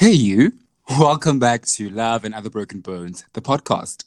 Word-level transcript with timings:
Hey, 0.00 0.12
you. 0.12 0.54
Welcome 0.88 1.38
back 1.38 1.66
to 1.74 1.90
Love 1.90 2.24
and 2.24 2.34
Other 2.34 2.48
Broken 2.48 2.80
Bones, 2.80 3.26
the 3.34 3.42
podcast. 3.42 4.04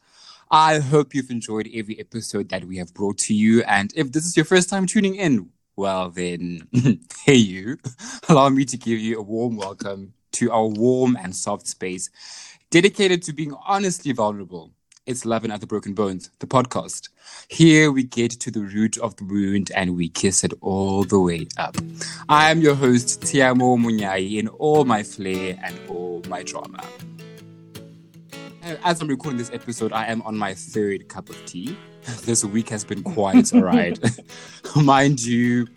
I 0.50 0.80
hope 0.80 1.14
you've 1.14 1.30
enjoyed 1.30 1.70
every 1.72 2.00
episode 2.00 2.50
that 2.50 2.66
we 2.66 2.78
have 2.78 2.96
brought 2.96 3.20
to 3.20 3.36
you. 3.36 3.62
And 3.62 3.94
if 3.96 4.12
this 4.12 4.26
is 4.26 4.36
your 4.36 4.44
first 4.44 4.72
time 4.72 4.88
tuning 4.88 5.14
in, 5.14 5.52
well, 5.76 6.10
then, 6.10 6.68
hey, 7.26 7.36
you. 7.36 7.78
Allow 8.28 8.50
me 8.50 8.66
to 8.66 8.76
give 8.76 8.98
you 8.98 9.20
a 9.20 9.22
warm 9.22 9.56
welcome 9.56 10.16
to 10.32 10.52
our 10.52 10.66
warm 10.66 11.16
and 11.16 11.36
soft 11.36 11.68
space 11.68 12.10
dedicated 12.72 13.22
to 13.22 13.32
being 13.32 13.54
honestly 13.64 14.14
vulnerable. 14.14 14.72
It's 15.06 15.26
Love 15.26 15.44
and 15.44 15.52
Other 15.52 15.66
Broken 15.66 15.94
Bones, 15.94 16.32
the 16.40 16.48
podcast. 16.48 17.10
Here 17.50 17.92
we 17.92 18.04
get 18.04 18.32
to 18.40 18.50
the 18.50 18.62
root 18.62 18.98
of 19.00 19.18
the 19.18 19.26
wound 19.26 19.70
and 19.76 19.98
we 19.98 20.08
kiss 20.08 20.46
it 20.46 20.54
all 20.62 21.04
the 21.04 21.20
way 21.20 21.46
up. 21.58 21.76
I 22.30 22.50
am 22.50 22.62
your 22.62 22.74
host, 22.76 23.20
Tiamo 23.22 23.78
Munyai, 23.78 24.40
in 24.40 24.48
all 24.48 24.86
my 24.86 25.04
flair 25.04 25.60
and 25.62 25.78
all 25.90 26.22
my 26.30 26.42
drama. 26.44 26.82
As 28.86 29.02
I'm 29.02 29.10
recording 29.10 29.38
this 29.38 29.52
episode, 29.52 29.92
I 29.92 30.06
am 30.06 30.22
on 30.22 30.38
my 30.38 30.54
third 30.54 31.10
cup 31.10 31.30
of 31.30 31.46
tea. 31.46 31.78
This 32.24 32.44
week 32.46 32.68
has 32.70 32.84
been 32.86 33.02
quite 33.04 33.52
a 33.54 33.62
ride. 33.62 34.00
Mind 34.82 35.22
you, 35.24 35.68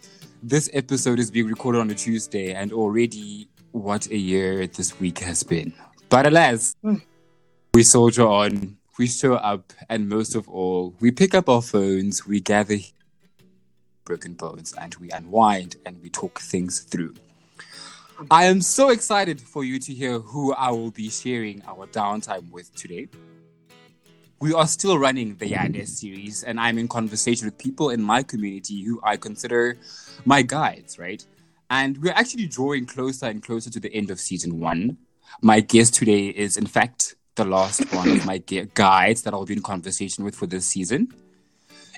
this 0.43 0.68
episode 0.73 1.18
is 1.20 1.30
being 1.32 1.46
recorded 1.48 1.80
on 1.80 1.90
a 1.90 1.95
Tuesday, 1.95 2.52
and 2.52 2.73
already 2.73 3.48
what 3.73 4.06
a 4.09 4.16
year 4.16 4.66
this 4.68 4.98
week 5.01 5.18
has 5.20 5.43
been. 5.45 5.73
But 6.09 6.27
alas, 6.27 6.74
Mm. 6.84 7.01
we 7.74 7.82
soldier 7.84 8.27
on, 8.27 8.77
we 8.98 9.06
show 9.06 9.34
up, 9.34 9.73
and 9.88 10.09
most 10.09 10.34
of 10.34 10.48
all, 10.48 10.95
we 11.00 11.10
pick 11.10 11.34
up 11.34 11.48
our 11.48 11.62
phones, 11.62 12.27
we 12.27 12.41
gather 12.41 12.78
broken 14.04 14.34
bones, 14.34 14.73
and 14.80 14.95
we 14.96 15.10
unwind 15.10 15.77
and 15.84 16.00
we 16.02 16.09
talk 16.09 16.41
things 16.41 16.80
through. 16.80 17.14
I 18.30 18.45
am 18.45 18.62
so 18.62 18.88
excited 18.88 19.40
for 19.40 19.64
you 19.64 19.78
to 19.80 19.92
hear 19.92 20.18
who 20.18 20.54
I 20.54 20.70
will 20.70 20.90
be 20.90 21.10
sharing 21.10 21.62
our 21.66 21.87
downtime 21.88 22.51
with 22.51 22.74
today. 22.74 23.09
We 24.40 24.54
are 24.54 24.66
still 24.66 24.99
running 24.99 25.37
the 25.37 25.51
Yande 25.51 25.87
series, 25.87 26.43
and 26.43 26.59
I'm 26.59 26.78
in 26.78 26.88
conversation 26.88 27.46
with 27.46 27.59
people 27.59 27.90
in 27.90 28.01
my 28.01 28.23
community 28.23 28.82
who 28.82 29.01
I 29.02 29.18
consider 29.18 29.76
my 30.24 30.40
guides, 30.40 30.99
right? 30.99 31.24
And 31.68 31.99
we're 31.99 32.12
actually 32.12 32.46
drawing 32.46 32.87
closer 32.87 33.26
and 33.26 33.43
closer 33.43 33.68
to 33.71 33.80
the 33.80 33.93
end 33.93 34.10
of 34.10 34.21
season 34.21 34.60
one. 34.60 34.96
My 35.43 35.60
guest 35.60 35.95
today 35.95 36.28
is, 36.28 36.56
in 36.56 36.66
fact, 36.66 37.16
the 37.37 37.45
last 37.45 37.92
one 37.95 38.10
of 38.10 38.26
my 38.26 38.38
gu- 38.38 38.66
guides 38.74 39.23
that 39.23 39.34
I'll 39.34 39.45
be 39.45 39.54
in 39.54 39.62
conversation 39.62 40.24
with 40.24 40.34
for 40.34 40.46
this 40.46 40.66
season. 40.66 41.09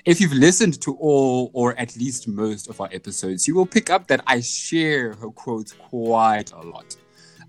If 0.05 0.21
you've 0.21 0.33
listened 0.33 0.79
to 0.81 0.95
all 0.95 1.49
or 1.53 1.77
at 1.77 1.95
least 1.97 2.27
most 2.27 2.69
of 2.69 2.79
our 2.79 2.89
episodes, 2.91 3.47
you 3.47 3.55
will 3.55 3.65
pick 3.65 3.89
up 3.89 4.07
that 4.07 4.21
I 4.27 4.41
share 4.41 5.13
her 5.13 5.29
quotes 5.29 5.73
quite 5.73 6.51
a 6.51 6.61
lot. 6.61 6.95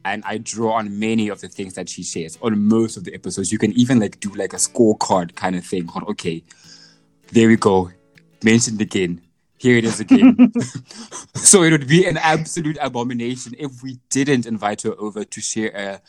And 0.05 0.24
I 0.24 0.38
draw 0.38 0.72
on 0.72 0.98
many 0.98 1.28
of 1.28 1.41
the 1.42 1.48
things 1.48 1.74
that 1.74 1.88
she 1.88 2.02
shares 2.02 2.38
on 2.41 2.58
most 2.58 2.97
of 2.97 3.05
the 3.05 3.12
episodes. 3.14 3.52
You 3.52 3.58
can 3.58 3.72
even 3.72 4.00
like 4.00 4.19
do 4.19 4.30
like 4.30 4.54
a 4.54 4.56
scorecard 4.56 5.34
kind 5.34 5.56
of 5.56 5.64
thing. 5.64 5.88
on 5.94 6.04
Okay, 6.04 6.42
there 7.32 7.48
we 7.48 7.56
go. 7.56 7.91
Mentioned 8.42 8.80
again. 8.80 9.20
Here 9.58 9.77
it 9.77 9.84
is 9.84 10.00
again. 10.00 10.52
so 11.34 11.62
it 11.64 11.72
would 11.72 11.86
be 11.86 12.06
an 12.06 12.16
absolute 12.16 12.78
abomination 12.80 13.54
if 13.58 13.82
we 13.82 13.98
didn't 14.08 14.47
invite 14.47 14.82
her 14.82 14.94
over 14.98 15.22
to 15.22 15.41
share 15.41 15.70
a 15.77 16.00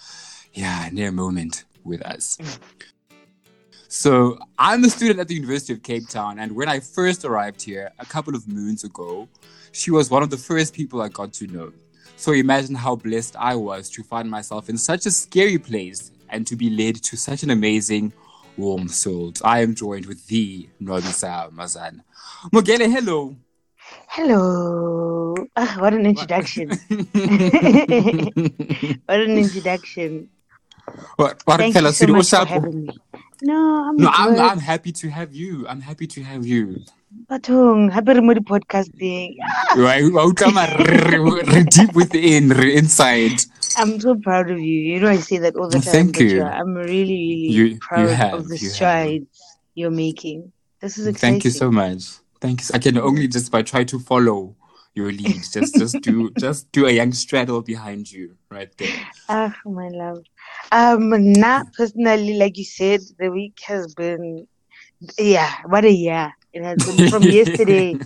yeah, 0.54 0.88
near 0.92 1.12
moment 1.12 1.66
with 1.84 2.02
us. 2.02 2.38
So 3.88 4.40
I'm 4.58 4.84
a 4.86 4.90
student 4.90 5.20
at 5.20 5.28
the 5.28 5.36
University 5.36 5.74
of 5.74 5.84
Cape 5.84 6.08
Town, 6.08 6.40
and 6.40 6.56
when 6.56 6.70
I 6.70 6.80
first 6.80 7.26
arrived 7.26 7.62
here 7.62 7.92
a 8.00 8.06
couple 8.06 8.36
of 8.36 8.48
moons 8.48 8.86
ago, 8.86 9.28
she 9.74 9.92
was 9.92 10.10
one 10.10 10.24
of 10.24 10.30
the 10.30 10.38
first 10.38 10.74
people 10.74 11.02
I 11.02 11.10
got 11.10 11.34
to 11.34 11.48
know. 11.48 11.74
So 12.16 12.32
imagine 12.32 12.76
how 12.76 12.96
blessed 12.96 13.36
I 13.38 13.56
was 13.56 13.90
to 13.90 14.04
find 14.04 14.30
myself 14.30 14.70
in 14.70 14.78
such 14.78 15.06
a 15.08 15.12
scary 15.12 15.58
place 15.58 16.12
and 16.30 16.48
to 16.48 16.56
be 16.56 16.70
led 16.70 16.96
to 17.04 17.18
such 17.18 17.44
an 17.44 17.50
amazing, 17.50 18.14
warm 18.58 18.88
soul. 18.88 19.34
I 19.44 19.62
am 19.62 19.76
joined 19.76 20.06
with 20.06 20.26
the 20.28 20.70
Nobisa 20.82 21.52
Mazan. 21.52 22.04
Mogele, 22.54 22.90
hello. 22.90 23.36
Hello. 24.08 25.36
Ah, 25.56 25.78
what 25.80 25.94
an 25.94 26.06
introduction. 26.06 26.70
what 29.06 29.20
an 29.20 29.38
introduction. 29.38 30.30
What, 31.18 31.42
what 31.46 31.58
Thank 31.58 31.74
tell 31.74 31.84
you 31.86 31.92
so 31.92 32.08
much 32.08 32.30
for 32.30 32.46
having 32.46 32.86
me. 32.86 32.98
No, 33.44 33.86
I'm 33.90 33.98
No, 33.98 34.10
I'm. 34.14 34.40
I'm 34.40 34.60
happy 34.60 34.92
to 34.92 35.10
have 35.10 35.34
you. 35.34 35.66
I'm 35.68 35.82
happy 35.82 36.08
to 36.08 36.24
have 36.24 36.46
you. 36.46 36.78
Bathong, 37.30 37.92
happy 37.92 38.14
remote 38.14 38.38
podcasting. 38.46 39.36
Right? 39.76 40.04
Wa 40.14 40.26
utlwa 40.26 40.54
mara 40.54 40.78
re- 40.78 41.42
re 41.44 41.64
deep 41.64 41.94
within, 41.94 42.50
re 42.50 42.76
inside. 42.78 43.42
I'm 43.78 44.00
so 44.00 44.16
proud 44.16 44.50
of 44.52 44.60
you. 44.60 44.80
You 44.94 45.00
know, 45.00 45.10
I 45.10 45.18
say 45.18 45.38
that 45.40 45.56
all 45.56 45.68
the 45.70 45.80
time. 45.80 45.92
thank 46.12 46.20
you. 46.20 46.44
I'm 46.44 46.74
really, 46.76 46.88
really 46.88 47.52
You- 47.52 47.64
you 47.66 47.78
proud 47.80 48.10
have, 48.10 48.34
of 48.34 48.48
the 48.48 48.58
you 48.58 48.68
have. 48.68 48.76
strides 48.76 49.58
you're 49.76 49.92
making. 49.92 50.52
This 50.80 50.98
is 50.98 51.08
exciting. 51.08 51.34
Thank 51.42 51.46
you 51.46 51.52
so 51.52 51.72
much. 51.72 52.04
Thank 52.40 52.62
you. 52.62 52.68
I 52.74 52.80
can 52.80 52.98
only 52.98 53.28
just 53.28 53.52
by 53.52 53.62
try 53.62 53.84
to 53.86 54.00
follow 54.00 54.56
your 54.94 55.12
lead. 55.12 55.44
Just 55.52 55.76
just 55.76 56.02
do 56.02 56.32
just 56.40 56.72
do 56.72 56.86
a 56.88 56.92
young 56.92 57.12
straddle 57.14 57.62
behind 57.62 58.12
you 58.12 58.36
right 58.50 58.70
there. 58.78 58.92
Ah, 59.30 59.56
my 59.66 59.88
love. 59.90 60.24
Um, 60.72 61.10
not 61.34 61.74
personally, 61.74 62.36
like 62.36 62.58
you 62.58 62.64
said, 62.64 63.02
the 63.20 63.30
week 63.30 63.58
has 63.66 63.94
been, 63.94 64.48
yeah, 65.20 65.52
what 65.66 65.84
a 65.86 65.92
year. 65.92 66.32
It 66.54 66.64
has 66.64 66.78
been 66.84 67.10
from 67.10 67.24
yesterday. 67.40 67.98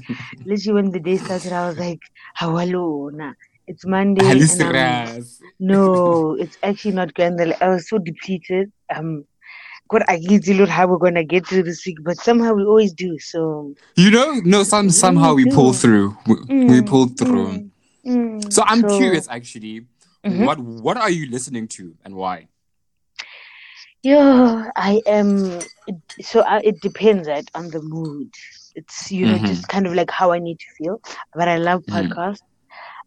Literally, 0.46 0.82
when 0.82 0.92
the 0.92 1.00
day 1.00 1.18
started, 1.18 1.52
I 1.54 1.68
was 1.68 1.78
like, 1.78 2.00
Hawalona. 2.40 3.34
It's 3.68 3.86
Monday. 3.86 4.22
And 4.22 4.42
I'm, 4.62 5.26
no, 5.60 6.36
it's 6.40 6.58
actually 6.64 6.92
not 6.94 7.14
grand. 7.14 7.40
I 7.62 7.70
was 7.70 7.90
so 7.90 7.98
depleted. 7.98 8.72
Um, 8.96 9.26
God, 9.88 10.04
I 10.08 10.18
look 10.18 10.70
how 10.70 10.88
we're 10.88 10.98
gonna 10.98 11.24
get 11.24 11.48
through 11.48 11.64
this 11.64 11.86
week, 11.86 11.98
but 12.04 12.18
somehow 12.18 12.54
we 12.54 12.64
always 12.64 12.94
do. 12.94 13.18
So 13.20 13.74
You 13.96 14.10
know, 14.12 14.42
no, 14.44 14.64
some 14.64 14.90
somehow 14.90 15.34
we 15.36 15.46
pull 15.46 15.74
through. 15.74 16.18
We, 16.26 16.36
we 16.36 16.82
Mm, 16.82 16.88
pull 16.88 17.08
through. 17.08 17.46
mm, 17.48 17.72
mm. 18.08 18.54
So 18.54 18.64
I'm 18.66 18.82
So- 18.82 18.98
curious, 18.98 19.28
actually. 19.30 19.86
Mhm. 20.26 20.46
What 20.46 20.60
what 20.60 20.98
are 20.98 21.10
you 21.12 21.30
listening 21.30 21.68
to 21.78 21.96
and 22.04 22.16
why? 22.16 22.48
Yeah, 24.06 24.70
I 24.76 25.02
am. 25.08 25.60
So 26.22 26.42
uh, 26.42 26.62
it 26.64 26.80
depends, 26.80 27.28
right, 27.28 27.50
on 27.56 27.70
the 27.70 27.82
mood. 27.82 28.30
It's 28.76 29.12
you 29.12 29.26
know 29.26 29.40
Mhm. 29.40 29.48
just 29.48 29.68
kind 29.68 29.88
of 29.88 29.94
like 29.96 30.12
how 30.12 30.32
I 30.32 30.38
need 30.38 30.60
to 30.60 30.70
feel. 30.78 31.02
But 31.34 31.48
I 31.48 31.58
love 31.58 31.82
Mhm. 31.84 31.96
podcasts. 31.96 32.46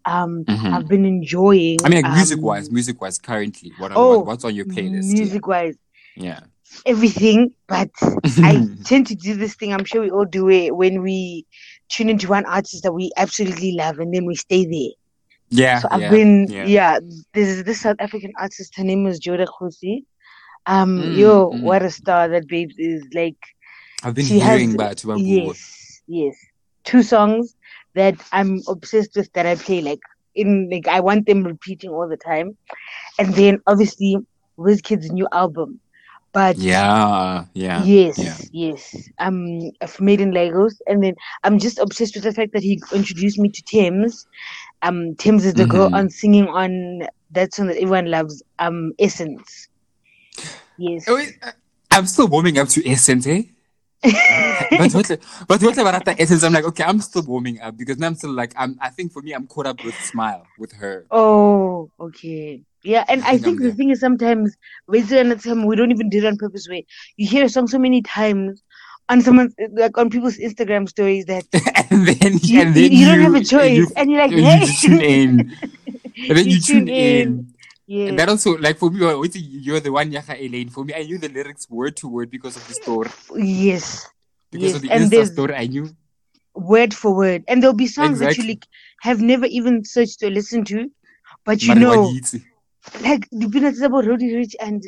Um, 0.05 0.45
Mhm. 0.45 0.75
I've 0.75 0.89
been 0.89 1.05
enjoying. 1.05 1.79
I 1.85 1.89
mean, 1.89 1.99
like 2.03 2.11
um, 2.11 2.15
music 2.19 2.41
wise, 2.43 2.69
music 2.79 3.01
wise, 3.01 3.19
currently, 3.19 3.71
what, 3.79 3.93
Oh, 3.95 4.19
what 4.19 4.27
what's 4.27 4.45
on 4.45 4.55
your 4.57 4.65
playlist? 4.65 5.13
music 5.19 5.47
wise, 5.47 5.77
Yeah. 6.17 6.41
everything. 6.85 7.55
But 7.69 7.91
I 8.51 8.67
tend 8.85 9.07
to 9.09 9.15
do 9.15 9.37
this 9.37 9.55
thing. 9.55 9.73
I'm 9.73 9.85
sure 9.85 10.03
we 10.03 10.11
all 10.11 10.25
do 10.41 10.49
it 10.51 10.75
when 10.75 11.03
we 11.03 11.47
tune 11.89 12.09
into 12.09 12.29
one 12.29 12.47
artist 12.47 12.83
that 12.83 12.93
we 12.93 13.13
absolutely 13.17 13.73
love, 13.73 14.01
and 14.01 14.13
then 14.13 14.25
we 14.27 14.35
stay 14.35 14.65
there. 14.65 14.95
yeah. 15.51 15.79
So 15.81 15.89
I've 15.93 16.01
yeah, 16.01 16.11
been, 16.11 16.47
yeah. 16.49 16.67
yeah. 16.67 16.99
There's 17.35 17.63
this 17.65 17.81
South 17.83 17.97
African 18.01 18.33
artist. 18.37 18.75
Her 18.77 18.85
name 18.85 19.07
is 19.07 19.21
Joda 19.21 19.47
Khosi. 19.47 20.05
Um, 20.69 21.05
Mm, 21.05 21.15
yo, 21.15 21.51
mm. 21.53 21.61
what 21.61 21.83
a 21.83 21.91
star 21.91 22.29
that 22.29 22.49
babe 22.49 22.71
is! 22.79 23.05
Like, 23.15 23.37
I've 24.03 24.15
been 24.15 24.27
she 24.27 24.39
hearing 24.39 24.73
has 24.73 24.75
about 24.75 24.97
Tubabu. 24.97 25.21
yes, 25.21 26.03
yes, 26.09 26.37
two 26.85 27.03
songs 27.03 27.55
that 27.95 28.17
I'm 28.33 28.61
obsessed 28.69 29.17
with 29.17 29.33
that 29.35 29.47
I 29.47 29.57
play. 29.57 29.81
Like, 29.83 30.01
in 30.35 30.69
like, 30.71 30.89
I 30.89 31.01
want 31.01 31.27
them 31.27 31.45
repeating 31.45 31.91
all 31.91 32.09
the 32.09 32.17
time. 32.19 32.57
And 33.19 33.35
then 33.35 33.61
obviously, 33.67 34.17
Wizkid's 34.59 35.11
new 35.13 35.29
album. 35.33 35.81
But 36.33 36.59
Yeah, 36.59 37.47
yeah. 37.55 37.85
yes, 37.85 38.19
yeah. 38.19 38.37
yes, 38.53 39.11
um, 39.19 39.71
I've 39.81 40.01
made 40.01 40.21
in 40.21 40.33
Lagos, 40.33 40.81
and 40.87 41.03
then 41.03 41.15
I'm 41.45 41.59
just 41.59 41.79
obsessed 41.79 42.15
with 42.15 42.25
the 42.25 42.33
fact 42.33 42.53
that 42.53 42.63
he 42.63 42.81
introduced 42.93 43.39
me 43.39 43.51
to 43.51 43.63
Tems. 43.67 44.27
Um, 44.83 45.15
Tems 45.19 45.45
is 45.47 45.55
the 45.55 45.67
girl 45.67 45.89
Mhm. 45.89 45.95
on 45.95 46.11
singing 46.11 46.49
on 46.49 47.01
that 47.31 47.55
song 47.55 47.69
that 47.69 47.77
everyone 47.77 48.11
loves, 48.11 48.43
um, 48.59 48.93
Essence. 48.99 49.69
Yes. 50.77 51.05
Oh, 51.09 51.17
uh, 51.19 51.51
I'm 51.91 52.07
still 52.07 52.29
warming 52.29 52.59
up 52.59 52.69
to 52.69 52.89
Essence, 52.89 53.27
eh? 53.27 53.43
but 54.03 54.93
what, 54.95 55.09
but 55.49 55.61
what 55.63 55.79
about 55.79 56.05
the 56.05 56.15
Essence? 56.21 56.45
I'm 56.45 56.53
like, 56.53 56.65
okay, 56.65 56.85
I'm 56.85 57.01
still 57.01 57.23
warming 57.23 57.61
up 57.61 57.77
because 57.77 57.99
now 57.99 58.07
I'm 58.07 58.15
still 58.15 58.31
like, 58.33 58.53
I'm. 58.57 58.79
I 58.81 58.91
think 58.91 59.13
for 59.13 59.23
me, 59.23 59.33
I'm 59.33 59.47
caught 59.49 59.67
up 59.67 59.83
with 59.85 59.95
Smile 60.05 60.47
with 60.57 60.73
her. 60.75 61.05
Oh, 61.11 61.91
okay. 61.99 62.63
Yeah, 62.85 63.05
and 63.09 63.23
I 63.25 63.31
I 63.31 63.31
think 63.33 63.45
think 63.45 63.61
I'm 63.61 63.67
the 63.67 63.75
thing 63.75 63.91
is 63.91 63.99
sometimes 63.99 64.57
the 64.87 65.41
time 65.43 65.67
we 65.67 65.75
don't 65.75 65.91
even 65.91 66.09
do 66.11 66.19
it 66.19 66.25
on 66.27 66.37
purpose. 66.37 66.69
Where 66.69 66.83
you 67.17 67.27
hear 67.27 67.45
a 67.45 67.49
song 67.49 67.67
so 67.67 67.79
many 67.79 68.03
times 68.03 68.63
on 69.09 69.21
someone's 69.21 69.55
like 69.73 69.99
on 69.99 70.11
people's 70.11 70.37
Instagram 70.39 70.89
stories 70.89 71.25
that 71.27 71.45
and 71.91 72.07
then, 72.07 72.39
you, 72.43 72.61
and 72.61 72.75
then 72.77 72.93
you, 72.93 72.99
you 72.99 73.07
don't 73.07 73.21
have 73.21 73.35
a 73.35 73.39
you- 73.39 73.45
choice, 73.45 73.77
you- 73.79 73.89
and 73.97 74.11
you're 74.11 74.21
like, 74.21 74.31
you 74.31 74.43
hey, 74.45 74.61
just 74.61 74.83
tune 74.83 75.01
in, 75.01 75.57
and 76.29 76.37
then 76.39 76.45
you, 76.47 76.55
You 76.55 76.61
tune, 76.61 76.87
tune 76.87 76.89
in. 76.89 77.29
in. 77.29 77.55
Yeah, 77.91 78.09
And 78.09 78.19
that 78.19 78.29
also, 78.29 78.59
like 78.59 78.77
for 78.77 78.91
me, 78.91 79.03
uh, 79.03 79.23
you're 79.35 79.81
the 79.81 79.91
one, 79.91 80.13
Yaha 80.13 80.39
Elaine. 80.39 80.69
For 80.69 80.85
me, 80.85 80.93
I 80.95 81.05
knew 81.05 81.17
the 81.17 81.31
lyrics 81.31 81.71
word 81.71 81.97
to 81.97 82.09
word 82.09 82.31
because 82.31 82.55
of 82.55 82.69
the 82.69 82.75
store. 82.75 83.07
yes, 83.35 84.07
Because 84.53 84.67
yes, 84.67 84.75
of 84.75 84.83
the 84.83 84.91
and 84.91 85.11
Insta 85.11 85.25
story, 85.33 85.55
I 85.55 85.67
knew. 85.67 85.89
word 86.55 86.93
for 86.93 87.15
word, 87.17 87.45
and 87.49 87.63
there'll 87.63 87.73
be 87.75 87.87
songs 87.87 88.21
that 88.21 88.37
you 88.37 88.45
like 88.47 88.67
have 89.01 89.23
never 89.23 89.47
even 89.47 89.85
searched 89.87 90.23
or 90.23 90.29
listened 90.29 90.67
to, 90.67 90.91
but 91.47 91.63
you 91.63 91.75
know, 91.77 92.13
like 93.01 93.27
the 93.33 93.49
peanuts 93.49 93.81
about 93.81 94.05
Roddy 94.05 94.35
Ricch 94.35 94.55
and. 94.61 94.83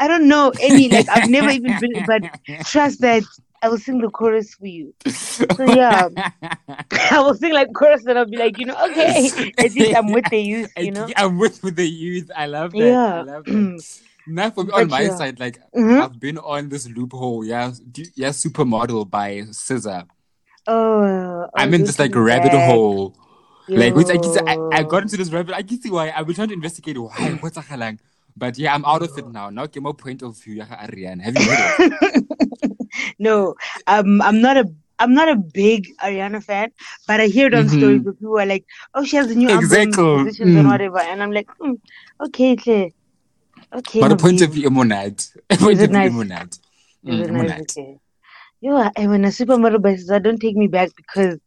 I 0.00 0.08
don't 0.08 0.26
know 0.26 0.54
any 0.58 0.88
like 0.88 1.08
I've 1.10 1.28
never 1.28 1.50
even 1.50 1.76
been 1.78 2.04
but 2.06 2.22
trust 2.64 3.00
that 3.02 3.24
I 3.62 3.68
will 3.68 3.78
sing 3.78 3.98
the 4.00 4.10
chorus 4.10 4.54
for 4.54 4.66
you. 4.66 4.94
So 5.32 5.46
yeah. 5.64 6.08
I 7.10 7.20
will 7.20 7.34
sing 7.34 7.54
like 7.54 7.72
chorus 7.72 8.04
and 8.04 8.18
I'll 8.18 8.26
be 8.26 8.36
like, 8.36 8.58
you 8.58 8.66
know, 8.66 8.76
okay. 8.90 9.30
At 9.58 9.72
least 9.74 9.96
I'm 9.96 10.12
with 10.12 10.28
the 10.28 10.38
youth, 10.38 10.72
you 10.76 10.90
know. 10.90 11.08
I'm 11.16 11.38
with 11.38 11.62
with 11.62 11.76
the 11.76 11.88
youth. 11.88 12.30
I 12.36 12.46
love 12.46 12.72
that. 12.72 12.78
Yeah. 12.78 13.14
I 13.14 13.22
love 13.22 13.44
that. 13.46 14.00
Now 14.26 14.50
for 14.50 14.62
me, 14.64 14.70
on 14.72 14.88
my 14.88 15.00
yeah. 15.00 15.16
side, 15.16 15.40
like 15.40 15.58
Mhm. 15.74 16.00
I've 16.00 16.20
been 16.20 16.38
on 16.38 16.68
this 16.68 16.86
loophole. 16.88 17.44
Yeah, 17.44 17.72
yeah, 18.14 18.28
supermodel 18.28 19.10
by 19.10 19.42
SZA. 19.50 20.06
Oh, 20.68 21.48
I'm 21.56 21.72
oh, 21.72 21.74
in 21.74 21.82
this 21.82 21.98
like 21.98 22.14
rabbit 22.14 22.52
back. 22.52 22.70
hole. 22.70 23.16
Like 23.68 23.94
which 23.94 24.08
I 24.10 24.18
I, 24.46 24.78
I 24.78 24.82
got 24.84 25.02
into 25.02 25.16
this 25.16 25.30
rabbit. 25.30 25.54
I 25.56 25.62
can 25.62 25.80
see 25.80 25.90
why. 25.90 26.12
I've 26.14 26.26
been 26.26 26.36
trying 26.36 26.48
to 26.48 26.54
investigate 26.54 26.98
why. 26.98 27.38
What's 27.40 27.56
a 27.70 27.96
But 28.36 28.58
yeah, 28.58 28.74
I'm 28.74 28.84
out 28.84 29.02
of 29.02 29.16
it 29.18 29.26
now. 29.26 29.50
Now, 29.50 29.66
give 29.66 29.82
my 29.82 29.92
point 29.92 30.22
of 30.22 30.36
view. 30.38 30.54
yeah, 30.54 30.86
Ariana. 30.86 31.22
Have 31.22 31.34
you 31.36 31.50
heard 31.50 31.92
it? 32.02 32.51
No, 33.18 33.54
um, 33.86 34.20
I'm 34.22 34.40
not 34.40 34.56
a 34.56 34.64
I'm 34.98 35.14
not 35.14 35.28
a 35.28 35.36
big 35.36 35.88
Ariana 36.00 36.42
fan, 36.42 36.70
but 37.08 37.20
I 37.20 37.26
hear 37.26 37.48
it 37.48 37.54
on 37.54 37.64
Mhm. 37.64 37.76
stories 37.76 38.02
where 38.04 38.14
people 38.14 38.38
are 38.38 38.46
like, 38.46 38.64
"Oh, 38.94 39.04
she 39.04 39.16
has 39.16 39.30
a 39.30 39.34
new 39.34 39.50
Exactly. 39.50 40.02
album, 40.04 40.18
positions 40.18 40.54
and 40.56 40.66
Mm. 40.66 40.70
whatever," 40.70 40.98
and 41.00 41.22
I'm 41.22 41.32
like, 41.32 41.48
mm, 41.60 41.78
"Okay, 42.26 42.52
okay." 42.52 42.92
But 44.00 44.12
a 44.12 44.16
point 44.16 44.42
of 44.42 44.50
view, 44.50 44.68
Emonad. 44.70 45.28
A 45.50 45.56
point 45.64 45.82
of 45.82 45.90
view. 45.90 46.10
Is 46.10 46.18
Mm, 47.04 47.20
it 47.20 47.32
nice? 47.32 47.32
Emonad. 47.32 47.60
Okay. 47.70 47.98
Yo, 48.60 48.76
I 48.76 49.06
when 49.08 49.24
a 49.24 49.28
supermodel 49.28 49.82
by 49.82 49.94
SZA, 49.94 50.22
don't 50.22 50.38
take 50.38 50.56
me 50.56 50.68
back 50.68 50.90
because 50.96 51.38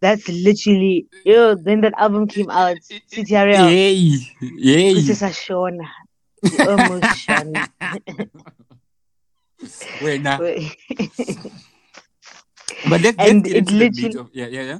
that's 0.00 0.28
literally 0.28 1.06
yo. 1.24 1.54
Then 1.54 1.82
that 1.82 1.94
album 1.96 2.26
came 2.26 2.50
out, 2.50 2.78
CTRL, 3.12 3.70
Yay! 3.70 4.18
Yay! 4.40 4.92
Princess 4.92 5.22
Shona, 5.22 5.86
almost 6.66 7.06
Shona. 7.28 7.68
Wait, 10.02 10.20
now. 10.22 10.38
But 12.88 13.00
let's, 13.00 13.16
let's 13.16 13.30
And 13.30 13.46
it 13.46 13.70
literally- 13.70 14.18
of 14.18 14.30
yeah, 14.32 14.46
yeah, 14.48 14.62
yeah. 14.62 14.78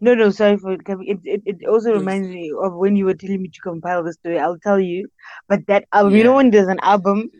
No, 0.00 0.14
no, 0.14 0.30
sorry 0.30 0.56
for 0.58 0.76
coming. 0.78 1.08
It, 1.08 1.18
it, 1.24 1.42
it 1.46 1.66
also 1.68 1.90
Yes. 1.90 1.98
reminds 1.98 2.28
me 2.28 2.52
of 2.62 2.74
when 2.74 2.94
you 2.94 3.04
were 3.06 3.14
telling 3.14 3.42
me 3.42 3.48
to 3.48 3.60
compile 3.60 4.04
the 4.04 4.12
story. 4.12 4.38
I'll 4.38 4.58
tell 4.58 4.78
you. 4.78 5.08
But 5.48 5.66
that 5.66 5.86
album, 5.92 6.14
you 6.16 6.22
know, 6.24 6.34
when 6.34 6.50
there's 6.50 6.68
an 6.68 6.78
album 6.82 7.30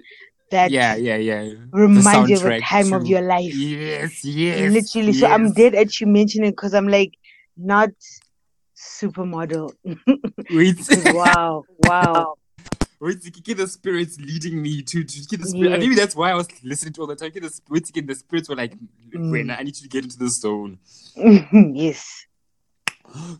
that 0.50 0.70
Yeah, 0.72 0.96
yeah, 0.96 1.16
yeah. 1.16 1.52
Reminds 1.72 2.30
you 2.30 2.36
of 2.36 2.46
a 2.46 2.60
time 2.60 2.92
of 2.92 3.06
your 3.06 3.20
life. 3.20 3.54
Yes, 3.54 4.24
yes. 4.24 4.72
Literally. 4.72 5.12
So 5.12 5.26
I'm 5.28 5.52
dead 5.52 5.74
at 5.76 6.00
you 6.00 6.08
mentioning 6.08 6.50
because 6.50 6.74
I'm 6.74 6.88
like, 6.88 7.12
not 7.56 7.90
supermodel. 8.76 9.70
Wow, 11.14 11.64
wow. 11.86 12.34
wait, 13.00 13.22
to 13.22 13.30
get 13.30 13.56
the 13.56 13.66
spirits 13.66 14.18
leading 14.20 14.60
me 14.62 14.82
to 14.82 15.02
to 15.04 15.20
get 15.28 15.40
the 15.40 15.46
spirit. 15.48 15.70
Yes. 15.72 15.80
Maybe 15.80 15.94
that's 15.94 16.14
why 16.14 16.30
I 16.30 16.34
was 16.34 16.48
listening 16.62 16.92
to 16.94 17.00
all 17.02 17.06
the 17.06 17.16
time. 17.16 17.30
Get 17.30 17.42
the. 17.42 18.02
The 18.06 18.14
spirits 18.14 18.48
were 18.48 18.56
like, 18.56 18.74
Mm. 19.14 19.30
when 19.32 19.50
I 19.50 19.62
need 19.62 19.76
you 19.76 19.82
to 19.82 19.88
get 19.88 20.04
into 20.04 20.16
the 20.18 20.28
zone. 20.28 20.78
yes. 21.74 22.26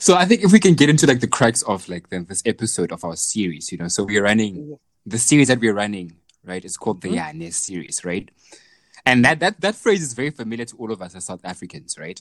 So 0.01 0.17
I 0.17 0.25
think 0.25 0.43
if 0.43 0.51
we 0.53 0.59
can 0.59 0.75
get 0.75 0.91
into 0.91 1.07
like 1.07 1.21
the 1.21 1.29
crux 1.29 1.63
of 1.63 1.89
like 1.89 2.09
the, 2.09 2.21
this 2.21 2.43
episode 2.45 2.91
of 2.91 3.05
our 3.05 3.15
series, 3.15 3.71
you 3.71 3.79
know, 3.79 3.87
so 3.87 4.03
we're 4.03 4.25
running 4.25 4.77
the 5.07 5.17
series 5.19 5.47
that 5.47 5.61
we're 5.61 5.73
running, 5.75 6.17
right? 6.45 6.65
It's 6.65 6.77
called 6.77 7.03
the 7.03 7.11
Mhm. 7.11 7.19
Yane 7.41 7.53
series, 7.55 8.05
right? 8.05 8.29
And 9.07 9.25
that 9.25 9.39
that 9.41 9.61
that 9.61 9.77
phrase 9.77 10.03
is 10.03 10.13
very 10.13 10.31
familiar 10.31 10.65
to 10.65 10.77
all 10.77 10.91
of 10.91 11.01
us 11.01 11.15
as 11.15 11.25
South 11.27 11.45
Africans, 11.45 11.97
right? 11.99 12.21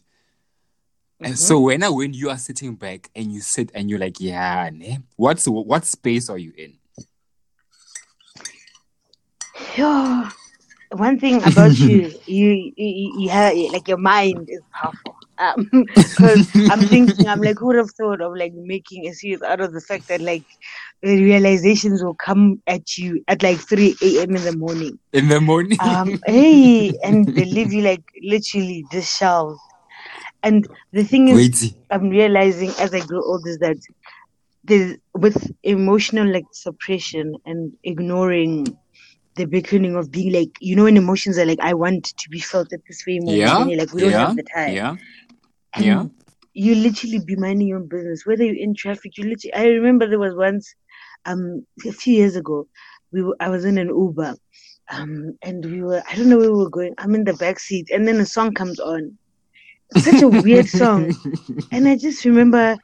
And 1.20 1.34
Mhm. 1.34 1.38
so 1.38 1.60
when 1.60 1.82
I, 1.84 1.90
when 1.90 2.14
you 2.14 2.30
are 2.30 2.38
sitting 2.38 2.76
back 2.76 3.10
and 3.16 3.32
you 3.34 3.42
sit 3.42 3.72
and 3.74 3.90
you're 3.90 4.00
like, 4.00 4.20
yeah, 4.22 4.70
ne, 4.72 5.00
what's 5.16 5.46
what 5.48 5.86
space 5.86 6.30
are 6.30 6.38
you 6.38 6.54
in? 6.56 6.78
Yo, 9.80 10.26
one 10.92 11.18
thing 11.18 11.42
about 11.44 11.74
you, 11.88 12.12
you, 12.26 12.74
you, 12.76 13.14
you 13.18 13.30
have 13.30 13.56
like 13.72 13.88
your 13.88 13.98
mind 13.98 14.50
is 14.50 14.62
powerful. 14.74 15.16
Because 15.96 16.52
I'm 16.70 16.82
thinking, 16.82 17.30
I'm 17.30 17.42
like, 17.42 17.60
who 17.60 17.68
would 17.68 17.78
have 17.78 17.92
thought 17.92 18.20
of 18.20 18.36
like 18.36 18.52
making 18.54 19.08
a 19.08 19.14
series 19.14 19.42
out 19.42 19.62
of 19.62 19.72
the 19.72 19.80
fact 19.80 20.10
that 20.10 20.20
like 20.20 20.44
the 21.02 21.24
realizations 21.24 22.04
will 22.04 22.16
come 22.16 22.62
at 22.68 22.98
you 22.98 23.24
at 23.30 23.42
like 23.42 23.58
3 23.58 23.96
a.m. 24.02 24.36
in 24.36 24.44
the 24.44 24.58
morning. 24.58 25.00
In 25.14 25.30
the 25.30 25.40
morning. 25.40 25.78
Um, 25.82 26.20
hey, 26.26 26.94
and 27.06 27.26
they 27.34 27.46
leave 27.46 27.72
you 27.72 27.84
like 27.84 28.04
literally 28.22 28.84
the 28.92 28.98
disheveled. 28.98 29.60
And 30.44 30.68
the 30.92 31.06
thing 31.06 31.30
is, 31.30 31.38
Wait. 31.38 31.74
I'm 31.90 32.10
realizing 32.10 32.72
as 32.80 32.94
I 32.94 33.00
grow 33.00 33.24
older 33.24 33.50
is 33.50 33.60
that 33.60 33.78
there's 34.66 34.98
with 35.14 35.52
emotional 35.64 36.28
like 36.32 36.46
suppression 36.52 37.36
and 37.46 37.72
ignoring 37.86 38.78
the 39.40 39.46
beckoning 39.56 39.96
of 39.96 40.12
being 40.12 40.32
like 40.34 40.52
you 40.68 40.76
know 40.76 40.84
when 40.88 40.98
emotions 40.98 41.38
are 41.40 41.46
like 41.52 41.60
I 41.70 41.74
want 41.84 42.04
to 42.22 42.30
be 42.30 42.40
felt 42.52 42.74
at 42.74 42.82
this 42.88 43.04
very 43.06 43.20
moment 43.20 43.38
Yeah. 43.38 43.58
like 43.82 43.94
we 43.94 44.02
don't 44.02 44.12
yeah. 44.12 44.28
have 44.28 44.36
the 44.36 44.48
time 44.56 44.74
Yeah. 44.80 44.96
and 45.76 45.86
yeah. 45.86 46.04
you 46.64 46.76
literally 46.76 47.20
be 47.32 47.36
minding 47.46 47.68
your 47.70 47.80
own 47.80 47.88
business 47.88 48.26
whether 48.26 48.44
you're 48.44 48.64
in 48.68 48.74
traffic 48.84 49.18
you 49.18 49.24
literally 49.32 49.54
I 49.54 49.66
remember 49.78 50.08
there 50.08 50.20
was 50.28 50.36
once 50.36 50.76
um 51.26 51.66
a 51.88 51.92
few 52.02 52.14
years 52.22 52.36
ago 52.36 52.68
we 53.14 53.24
were, 53.24 53.36
I 53.40 53.50
was 53.50 53.64
in 53.66 53.78
an 53.78 53.88
Uber 54.04 54.36
um 54.98 55.14
and 55.42 55.66
we 55.74 55.82
were 55.82 56.02
I 56.10 56.16
don't 56.16 56.30
know 56.30 56.38
where 56.42 56.52
we 56.52 56.64
were 56.64 56.70
going 56.80 56.94
I'm 56.98 57.16
in 57.16 57.24
the 57.24 57.34
back 57.46 57.60
seat 57.60 57.90
and 57.94 58.08
then 58.08 58.20
a 58.20 58.26
song 58.26 58.54
comes 58.54 58.80
on 58.80 59.18
such 59.98 60.22
a 60.22 60.28
weird 60.28 60.68
song 60.68 61.02
and 61.72 61.88
I 61.88 61.96
just 61.96 62.26
remember 62.26 62.78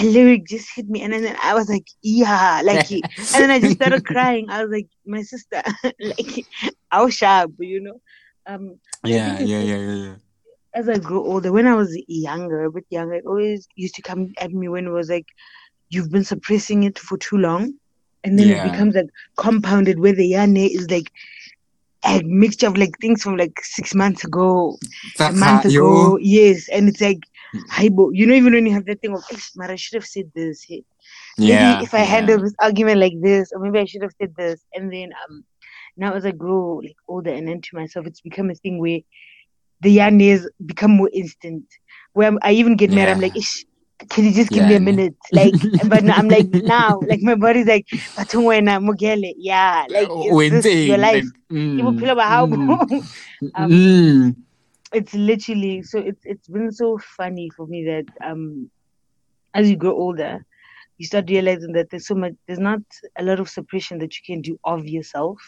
a 0.00 0.04
lyric 0.04 0.46
just 0.46 0.68
hit 0.74 0.88
me, 0.88 1.02
and 1.02 1.12
then 1.12 1.36
I 1.42 1.54
was 1.54 1.68
like, 1.68 1.86
yeah, 2.02 2.60
like, 2.64 2.90
and 2.90 3.02
then 3.34 3.50
I 3.50 3.60
just 3.60 3.74
started 3.76 4.04
crying. 4.04 4.46
I 4.50 4.62
was 4.64 4.72
like, 4.72 4.88
my 5.06 5.22
sister, 5.22 5.62
like, 6.00 6.46
I 6.90 7.02
was 7.02 7.14
sharp, 7.14 7.52
you 7.58 7.80
know. 7.80 8.00
Um, 8.46 8.78
yeah, 9.04 9.38
yeah, 9.40 9.60
yeah, 9.62 9.76
yeah, 9.76 9.94
yeah. 9.94 10.14
as 10.74 10.88
I 10.88 10.98
grew 10.98 11.22
older, 11.24 11.52
when 11.52 11.66
I 11.66 11.74
was 11.74 11.96
younger, 12.08 12.64
a 12.64 12.70
bit 12.72 12.84
younger, 12.90 13.14
it 13.14 13.24
always 13.26 13.66
used 13.76 13.94
to 13.96 14.02
come 14.02 14.32
at 14.38 14.52
me 14.52 14.68
when 14.68 14.86
it 14.86 14.90
was 14.90 15.08
like, 15.10 15.26
you've 15.90 16.10
been 16.10 16.24
suppressing 16.24 16.84
it 16.84 16.98
for 16.98 17.16
too 17.18 17.36
long, 17.36 17.74
and 18.24 18.38
then 18.38 18.48
Yeah. 18.48 18.54
it 18.54 18.62
becomes 18.62 18.94
like 18.94 19.08
compounded 19.36 19.98
where 20.00 20.12
the 20.14 20.32
yane 20.32 20.68
is 20.68 20.90
like 20.90 21.10
a 22.04 22.22
mixture 22.24 22.66
of 22.66 22.76
like 22.76 22.98
things 23.00 23.22
from 23.22 23.36
like 23.36 23.58
six 23.62 23.94
months 23.94 24.24
ago, 24.24 24.78
a 25.26 25.32
month 25.32 25.64
ago, 25.64 26.18
yes, 26.20 26.68
and 26.68 26.88
it's 26.88 27.00
like, 27.00 27.20
Haibo, 27.72 28.10
you 28.12 28.26
know, 28.26 28.34
even 28.34 28.52
when 28.54 28.66
you 28.66 28.72
have 28.72 28.86
that 28.86 29.00
thing 29.00 29.14
of, 29.14 29.22
"Ish, 29.32 29.50
man, 29.56 29.70
I 29.70 29.76
should 29.76 29.94
have 29.96 30.06
said 30.06 30.30
this. 30.34 30.64
Hey, 30.66 30.84
maybe 31.38 31.72
Yeah. 31.72 31.82
if 31.82 31.94
I 31.94 31.98
yeah. 31.98 32.04
handle 32.04 32.40
this 32.40 32.54
argument 32.60 33.00
like 33.00 33.14
this, 33.22 33.52
or 33.52 33.60
maybe 33.60 33.78
I 33.78 33.84
should 33.84 34.02
have 34.02 34.12
said 34.20 34.34
this. 34.36 34.64
And 34.74 34.92
then 34.92 35.10
um 35.28 35.44
now 35.96 36.14
as 36.14 36.24
I 36.24 36.32
grow 36.32 36.80
like 36.82 36.96
older 37.08 37.30
and 37.32 37.48
into 37.48 37.70
myself, 37.74 38.06
it's 38.06 38.20
become 38.20 38.50
a 38.50 38.54
thing 38.54 38.78
where 38.80 39.00
the 39.80 39.90
yarn 39.90 40.18
become 40.64 40.92
more 40.92 41.10
instant. 41.12 41.64
Where 42.12 42.28
I'm, 42.28 42.38
I 42.42 42.52
even 42.52 42.76
get 42.76 42.90
mad, 42.90 43.08
I'm 43.08 43.20
like, 43.20 43.36
Ish, 43.36 43.64
can 44.10 44.24
you 44.24 44.32
just 44.32 44.50
give 44.50 44.64
me 44.66 44.74
a 44.74 44.80
minute? 44.80 45.14
Like, 45.32 45.54
but 45.88 46.08
I'm 46.10 46.28
like, 46.28 46.46
now, 46.48 47.00
like 47.08 47.20
my 47.20 47.34
body's 47.34 47.66
like, 47.66 47.86
yeah, 47.90 49.86
like 49.90 50.08
is 50.10 50.50
this 50.50 50.86
your 50.86 50.98
life? 50.98 51.24
mm, 51.50 51.98
phela 51.98 52.14
mm, 52.14 53.04
Um, 53.54 53.70
mm. 53.70 54.36
it's 54.92 55.14
literally 55.14 55.82
so 55.82 55.98
it's 55.98 56.20
it's 56.24 56.48
been 56.48 56.72
so 56.72 56.98
funny 57.16 57.50
for 57.56 57.66
me 57.66 57.84
that 57.84 58.04
um 58.26 58.70
as 59.54 59.70
you 59.70 59.76
grow 59.76 59.92
older 59.92 60.44
you 60.98 61.06
start 61.06 61.30
realizing 61.30 61.72
that 61.72 61.88
there's 61.90 62.06
so 62.06 62.14
much 62.14 62.32
there's 62.46 62.58
not 62.58 62.80
a 63.18 63.22
lot 63.22 63.38
of 63.38 63.48
suppression 63.48 63.98
that 63.98 64.12
you 64.16 64.22
can 64.26 64.40
do 64.42 64.58
of 64.64 64.86
yourself 64.86 65.38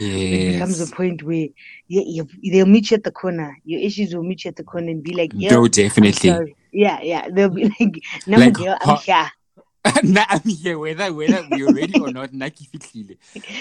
Yes. 0.00 0.32
it 0.32 0.52
becomes 0.52 0.80
a 0.80 0.86
point 0.94 1.22
where 1.24 1.48
you, 1.88 2.26
you, 2.42 2.52
they'll 2.52 2.66
meet 2.66 2.90
you 2.90 2.96
at 2.96 3.02
the 3.02 3.10
corner 3.10 3.56
your 3.64 3.80
issues 3.80 4.14
will 4.14 4.22
meet 4.22 4.44
you 4.44 4.50
at 4.50 4.56
the 4.56 4.62
corner 4.62 4.90
and 4.90 5.02
be 5.02 5.12
like 5.14 5.32
yeah 5.34 5.50
No, 5.50 5.66
definitely. 5.66 6.54
Yeah 6.72 7.00
yeah 7.02 7.28
they'll 7.30 7.48
be 7.48 7.64
like 7.78 8.02
no 8.26 8.38
Like, 8.38 8.54
girl 8.54 8.76
i'm 8.80 8.96
here 8.98 9.30
nah, 10.02 10.24
I'm 10.28 10.42
here, 10.42 10.78
whether 10.78 11.12
whether 11.14 11.46
we're 11.50 11.72
ready 11.72 11.98
or 11.98 12.10
not. 12.12 12.34
Naki. 12.34 12.68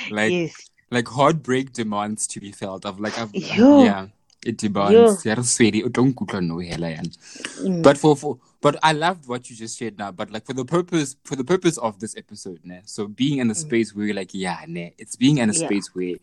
Like 0.10 0.32
yes 0.32 0.70
like 0.90 1.08
heartbreak 1.08 1.74
demands 1.74 2.28
to 2.28 2.40
be 2.40 2.52
felt. 2.52 2.86
Of 2.86 3.00
like, 3.00 3.18
I've, 3.18 3.34
Yo. 3.34 3.84
yeah, 3.84 4.08
it 4.46 4.58
demands. 4.58 5.26
Yeah, 5.26 5.42
sweetie, 5.42 5.84
don't 5.90 6.14
kutlwa 6.14 6.46
no 6.46 6.60
hela 6.60 6.90
yan. 6.90 7.06
Mm. 7.06 7.84
But 7.84 7.98
for, 7.98 8.16
for 8.16 8.40
but 8.62 8.78
I 8.82 8.94
loved 8.94 9.28
what 9.28 9.50
you 9.50 9.56
just 9.56 9.78
shared 9.78 9.98
now. 9.98 10.12
But 10.12 10.32
like 10.32 10.46
for 10.46 10.54
the 10.54 10.66
purpose 10.66 11.16
for 11.24 11.36
the 11.36 11.44
purpose 11.44 11.78
of 11.78 12.00
this 12.00 12.16
episode, 12.18 12.60
ne, 12.64 12.82
so 12.86 13.08
being 13.08 13.40
in 13.40 13.52
a 13.52 13.56
space 13.56 13.94
where 13.94 14.06
you're 14.06 14.16
like, 14.16 14.34
yeah, 14.34 14.60
ne, 14.68 14.94
it's 14.98 15.16
being 15.16 15.38
in 15.38 15.50
a 15.50 15.54
Mm. 15.54 15.62
Yeah. 15.62 15.68
space 15.68 15.96
where 15.96 16.16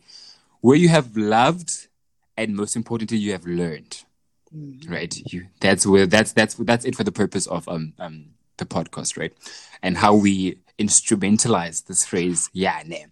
where 0.61 0.77
you 0.77 0.89
have 0.89 1.15
loved 1.15 1.87
and 2.37 2.55
most 2.55 2.75
importantly 2.75 3.17
you 3.17 3.31
have 3.31 3.45
learned. 3.45 4.03
Mm. 4.55 4.89
Right. 4.89 5.15
You 5.31 5.47
that's 5.59 5.85
where 5.85 6.05
that's 6.07 6.31
that's 6.33 6.55
that's 6.55 6.85
it 6.85 6.95
for 6.95 7.03
the 7.03 7.11
purpose 7.11 7.47
of 7.47 7.67
um 7.67 7.93
um 7.99 8.27
the 8.57 8.65
podcast, 8.65 9.17
right? 9.17 9.33
And 9.81 9.97
how 9.97 10.15
we 10.15 10.59
instrumentalize 10.79 11.85
this 11.85 12.05
phrase, 12.05 12.49
yeah, 12.53 12.81
ne. 12.85 13.07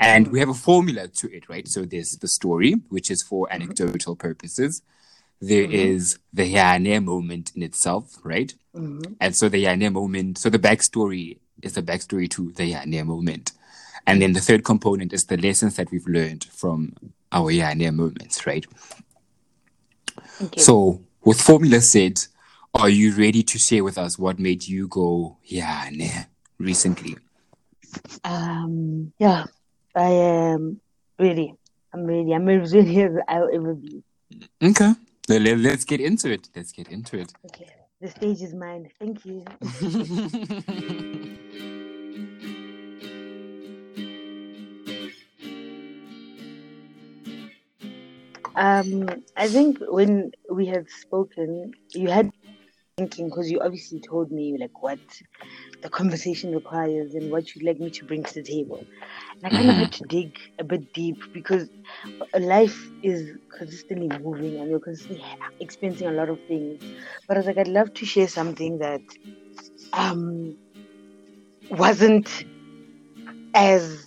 And 0.00 0.28
we 0.28 0.40
have 0.40 0.48
a 0.48 0.54
formula 0.54 1.08
to 1.08 1.34
it, 1.34 1.48
right? 1.48 1.66
So 1.68 1.84
there's 1.84 2.18
the 2.20 2.28
story, 2.28 2.74
which 2.88 3.10
is 3.10 3.22
for 3.22 3.50
anecdotal 3.50 4.16
purposes. 4.16 4.82
There 5.40 5.70
is 5.70 6.18
the 6.32 6.52
Yane 6.54 7.04
moment 7.04 7.52
in 7.54 7.62
itself, 7.62 8.16
right? 8.22 8.52
Mhm. 8.74 9.16
And 9.20 9.36
so 9.36 9.48
the 9.48 9.64
Yane 9.64 9.92
moment, 9.92 10.38
so 10.38 10.50
the 10.50 10.58
backstory 10.58 11.38
is 11.62 11.74
the 11.74 11.82
backstory 11.82 12.28
to 12.30 12.52
the 12.52 12.72
Yane 12.72 13.06
moment. 13.06 13.52
And 14.06 14.20
then 14.20 14.32
the 14.34 14.40
third 14.40 14.64
component 14.64 15.12
is 15.12 15.24
the 15.24 15.36
lessons 15.38 15.76
that 15.76 15.90
we've 15.90 16.06
learned 16.06 16.44
from 16.44 16.94
our 17.32 17.50
yeah 17.50 17.72
near 17.74 17.92
moments, 17.92 18.46
right? 18.46 18.64
Okay. 20.42 20.60
So 20.60 21.00
with 21.24 21.40
formula 21.40 21.80
said, 21.80 22.18
are 22.74 22.88
you 22.88 23.14
ready 23.14 23.42
to 23.42 23.58
share 23.58 23.84
with 23.84 23.98
us 23.98 24.18
what 24.18 24.38
made 24.38 24.66
you 24.66 24.88
go 24.88 25.36
yeah 25.44 25.88
nah 25.92 26.24
recently? 26.58 27.16
Um, 28.24 29.12
yeah, 29.18 29.44
I 29.94 30.08
am 30.10 30.80
ready. 31.18 31.54
I'm 31.92 32.04
ready. 32.04 32.32
I'm 32.32 32.48
as 32.48 32.74
ready 32.74 33.02
as 33.02 33.12
I'll 33.28 33.48
ever 33.54 33.74
be. 33.74 34.02
Okay. 34.62 34.92
Let- 35.28 35.42
let- 35.42 35.58
Let's 35.58 35.84
get 35.84 36.00
into 36.00 36.30
it. 36.32 36.48
Let's 36.56 36.72
get 36.72 36.88
into 36.88 37.18
it. 37.18 37.32
Okay, 37.46 37.68
the 38.00 38.08
stage 38.08 38.42
is 38.42 38.52
mine. 38.54 38.90
Thank 38.98 39.24
you. 39.24 39.44
Um, 48.56 49.08
I 49.36 49.48
think 49.48 49.78
when 49.88 50.30
we 50.50 50.66
had 50.66 50.88
spoken, 50.90 51.72
you 51.94 52.10
had 52.10 52.30
thinking 52.96 53.28
because 53.28 53.50
you 53.50 53.60
obviously 53.60 54.00
told 54.00 54.30
me 54.30 54.56
like 54.60 54.82
what 54.82 55.00
the 55.82 55.88
conversation 55.88 56.54
requires 56.54 57.14
and 57.14 57.30
what 57.30 57.54
you'd 57.54 57.64
like 57.66 57.80
me 57.80 57.90
to 57.90 58.04
bring 58.04 58.22
to 58.22 58.34
the 58.34 58.42
table. 58.42 58.86
And 59.42 59.52
I 59.52 59.56
kind 59.56 59.68
of 59.68 59.76
had 59.76 59.92
to 59.92 60.04
dig 60.04 60.36
a 60.60 60.64
bit 60.64 60.92
deep 60.92 61.16
because 61.32 61.68
life 62.38 62.78
is 63.02 63.36
consistently 63.58 64.08
moving 64.18 64.60
and 64.60 64.70
you're 64.70 64.80
constantly 64.80 65.24
experiencing 65.60 66.08
a 66.08 66.12
lot 66.12 66.28
of 66.28 66.38
things. 66.46 66.80
But 67.26 67.36
I 67.36 67.40
was 67.40 67.46
like, 67.46 67.58
I'd 67.58 67.68
love 67.68 67.92
to 67.94 68.06
share 68.06 68.28
something 68.28 68.78
that 68.78 69.00
um 69.92 70.56
wasn't 71.70 72.44
as 73.54 74.06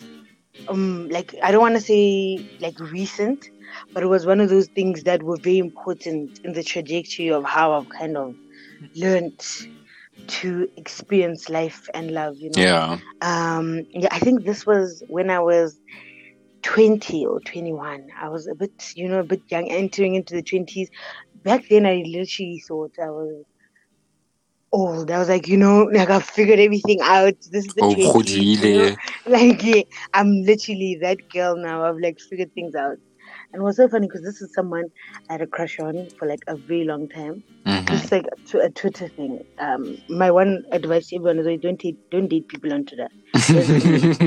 um 0.67 1.09
like 1.09 1.35
I 1.43 1.51
don't 1.51 1.61
want 1.61 1.75
to 1.75 1.81
say 1.81 2.45
like 2.59 2.79
recent, 2.79 3.45
but 3.93 4.03
it 4.03 4.07
was 4.07 4.25
one 4.25 4.39
of 4.39 4.49
those 4.49 4.67
things 4.75 5.03
that 5.03 5.23
were 5.23 5.37
very 5.41 5.57
important 5.59 6.39
in 6.43 6.53
the 6.53 6.63
trajectory 6.63 7.29
of 7.31 7.43
how 7.45 7.73
I've 7.73 7.89
kind 7.89 8.17
of 8.17 8.35
learned 8.95 9.39
to 10.27 10.67
experience 10.77 11.49
life 11.49 11.87
and 11.93 12.11
love. 12.11 12.35
You 12.37 12.51
know. 12.51 12.61
Yeah. 12.61 12.99
Um. 13.21 13.83
Yeah. 13.91 14.09
I 14.11 14.19
think 14.19 14.45
this 14.45 14.65
was 14.65 15.03
when 15.07 15.29
I 15.29 15.39
was. 15.39 15.79
20 16.63 17.25
or 17.25 17.39
21 17.41 18.07
i 18.19 18.27
was 18.29 18.47
a 18.47 18.55
bit 18.55 18.71
you 18.95 19.07
know 19.07 19.19
a 19.19 19.23
bit 19.23 19.41
young 19.49 19.69
entering 19.69 20.15
into 20.15 20.33
the 20.35 20.41
20s 20.41 20.89
back 21.43 21.61
then 21.69 21.85
i 21.85 22.03
literally 22.05 22.61
thought 22.67 22.91
i 23.01 23.09
was 23.09 23.45
old 24.71 25.09
i 25.11 25.17
was 25.19 25.29
like 25.29 25.47
you 25.47 25.57
know 25.57 25.83
like 25.93 26.09
i 26.09 26.19
figured 26.19 26.59
everything 26.59 26.99
out 27.01 27.33
this 27.51 27.65
is 27.65 27.73
the 27.73 27.83
Oh, 27.83 27.93
20s 27.93 28.61
you 28.61 28.69
know? 28.71 28.95
Like 29.25 29.63
yeah, 29.63 29.81
I'm 30.13 30.31
literally 30.43 30.97
that 31.01 31.17
girl 31.33 31.55
now. 31.57 31.83
I've 31.85 31.97
like 32.01 32.17
figured 32.29 32.53
things 32.53 32.75
out, 32.75 32.97
and 33.53 33.61
it 33.61 33.63
was 33.63 33.77
so 33.77 33.87
funny 33.87 34.07
because 34.07 34.23
this 34.23 34.41
is 34.41 34.53
someone 34.53 34.85
I 35.29 35.33
had 35.33 35.41
a 35.41 35.47
crush 35.47 35.79
on 35.79 36.07
for 36.17 36.27
like 36.27 36.41
a 36.47 36.55
very 36.55 36.83
long 36.85 37.07
time. 37.09 37.43
Mhm. 37.65 37.89
It's 37.91 38.11
like 38.11 38.25
a, 38.53 38.57
a 38.59 38.69
Twitter 38.69 39.07
thing. 39.09 39.43
Um, 39.59 39.97
my 40.09 40.31
one 40.31 40.63
advice 40.71 41.07
to 41.07 41.15
everyone 41.17 41.39
is 41.39 41.45
like, 41.45 41.61
don't 41.61 41.79
date 41.79 41.97
don't 42.11 42.27
date 42.27 42.47
people 42.47 42.73
on 42.73 42.85
Twitter. 42.85 43.09
this 43.33 43.49
is 43.49 44.21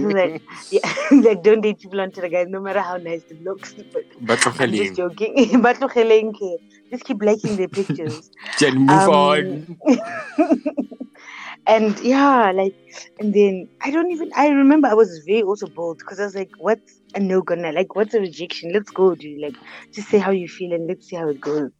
like 0.00 0.42
yeah, 0.70 0.94
like 1.10 1.42
don't 1.42 1.60
date 1.60 1.78
people 1.80 2.00
on 2.00 2.10
Twitter, 2.10 2.28
guys. 2.28 2.46
No 2.48 2.60
matter 2.60 2.80
how 2.80 2.96
nice 2.96 3.22
it 3.30 3.42
looks, 3.42 3.74
but 3.92 4.02
But 4.20 4.60
I'm 4.60 4.72
just 4.72 4.96
joking. 4.96 5.60
but 5.62 5.78
just 6.90 7.04
keep 7.04 7.22
liking 7.22 7.56
their 7.56 7.68
pictures. 7.68 8.30
Then 8.60 8.78
move 8.86 8.90
Um, 8.90 9.10
on. 9.10 9.78
And 11.66 11.98
yeah, 12.00 12.52
like, 12.54 12.74
and 13.18 13.34
then 13.34 13.68
I 13.82 13.90
don't 13.90 14.10
even. 14.12 14.30
I 14.36 14.48
remember 14.48 14.88
I 14.88 14.94
was 14.94 15.22
very 15.26 15.42
also 15.42 15.66
bold 15.68 15.98
because 15.98 16.20
I 16.20 16.24
was 16.24 16.34
like, 16.34 16.50
"What's 16.58 17.00
a 17.14 17.20
no 17.20 17.42
gonna 17.42 17.72
like? 17.72 17.94
What's 17.94 18.14
a 18.14 18.20
rejection? 18.20 18.72
Let's 18.72 18.90
go, 18.90 19.14
dude. 19.14 19.40
Like, 19.40 19.54
just 19.94 20.08
say 20.08 20.18
how 20.18 20.30
you 20.30 20.48
feel 20.48 20.72
and 20.72 20.86
let's 20.88 21.08
see 21.08 21.16
how 21.16 21.28
it 21.28 21.40
goes." 21.40 21.70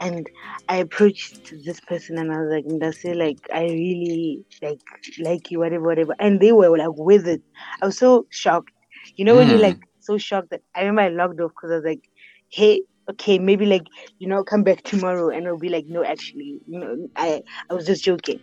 And 0.00 0.28
I 0.68 0.76
approached 0.76 1.36
this 1.64 1.80
person 1.80 2.18
and 2.18 2.32
I 2.32 2.40
was 2.40 2.50
like, 2.52 2.64
"Ndase, 2.64 3.16
like, 3.16 3.38
I 3.52 3.62
really 3.64 4.44
like 4.62 4.80
like 5.20 5.50
you, 5.50 5.58
whatever, 5.60 5.84
whatever." 5.84 6.14
And 6.18 6.40
they 6.40 6.52
were 6.52 6.76
like 6.76 6.88
with 6.96 7.26
it. 7.26 7.42
I 7.82 7.86
was 7.86 7.98
so 7.98 8.26
shocked. 8.30 8.72
You 9.16 9.24
know 9.24 9.36
when 9.36 9.48
you're 9.48 9.58
Mm. 9.58 9.60
like 9.60 9.78
so 10.00 10.18
shocked 10.18 10.50
that 10.50 10.62
I 10.74 10.80
remember 10.82 11.02
I 11.02 11.08
logged 11.08 11.40
off 11.40 11.50
because 11.50 11.70
I 11.72 11.76
was 11.76 11.84
like, 11.84 12.02
"Hey." 12.50 12.82
Okay, 13.10 13.38
maybe 13.38 13.66
like 13.66 13.84
you 14.18 14.28
know, 14.28 14.44
come 14.44 14.62
back 14.64 14.82
tomorrow, 14.82 15.28
and 15.30 15.44
it'll 15.46 15.58
be 15.58 15.68
like, 15.68 15.84
no, 15.88 16.04
actually, 16.04 16.60
you 16.66 16.80
know, 16.80 17.08
I 17.16 17.42
I 17.70 17.74
was 17.74 17.86
just 17.86 18.04
joking. 18.04 18.40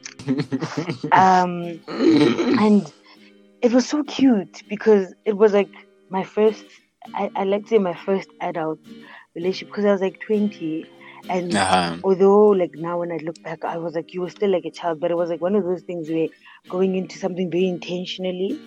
Um, 1.11 1.79
and 2.57 2.87
it 3.61 3.71
was 3.73 3.87
so 3.87 4.03
cute 4.03 4.61
because 4.69 5.13
it 5.25 5.37
was 5.37 5.53
like 5.53 5.71
my 6.09 6.23
first 6.23 6.65
I, 7.15 7.29
I 7.35 7.43
like 7.43 7.63
to 7.63 7.69
say 7.69 7.79
my 7.79 7.95
first 7.95 8.29
adult 8.41 8.79
relationship 9.35 9.69
because 9.69 9.85
I 9.85 9.91
was 9.91 10.01
like 10.01 10.17
20 10.25 10.89
and 11.29 11.61
uh-huh. 11.61 11.97
although 12.03 12.49
like 12.49 12.71
now 12.75 12.99
when 12.99 13.11
I 13.11 13.17
look 13.23 13.41
back 13.43 13.63
I 13.65 13.77
was 13.77 13.95
like 13.95 14.13
you 14.13 14.21
were 14.21 14.29
still 14.29 14.51
like 14.51 14.65
a 14.65 14.71
child 14.71 14.99
but 14.99 15.11
it 15.11 15.17
was 15.17 15.29
like 15.29 15.41
one 15.41 15.55
of 15.55 15.63
those 15.63 15.83
things 15.83 16.09
where 16.09 16.27
going 16.69 16.95
into 16.95 17.17
something 17.19 17.49
very 17.51 17.67
intentionally 17.67 18.59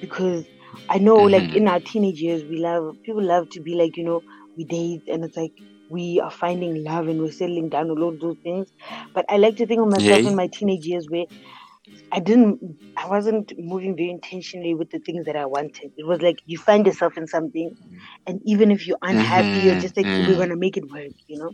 because 0.00 0.48
I 0.88 0.98
know 0.98 1.22
like 1.22 1.46
Mhm. 1.46 1.54
in 1.54 1.68
our 1.68 1.80
teenage 1.80 2.20
years 2.20 2.44
we 2.48 2.58
love 2.58 2.94
people 3.04 3.24
love 3.24 3.48
to 3.50 3.60
be 3.60 3.74
like 3.74 3.96
you 3.96 4.04
know 4.04 4.22
we 4.56 4.64
date 4.64 5.02
and 5.08 5.24
it's 5.24 5.36
like 5.36 5.52
we 5.88 6.20
are 6.22 6.30
finding 6.30 6.84
love 6.84 7.08
and 7.08 7.20
we're 7.20 7.30
settling 7.32 7.68
down 7.68 7.90
a 7.90 7.94
lot 7.94 8.12
of 8.14 8.20
those 8.20 8.36
things 8.42 8.72
but 9.14 9.24
I 9.28 9.36
like 9.38 9.56
to 9.56 9.66
think 9.66 9.80
of 9.80 9.88
myself 9.88 10.22
Yay. 10.22 10.26
in 10.26 10.36
my 10.36 10.48
teenage 10.52 10.86
years 10.86 11.06
where 11.10 11.26
I 12.12 12.20
didn't 12.20 12.60
I 12.96 13.08
wasn't 13.08 13.52
moving 13.58 13.96
very 13.96 14.10
intentionally 14.10 14.74
with 14.74 14.90
the 14.90 15.00
things 15.00 15.26
that 15.26 15.36
I 15.36 15.46
wanted. 15.46 15.92
It 15.96 16.06
was 16.06 16.20
like 16.22 16.36
you 16.46 16.58
find 16.58 16.86
yourself 16.86 17.16
in 17.16 17.26
something 17.26 17.76
and 18.26 18.40
even 18.44 18.70
if 18.70 18.86
you're 18.86 18.98
unhappy, 19.02 19.60
you're 19.60 19.74
Mhm, 19.74 19.86
just 19.86 19.96
like 19.96 20.08
mm. 20.08 20.18
we're 20.18 20.38
gonna 20.38 20.56
make 20.56 20.76
it 20.76 20.90
work, 20.90 21.12
you 21.26 21.38
know? 21.38 21.52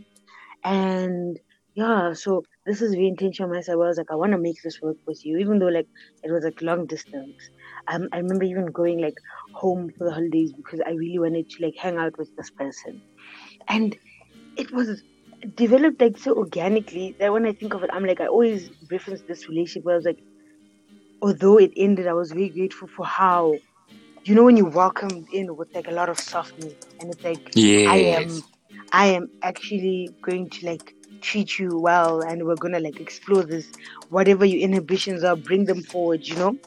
And 0.63 1.37
yeah, 1.75 2.13
so 2.13 2.43
this 2.65 2.81
is 2.81 2.93
very 2.93 3.07
intentional 3.07 3.49
on 3.49 3.55
my 3.55 3.61
side 3.61 3.75
where 3.75 3.87
I 3.87 3.89
was 3.89 3.97
like, 3.97 4.11
I 4.11 4.15
wanna 4.15 4.37
make 4.39 4.57
this 4.63 4.79
work 4.81 4.97
with 5.07 5.21
you, 5.25 5.37
even 5.39 5.59
though 5.59 5.67
like 5.67 5.87
it 6.23 6.31
was 6.31 6.43
like 6.43 6.61
long 6.61 6.85
distance. 6.87 7.37
Um, 7.87 8.07
I 8.13 8.17
remember 8.19 8.45
even 8.45 8.67
going 8.67 9.01
like 9.01 9.15
home 9.53 9.89
for 9.97 10.05
the 10.07 10.13
holidays 10.13 10.53
because 10.55 10.81
I 10.85 10.91
really 10.91 11.19
wanted 11.19 11.49
to 11.49 11.65
like 11.65 11.75
hang 11.79 11.97
out 11.97 12.17
with 12.17 12.29
this 12.37 12.49
person. 12.51 13.01
And 13.69 13.95
it 14.57 14.71
was 14.73 15.03
developed 15.55 16.01
like 16.01 16.17
so 16.17 16.33
organically 16.35 17.15
that 17.19 17.31
when 17.33 17.45
I 17.45 17.53
think 17.53 17.73
of 17.73 17.83
it, 17.83 17.89
I'm 17.93 18.05
like 18.05 18.21
I 18.21 18.27
always 18.27 18.71
reference 18.91 19.23
this 19.27 19.47
relationship 19.49 19.85
where 19.85 19.95
I 19.95 19.97
was 19.97 20.05
like, 20.05 20.19
although 21.21 21.57
it 21.57 21.71
ended, 21.75 22.07
I 22.07 22.13
was 22.13 22.31
very 22.31 22.49
grateful 22.49 22.87
for 22.95 23.05
how, 23.05 23.61
you 24.25 24.35
know, 24.35 24.43
when 24.43 24.57
you 24.57 24.65
welcomed 24.65 25.27
in 25.31 25.55
with 25.55 25.69
like 25.75 25.87
a 25.87 25.93
lot 25.93 26.09
of 26.09 26.19
softness, 26.19 26.73
and 26.99 27.11
it's 27.11 27.23
like 27.23 27.51
I 27.85 27.97
am, 27.99 28.43
I 28.91 29.07
am 29.07 29.29
actually 29.43 30.15
going 30.23 30.49
to 30.51 30.65
like 30.67 30.95
treat 31.21 31.57
you 31.59 31.79
well, 31.79 32.21
and 32.21 32.45
we're 32.45 32.57
gonna 32.57 32.79
like 32.79 32.99
explore 32.99 33.43
this, 33.45 33.73
whatever 34.09 34.45
your 34.45 34.59
inhibitions 34.61 35.23
are, 35.23 35.35
bring 35.37 35.65
them 35.65 35.83
forward, 35.83 36.27
you 36.27 36.35
know. 36.35 36.57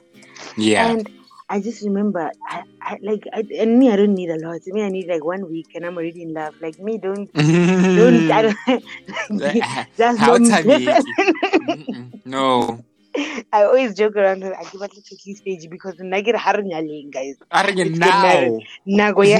Yeah. 0.56 0.90
And 0.90 1.08
I 1.48 1.60
just 1.60 1.82
remember, 1.82 2.30
I, 2.48 2.62
I 2.80 2.98
like, 3.02 3.22
I, 3.32 3.44
and 3.58 3.78
me, 3.78 3.90
I 3.90 3.96
don't 3.96 4.14
need 4.14 4.30
a 4.30 4.38
lot. 4.38 4.60
Me, 4.66 4.82
I 4.82 4.88
need 4.88 5.08
like 5.08 5.24
one 5.24 5.48
week, 5.48 5.68
and 5.74 5.86
I'm 5.86 5.96
already 5.96 6.22
in 6.22 6.34
love. 6.34 6.54
Like 6.60 6.78
me, 6.78 6.98
don't, 6.98 7.32
don't, 7.34 8.30
I 8.30 8.42
don't. 8.42 8.56
That's 9.96 10.18
How 10.18 10.38
me. 10.38 10.88
No. 12.24 12.84
I 13.52 13.64
always 13.64 13.94
joke 13.94 14.16
around 14.16 14.42
her. 14.42 14.54
I 14.54 14.62
give 14.64 14.74
a 14.74 14.84
little 14.84 15.02
key 15.02 15.34
stage 15.34 15.68
because 15.70 15.94
nagir 15.94 16.32
ke 16.32 16.32
re 16.34 16.38
ha 16.38 16.50
re 16.52 16.62
nyaleng, 16.62 17.12
guys. 17.12 17.36
Let's 17.52 17.76
now? 17.98 18.58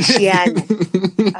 shiana. 0.01 0.63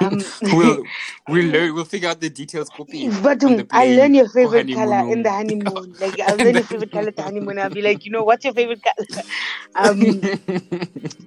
Um, 0.03 0.21
we'll 0.57 0.85
we'll 1.29 1.51
learn. 1.53 1.75
We'll 1.75 1.85
figure 1.85 2.09
out 2.09 2.21
the 2.21 2.31
details. 2.31 2.69
Copy. 2.69 3.09
But 3.23 3.43
um, 3.45 3.67
I 3.71 3.87
learn 3.97 4.15
your 4.15 4.29
favorite 4.29 4.73
color 4.73 5.11
in 5.13 5.23
the 5.23 5.31
honeymoon. 5.31 5.67
honeymoon. 5.67 5.95
Like 6.01 6.21
I'll 6.21 6.37
learn 6.37 6.55
your 6.55 6.65
favorite 6.65 6.93
color 6.93 7.09
at 7.09 7.17
the 7.17 7.23
honeymoon. 7.23 7.59
I'll 7.59 7.71
be 7.71 7.83
like, 7.83 8.05
you 8.05 8.11
know, 8.11 8.25
what's 8.25 8.45
your 8.45 8.55
favorite 8.55 8.83
color? 8.83 9.23
Um, 9.79 10.23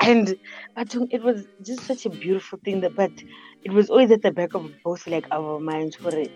and 0.01 0.35
but 0.75 0.95
um, 0.95 1.07
it 1.11 1.21
was 1.21 1.45
just 1.61 1.81
such 1.85 2.07
a 2.07 2.09
beautiful 2.09 2.57
thing 2.65 2.81
that, 2.81 2.95
but 2.95 3.11
it 3.63 3.71
was 3.71 3.89
always 3.91 4.09
at 4.09 4.23
the 4.23 4.31
back 4.31 4.55
of 4.55 4.71
both 4.83 5.05
like 5.05 5.27
our 5.31 5.59
minds 5.59 5.95
for 5.95 6.15
it. 6.15 6.31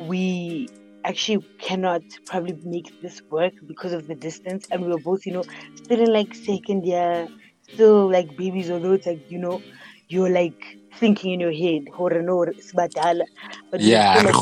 We 0.00 0.68
actually 1.04 1.38
cannot 1.60 2.02
probably 2.26 2.54
make 2.64 2.86
this 3.00 3.20
work 3.30 3.52
because 3.66 3.92
of 3.92 4.06
the 4.06 4.14
distance, 4.16 4.66
and 4.70 4.82
we 4.82 4.88
were 4.90 5.00
both, 5.00 5.26
you 5.26 5.32
know, 5.32 5.44
still 5.74 6.00
in 6.00 6.12
like 6.12 6.34
second 6.34 6.84
year, 6.84 7.28
still 7.72 8.10
like 8.10 8.28
babies. 8.36 8.70
Although 8.70 8.92
it's 8.94 9.06
like 9.06 9.22
you 9.28 9.38
know, 9.38 9.62
you're 10.08 10.30
like 10.30 10.56
thinking 10.98 11.32
in 11.34 11.40
your 11.40 11.52
head, 11.52 11.82
"Hore 11.96 12.22
no, 12.22 12.42
it's 12.42 12.72
badala," 12.74 13.24
but 13.70 13.82
yeah, 13.84 14.00
still, 14.00 14.24
like, 14.24 14.36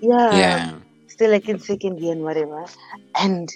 yeah, 0.00 0.58
Yeah. 0.60 0.80
still 1.08 1.30
like 1.30 1.48
in 1.48 1.58
second 1.58 1.98
year 2.00 2.12
and 2.12 2.22
whatever. 2.22 2.64
And 3.18 3.48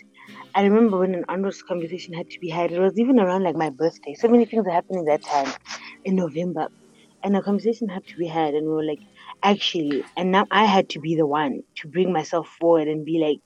I 0.54 0.62
remember 0.64 0.98
when 0.98 1.14
an 1.14 1.24
honors 1.28 1.62
conversation 1.62 2.14
had 2.14 2.28
to 2.28 2.38
be 2.40 2.48
had, 2.50 2.72
it 2.72 2.80
was 2.80 2.98
even 2.98 3.18
around 3.20 3.44
like 3.44 3.56
my 3.56 3.70
birthday. 3.70 4.14
So 4.14 4.28
many 4.28 4.46
things 4.46 4.66
are 4.66 4.72
happening 4.72 5.04
that 5.04 5.22
time 5.24 5.52
in 6.04 6.16
November. 6.16 6.68
And 7.24 7.36
a 7.36 7.42
conversation 7.42 7.88
had 7.88 8.04
to 8.06 8.14
be 8.18 8.28
had, 8.28 8.54
and 8.54 8.66
we 8.66 8.72
were 8.74 8.84
like, 8.84 9.00
actually, 9.42 10.06
and 10.16 10.30
now 10.32 10.46
I 10.50 10.64
had 10.66 10.88
to 10.90 11.00
be 11.00 11.16
the 11.16 11.26
one 11.26 11.62
to 11.78 11.88
bring 11.88 12.12
myself 12.12 12.48
forward 12.60 12.88
and 12.88 13.04
be 13.04 13.18
like, 13.20 13.40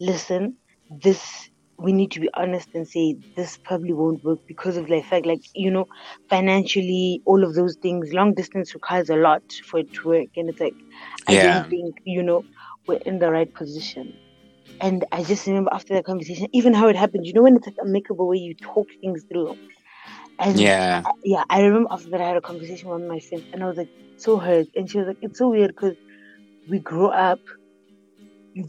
listen, 0.00 0.56
this 0.88 1.50
we 1.78 1.92
need 1.92 2.10
to 2.12 2.20
be 2.20 2.28
honest 2.34 2.68
and 2.74 2.86
say 2.88 3.16
this 3.36 3.58
probably 3.64 3.92
won't 3.92 4.22
work 4.24 4.38
because 4.46 4.76
of 4.76 4.86
the 4.86 5.00
fact, 5.02 5.26
like 5.26 5.40
you 5.54 5.70
know, 5.70 5.86
financially, 6.28 7.22
all 7.26 7.44
of 7.44 7.54
those 7.54 7.76
things. 7.82 8.10
Long 8.12 8.34
distance 8.34 8.74
requires 8.74 9.08
a 9.10 9.16
lot 9.16 9.42
for 9.70 9.80
it 9.80 9.88
to 10.02 10.08
work, 10.08 10.28
and 10.36 10.48
it's 10.50 10.60
like 10.60 10.76
I 11.28 11.36
Yeah. 11.36 11.36
don't 11.36 11.68
think 11.68 11.96
you 12.04 12.22
know 12.22 12.44
we're 12.86 13.00
in 13.06 13.18
the 13.18 13.30
right 13.30 13.52
position. 13.54 14.18
And 14.80 15.04
I 15.12 15.22
just 15.24 15.46
remember 15.46 15.70
after 15.72 15.94
that 15.94 16.04
conversation, 16.04 16.48
even 16.52 16.74
how 16.74 16.88
it 16.88 16.96
happened. 16.96 17.26
You 17.26 17.32
know, 17.34 17.42
when 17.42 17.56
it's 17.56 17.66
like 17.66 17.76
amicable, 17.84 18.28
where 18.28 18.36
you 18.36 18.54
talk 18.74 18.88
things 19.00 19.24
through. 19.30 19.56
And 20.38 20.70
Yeah. 20.70 21.04
I- 21.04 21.10
yeah, 21.24 21.44
I 21.50 21.62
remember 21.62 21.88
after 21.92 22.10
that 22.10 22.20
I 22.20 22.28
had 22.28 22.36
a 22.36 22.42
conversation 22.42 22.90
with 22.90 23.02
my 23.08 23.20
friends, 23.20 23.46
and 23.52 23.62
I 23.62 23.66
was 23.68 23.76
like 23.76 23.90
so 24.16 24.38
hurt, 24.38 24.68
and 24.74 24.90
she 24.90 24.98
was 24.98 25.08
like, 25.08 25.18
"It's 25.22 25.38
so 25.38 25.50
weird 25.50 25.70
because 25.74 25.96
we 26.66 26.80
grow 26.80 27.08
up 27.08 27.40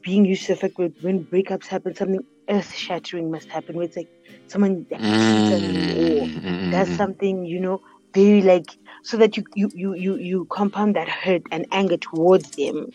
being 0.04 0.26
used 0.26 0.46
to 0.46 0.54
the 0.54 0.60
fact 0.60 0.74
that 0.78 0.94
when 1.00 1.26
breakups 1.26 1.68
happen, 1.68 1.96
something 1.96 2.22
earth 2.50 2.74
shattering 2.74 3.32
must 3.32 3.48
happen. 3.52 3.76
Where 3.76 3.86
it's 3.86 3.98
like 3.98 4.10
someone 4.48 4.86
that 4.90 5.02
cheats 5.20 5.52
on 5.52 5.88
or 5.90 6.30
Mm, 6.30 6.70
does 6.72 6.94
mm, 6.94 6.96
something, 6.96 7.46
you 7.46 7.60
know, 7.60 7.80
very 8.14 8.42
like 8.42 8.66
so 9.04 9.18
that 9.18 9.38
you 9.38 9.44
you 9.56 9.72
you 9.74 9.94
you, 9.96 10.18
you 10.18 10.48
compound 10.52 10.96
that 10.96 11.08
hurt 11.10 11.44
and 11.52 11.66
anger 11.72 11.98
towards 11.98 12.52
them. 12.58 12.88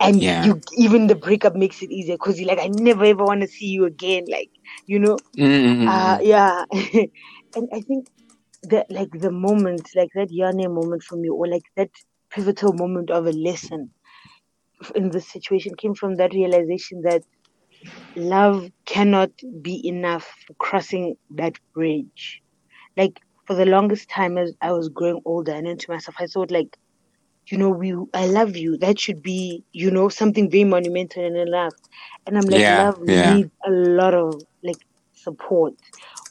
And 0.00 0.26
Yeah. 0.26 0.38
you 0.38 0.62
even 0.76 1.06
the 1.06 1.14
breakup 1.16 1.54
makes 1.54 1.82
it 1.82 1.90
easier 1.90 2.14
because 2.16 2.38
you're 2.40 2.48
like, 2.48 2.58
I 2.60 2.68
never 2.68 3.04
ever 3.04 3.24
want 3.24 3.42
to 3.42 3.48
see 3.48 3.66
you 3.66 3.84
again. 3.84 4.24
Like, 4.30 4.50
you 4.86 4.98
know, 4.98 5.22
mm, 5.36 5.44
mm, 5.44 5.78
uh, 5.86 6.18
mm. 6.18 6.22
yeah. 6.22 6.64
and 7.56 7.68
I 7.72 7.80
think 7.80 8.08
that 8.64 8.86
like 8.90 9.10
the 9.12 9.32
moment, 9.32 9.90
like 9.96 10.10
that 10.14 10.30
Yane 10.30 10.72
moment 10.74 11.02
for 11.02 11.16
me, 11.16 11.28
or 11.30 11.48
like 11.48 11.64
that 11.76 11.90
pivotal 12.30 12.74
moment 12.74 13.10
of 13.10 13.26
a 13.26 13.32
lesson 13.32 13.92
in 14.94 15.10
this 15.10 15.28
situation 15.30 15.74
came 15.76 15.94
from 15.94 16.16
that 16.16 16.32
realization 16.34 17.02
that 17.02 17.22
love 18.16 18.70
cannot 18.86 19.30
be 19.62 19.86
enough 19.86 20.24
for 20.46 20.54
crossing 20.54 21.16
that 21.30 21.54
bridge. 21.74 22.42
Like 22.96 23.20
for 23.46 23.54
the 23.54 23.66
longest 23.66 24.10
time 24.10 24.38
as 24.38 24.54
I 24.60 24.72
was 24.72 24.88
growing 24.88 25.20
older 25.24 25.52
and 25.52 25.66
into 25.68 25.90
myself, 25.90 26.16
I 26.20 26.26
thought 26.26 26.50
like, 26.50 26.76
you 27.50 27.58
know, 27.58 27.70
we 27.70 27.94
I 28.14 28.26
love 28.26 28.56
you. 28.56 28.78
That 28.78 28.98
should 29.00 29.22
be, 29.22 29.64
you 29.72 29.90
know, 29.90 30.08
something 30.08 30.50
very 30.50 30.64
monumental 30.64 31.24
in 31.24 31.34
love. 31.50 31.74
And 32.26 32.38
I'm 32.38 32.48
like, 32.48 32.64
Yeah, 32.64 32.70
love 32.70 32.96
yeah. 33.06 33.38
needs 33.38 33.50
a 33.66 33.70
lot 33.70 34.14
of 34.14 34.44
like 34.64 34.80
support, 35.14 35.74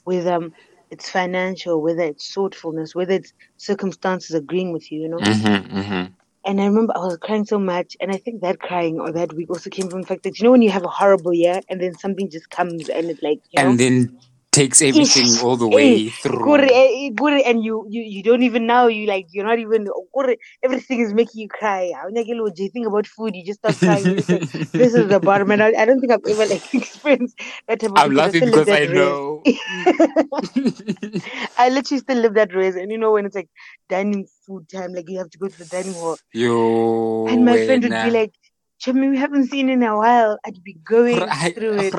with 0.06 0.28
um, 0.28 0.52
it's 0.92 1.10
financial, 1.10 1.82
whether 1.82 2.04
it's 2.04 2.32
thoughtfulness, 2.34 2.96
whether 2.96 3.14
it's 3.14 3.34
circumstances 3.58 4.36
agreeing 4.36 4.72
with 4.74 4.92
you, 4.92 5.02
you 5.02 5.10
know. 5.10 5.20
Mhm, 5.20 5.72
mhm. 5.72 6.14
And 6.46 6.62
I 6.62 6.66
remember 6.68 6.94
I 6.96 7.00
was 7.00 7.18
crying 7.18 7.46
so 7.46 7.60
much, 7.60 7.98
and 8.00 8.12
I 8.12 8.18
think 8.18 8.42
that 8.42 8.60
crying 8.60 9.00
or 9.00 9.12
that 9.12 9.34
week 9.34 9.50
also 9.50 9.70
came 9.70 9.90
from 9.90 10.02
the 10.02 10.08
fact 10.08 10.24
that 10.24 10.40
you 10.40 10.44
know 10.44 10.52
when 10.52 10.62
you 10.62 10.72
have 10.72 10.84
a 10.86 10.90
horrible 10.90 11.34
year 11.34 11.62
and 11.70 11.82
then 11.82 11.98
something 11.98 12.30
just 12.30 12.50
comes 12.50 12.90
and 12.90 13.10
it's 13.10 13.22
like 13.24 13.42
you 13.52 13.62
know 13.62 13.70
And 13.72 13.80
then 13.80 14.18
takes 14.56 14.82
everything 14.82 15.32
Ish, 15.32 15.44
all 15.44 15.58
the 15.58 15.68
eh, 15.68 15.76
way 15.76 16.10
through. 16.10 16.46
Gore, 16.46 16.62
eh, 16.62 17.10
gore, 17.22 17.42
and 17.46 17.64
you, 17.64 17.86
you 17.90 18.02
you 18.16 18.24
don't 18.24 18.44
even 18.44 18.66
know 18.66 18.88
you 18.88 19.06
like 19.08 19.26
you're 19.32 19.46
not 19.46 19.60
even 19.60 19.88
gore, 20.14 20.36
everything 20.64 21.02
is 21.06 21.14
making 21.14 21.42
you 21.42 21.50
cry. 21.50 21.92
When 22.06 22.16
you 22.16 22.24
get 22.54 22.72
think 22.74 22.88
about 22.88 23.06
food, 23.08 23.36
you 23.36 23.44
just 23.46 23.60
start 23.60 23.76
crying. 23.78 24.06
You 24.10 24.16
just 24.16 24.32
like, 24.32 24.42
this 24.78 24.94
is 24.94 25.10
the 25.10 25.20
bottom, 25.20 25.52
and 25.52 25.62
I, 25.62 25.74
I 25.82 25.86
don't 25.86 26.00
think 26.00 26.14
I've 26.14 26.22
ever 26.30 26.46
like 26.46 26.64
experienced 26.74 27.38
that 27.68 27.80
type 27.82 27.92
of 27.92 27.98
I'm 27.98 28.16
thing, 28.16 28.16
'cause 28.16 28.26
I 28.26 28.26
laughing 28.26 28.46
because 28.46 28.70
I 28.70 28.86
know. 28.86 29.44
I 31.58 31.70
literally 31.70 32.00
still 32.00 32.18
live 32.18 32.34
that 32.36 32.54
race, 32.56 32.76
and 32.76 32.92
you 32.92 32.98
know 32.98 33.12
when 33.12 33.26
it's 33.26 33.36
like 33.36 33.50
dining 33.90 34.28
food 34.46 34.70
time, 34.70 34.94
like 34.94 35.10
you 35.10 35.18
have 35.20 35.30
to 35.32 35.38
go 35.38 35.48
to 35.48 35.58
the 35.58 35.66
dining 35.66 35.94
hall, 35.94 36.18
Yo, 36.34 37.26
and 37.28 37.46
my 37.46 37.58
friend 37.66 37.84
would 37.84 37.92
be 37.92 38.12
like, 38.12 38.32
"Chummy, 38.80 39.10
we 39.10 39.18
haven't 39.18 39.48
seen 39.48 39.70
in 39.70 39.84
a 39.84 39.98
while." 39.98 40.38
I'd 40.46 40.64
be 40.64 40.74
going 40.96 41.22
I- 41.22 41.52
through 41.52 41.78
it. 41.80 41.94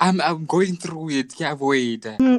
I'm 0.00 0.20
I'm 0.20 0.46
going 0.46 0.76
through 0.76 1.10
it. 1.10 1.40
Yeah, 1.40 1.54
wait. 1.54 2.02
Mm, 2.02 2.38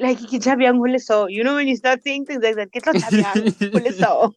like 0.00 0.18
ke 0.18 0.38
jabang 0.40 0.76
ho 0.76 0.90
le 0.92 0.98
so 0.98 1.26
you 1.26 1.44
know 1.44 1.54
when 1.54 1.68
you 1.68 1.76
start 1.76 2.02
saying 2.02 2.26
things 2.26 2.42
like 2.42 2.56
that 2.56 2.72
ke 2.72 2.82
tlo 2.82 2.94
jabang 2.94 3.54
ho 3.72 3.78
le 3.78 3.92
so 3.92 4.32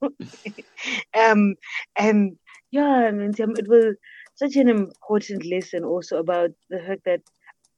um 1.23 1.55
and 1.97 2.38
yeah 2.71 3.07
I 3.07 3.11
mean, 3.11 3.33
it 3.38 3.67
was 3.67 3.95
such 4.35 4.55
an 4.57 4.69
important 4.69 5.45
lesson 5.45 5.83
also 5.83 6.17
about 6.17 6.51
the 6.69 6.79
fact 6.79 7.05
that 7.05 7.21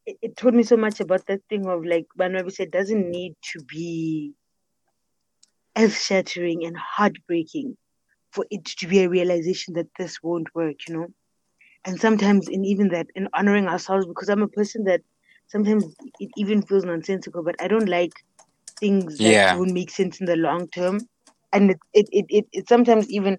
it, 0.05 0.17
it 0.21 0.37
taught 0.37 0.53
me 0.53 0.63
so 0.63 0.77
much 0.77 0.99
about 0.99 1.25
that 1.27 1.41
thing 1.49 1.67
of 1.67 1.85
like 1.85 2.07
Banwabi 2.17 2.51
said 2.51 2.71
doesn't 2.71 3.09
need 3.09 3.35
to 3.53 3.61
be 3.63 4.33
earth 5.77 5.99
shattering 5.99 6.65
and 6.65 6.75
heartbreaking 6.77 7.77
for 8.31 8.45
it 8.49 8.65
to 8.65 8.87
be 8.87 9.03
a 9.03 9.09
realization 9.09 9.75
that 9.75 9.87
this 9.97 10.17
won't 10.23 10.53
work 10.55 10.75
you 10.87 10.95
know 10.95 11.07
and 11.87 11.99
sometimes 12.01 12.49
in 12.49 12.65
even 12.65 12.89
that 12.89 13.07
in 13.15 13.29
honoring 13.33 13.67
ourselves 13.67 14.07
because 14.07 14.29
i'm 14.29 14.43
a 14.43 14.49
person 14.49 14.85
that 14.85 15.01
sometimes 15.47 15.85
it 16.19 16.31
even 16.37 16.63
feels 16.63 16.85
nonsensical 16.85 17.43
but 17.43 17.55
i 17.61 17.67
don't 17.67 17.89
like 17.89 18.13
things 18.81 19.21
that 19.21 19.37
Yeah. 19.37 19.49
don't 19.49 19.73
make 19.73 19.91
sense 19.91 20.19
in 20.21 20.27
the 20.27 20.37
long 20.37 20.67
term 20.69 21.07
and 21.53 21.71
it 21.71 21.77
it, 21.93 22.07
it, 22.11 22.25
it, 22.29 22.45
it 22.53 22.69
sometimes 22.69 23.09
even 23.11 23.37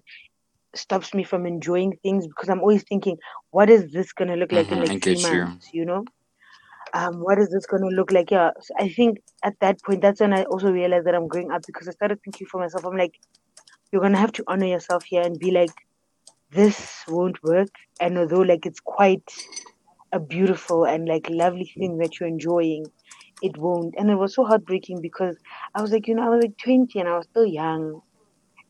stops 0.75 1.13
me 1.13 1.23
from 1.23 1.45
enjoying 1.47 1.93
things 2.03 2.27
because 2.27 2.49
i'm 2.49 2.61
always 2.61 2.83
thinking 2.89 3.17
what 3.51 3.69
is 3.69 3.91
this 3.93 4.13
going 4.13 4.29
to 4.29 4.35
look 4.35 4.51
like 4.53 4.71
Mhm, 4.71 4.71
in 4.71 4.79
like 4.81 4.95
three 5.03 5.15
get 5.15 5.31
you. 5.31 5.51
you 5.73 5.85
know 5.85 6.05
um 6.93 7.15
what 7.21 7.39
is 7.39 7.49
this 7.49 7.65
going 7.67 7.81
to 7.83 7.95
look 7.95 8.11
like 8.11 8.31
yeah 8.31 8.51
so 8.61 8.73
i 8.79 8.89
think 8.89 9.19
at 9.43 9.53
that 9.61 9.81
point 9.83 10.01
that's 10.01 10.21
when 10.21 10.33
i 10.33 10.43
also 10.45 10.71
realized 10.71 11.05
that 11.05 11.15
i'm 11.15 11.27
growing 11.27 11.51
up 11.51 11.61
because 11.67 11.87
i 11.87 11.91
started 11.91 12.19
thinking 12.23 12.47
for 12.51 12.59
myself 12.59 12.85
i'm 12.85 12.97
like 12.97 13.13
you're 13.91 14.01
going 14.01 14.13
to 14.13 14.19
have 14.19 14.31
to 14.33 14.43
honor 14.47 14.67
yourself 14.67 15.03
here 15.07 15.21
and 15.23 15.39
be 15.39 15.51
like 15.51 15.73
this 16.51 17.03
won't 17.07 17.41
work. 17.43 17.69
And 17.99 18.17
although 18.17 18.41
like 18.41 18.65
it's 18.65 18.79
quite 18.81 19.29
a 20.13 20.19
beautiful 20.19 20.85
and 20.85 21.07
like 21.07 21.27
lovely 21.29 21.71
thing 21.77 21.97
that 21.99 22.19
you're 22.19 22.29
enjoying 22.29 22.89
it 23.41 23.57
won't. 23.57 23.95
And 23.97 24.09
it 24.09 24.15
was 24.15 24.35
so 24.35 24.45
heartbreaking 24.45 25.01
because 25.01 25.37
i 25.75 25.81
was 25.81 25.91
like 25.91 26.07
you 26.07 26.15
know 26.15 26.23
i 26.25 26.29
was 26.29 26.41
like 26.43 26.57
20 26.63 26.99
and 26.99 27.09
i 27.09 27.17
was 27.17 27.27
still 27.29 27.45
young. 27.45 28.01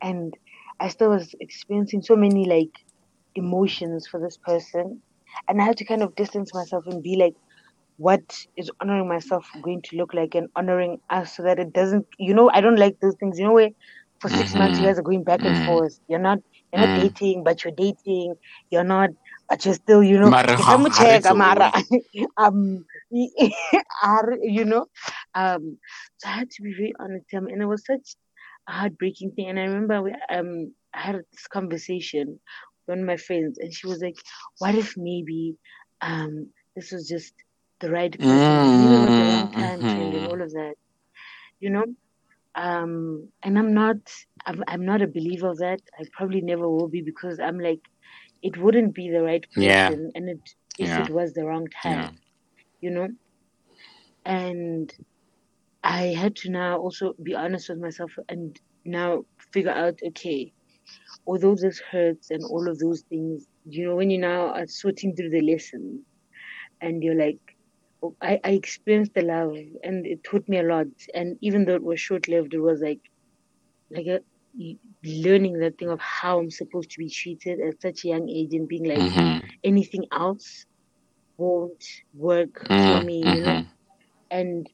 And 0.02 0.34
i 0.80 0.90
still 0.90 1.10
was 1.10 1.34
experiencing 1.40 2.02
so 2.02 2.16
many 2.16 2.46
like 2.46 2.72
emotions 3.36 4.08
for 4.10 4.20
this 4.20 4.38
person. 4.46 5.02
And 5.48 5.62
i 5.62 5.66
had 5.66 5.78
to 5.78 5.86
kind 5.86 6.04
of 6.04 6.16
distance 6.16 6.54
myself 6.54 6.86
and 6.88 7.04
be 7.04 7.18
like 7.18 7.34
what 7.98 8.22
is 8.58 8.72
honoring 8.82 9.08
myself 9.08 9.46
going 9.64 9.82
to 9.86 9.98
look 9.98 10.14
like 10.14 10.36
and 10.36 10.48
honoring 10.56 10.98
us 11.10 11.36
so 11.36 11.44
that 11.44 11.60
it 11.60 11.74
doesn't 11.74 12.06
you 12.18 12.34
know 12.34 12.50
i 12.54 12.62
don't 12.62 12.78
like 12.80 12.96
those 13.02 13.16
things. 13.20 13.40
You 13.40 13.46
know 13.46 13.54
where 13.54 13.70
for 14.22 14.30
6 14.30 14.56
months 14.56 14.80
you 14.80 14.86
Mhm. 14.86 14.88
guys 14.88 15.00
are 15.00 15.04
going 15.04 15.24
back 15.24 15.46
and 15.46 15.58
Mm. 15.58 15.66
forth. 15.66 16.00
You're 16.08 16.20
not 16.20 16.40
you're 16.72 16.82
not 16.82 16.94
Mm. 16.94 17.04
dating 17.04 17.44
but 17.44 17.64
you're 17.64 17.74
dating. 17.76 18.36
You're 18.70 18.84
not 18.84 19.10
but 19.50 19.66
you're 19.66 19.76
still 19.76 20.04
you 20.04 20.20
know 20.20 20.34
Mara 20.34 20.56
ke 20.56 20.62
ha- 20.68 20.68
sa 20.68 20.78
mo 20.82 20.90
ha 20.96 21.04
re 21.10 21.18
check-a, 21.18 21.34
mara 21.42 21.70
um 22.38 22.86
you 23.12 24.66
know 24.66 24.86
um 25.36 25.78
so 26.18 26.30
i 26.30 26.34
had 26.40 26.50
to 26.52 26.62
be 26.64 26.74
very 26.78 26.94
honest 27.00 27.26
with 27.32 27.38
him 27.42 27.48
and 27.48 27.62
it 27.62 27.66
was 27.66 27.86
such 27.86 28.16
a 28.68 28.72
heartbreaking 28.72 29.32
thing. 29.32 29.50
And 29.50 29.60
i 29.60 29.64
remember 29.64 30.02
we, 30.02 30.16
um 30.30 30.74
i 30.94 31.00
had 31.02 31.16
this 31.16 31.48
conversation 31.48 32.28
with 32.30 32.88
one 32.96 33.00
of 33.00 33.06
my 33.06 33.18
friends 33.18 33.58
and 33.60 33.74
she 33.74 33.88
was 33.88 34.02
like 34.02 34.18
what 34.60 34.76
if 34.76 34.94
maybe 34.98 35.56
um 36.02 36.48
this 36.76 36.92
was 36.92 37.08
just 37.08 37.34
the 37.82 37.90
right 37.92 38.16
person? 38.26 38.74
Maybe 38.78 38.96
it 38.96 39.00
was 39.02 39.16
the 39.16 39.26
wrong 39.26 39.50
time 39.60 39.84
friend 39.94 40.14
and 40.14 40.26
all 40.26 40.42
of 40.42 40.52
that. 40.52 40.74
You 41.60 41.70
know 41.72 41.86
um 42.56 43.30
and 43.44 43.58
i'm 43.58 43.74
not 43.74 43.98
I'm, 44.46 44.64
I'm 44.68 44.86
not 44.86 45.02
a 45.02 45.08
believer 45.08 45.50
of 45.50 45.58
that 45.60 45.80
i 46.00 46.04
probably 46.18 46.42
never 46.42 46.68
will 46.70 46.88
be 46.90 47.02
because 47.02 47.40
i'm 47.40 47.60
like 47.60 47.82
it 48.42 48.58
wouldn't 48.58 48.94
be 48.96 49.10
the 49.12 49.22
right 49.24 49.46
person 49.56 50.12
Yeah. 50.12 50.16
and 50.16 50.30
it 50.30 50.50
if 50.78 50.98
Yeah. 50.98 51.00
it 51.00 51.10
was 51.10 51.34
the 51.34 51.46
wrong 51.46 51.68
time 51.84 52.08
Yeah. 52.08 52.12
you 52.82 52.90
know 52.92 53.10
and 54.26 54.94
i 55.84 56.08
had 56.22 56.36
to 56.36 56.50
now 56.50 56.78
also 56.78 57.14
be 57.24 57.34
honest 57.34 57.70
with 57.70 57.80
myself 57.80 58.12
and 58.30 58.60
now 58.86 59.24
figure 59.54 59.72
out 59.72 60.00
okay 60.06 60.52
although 61.28 61.56
this 61.56 61.82
hurts 61.92 62.30
and 62.32 62.44
all 62.46 62.68
of 62.70 62.80
those 62.80 63.04
things 63.10 63.48
you 63.66 63.86
know 63.88 63.96
when 63.96 64.10
you 64.10 64.20
now 64.20 64.48
are 64.48 64.68
sorting 64.68 65.16
through 65.16 65.30
the 65.30 65.42
lessons 65.42 66.02
and 66.82 67.04
you're 67.04 67.16
like 67.18 67.40
I, 68.22 68.40
I 68.44 68.52
experienced 68.52 69.14
the 69.14 69.22
love 69.22 69.56
and 69.84 70.06
it 70.06 70.24
taught 70.24 70.48
me 70.48 70.58
a 70.60 70.64
lot 70.64 70.88
and 71.14 71.38
even 71.42 71.66
though 71.66 71.76
it 71.76 71.84
was 71.84 72.00
short 72.00 72.28
lived 72.28 72.54
it 72.54 72.60
was 72.60 72.82
like 72.82 73.02
like 73.92 74.08
a 74.08 74.20
learning 75.04 75.60
that 75.60 75.78
thing 75.78 75.90
of 75.90 76.00
how 76.00 76.40
I'm 76.40 76.50
supposed 76.52 76.92
to 76.92 77.00
be 77.00 77.10
treated 77.10 77.60
at 77.60 77.82
such 77.82 78.04
a 78.06 78.10
young 78.10 78.30
age 78.30 78.54
and 78.54 78.68
being 78.68 78.86
like 78.86 79.06
Mhm. 79.06 79.42
anything 79.64 80.06
else 80.12 80.66
won't 81.38 81.84
work 82.14 82.72
for 82.86 82.98
Mm, 82.98 83.02
me, 83.02 83.30
you 83.34 83.42
know. 83.42 83.60
mhm. 83.60 83.78
And 84.30 84.68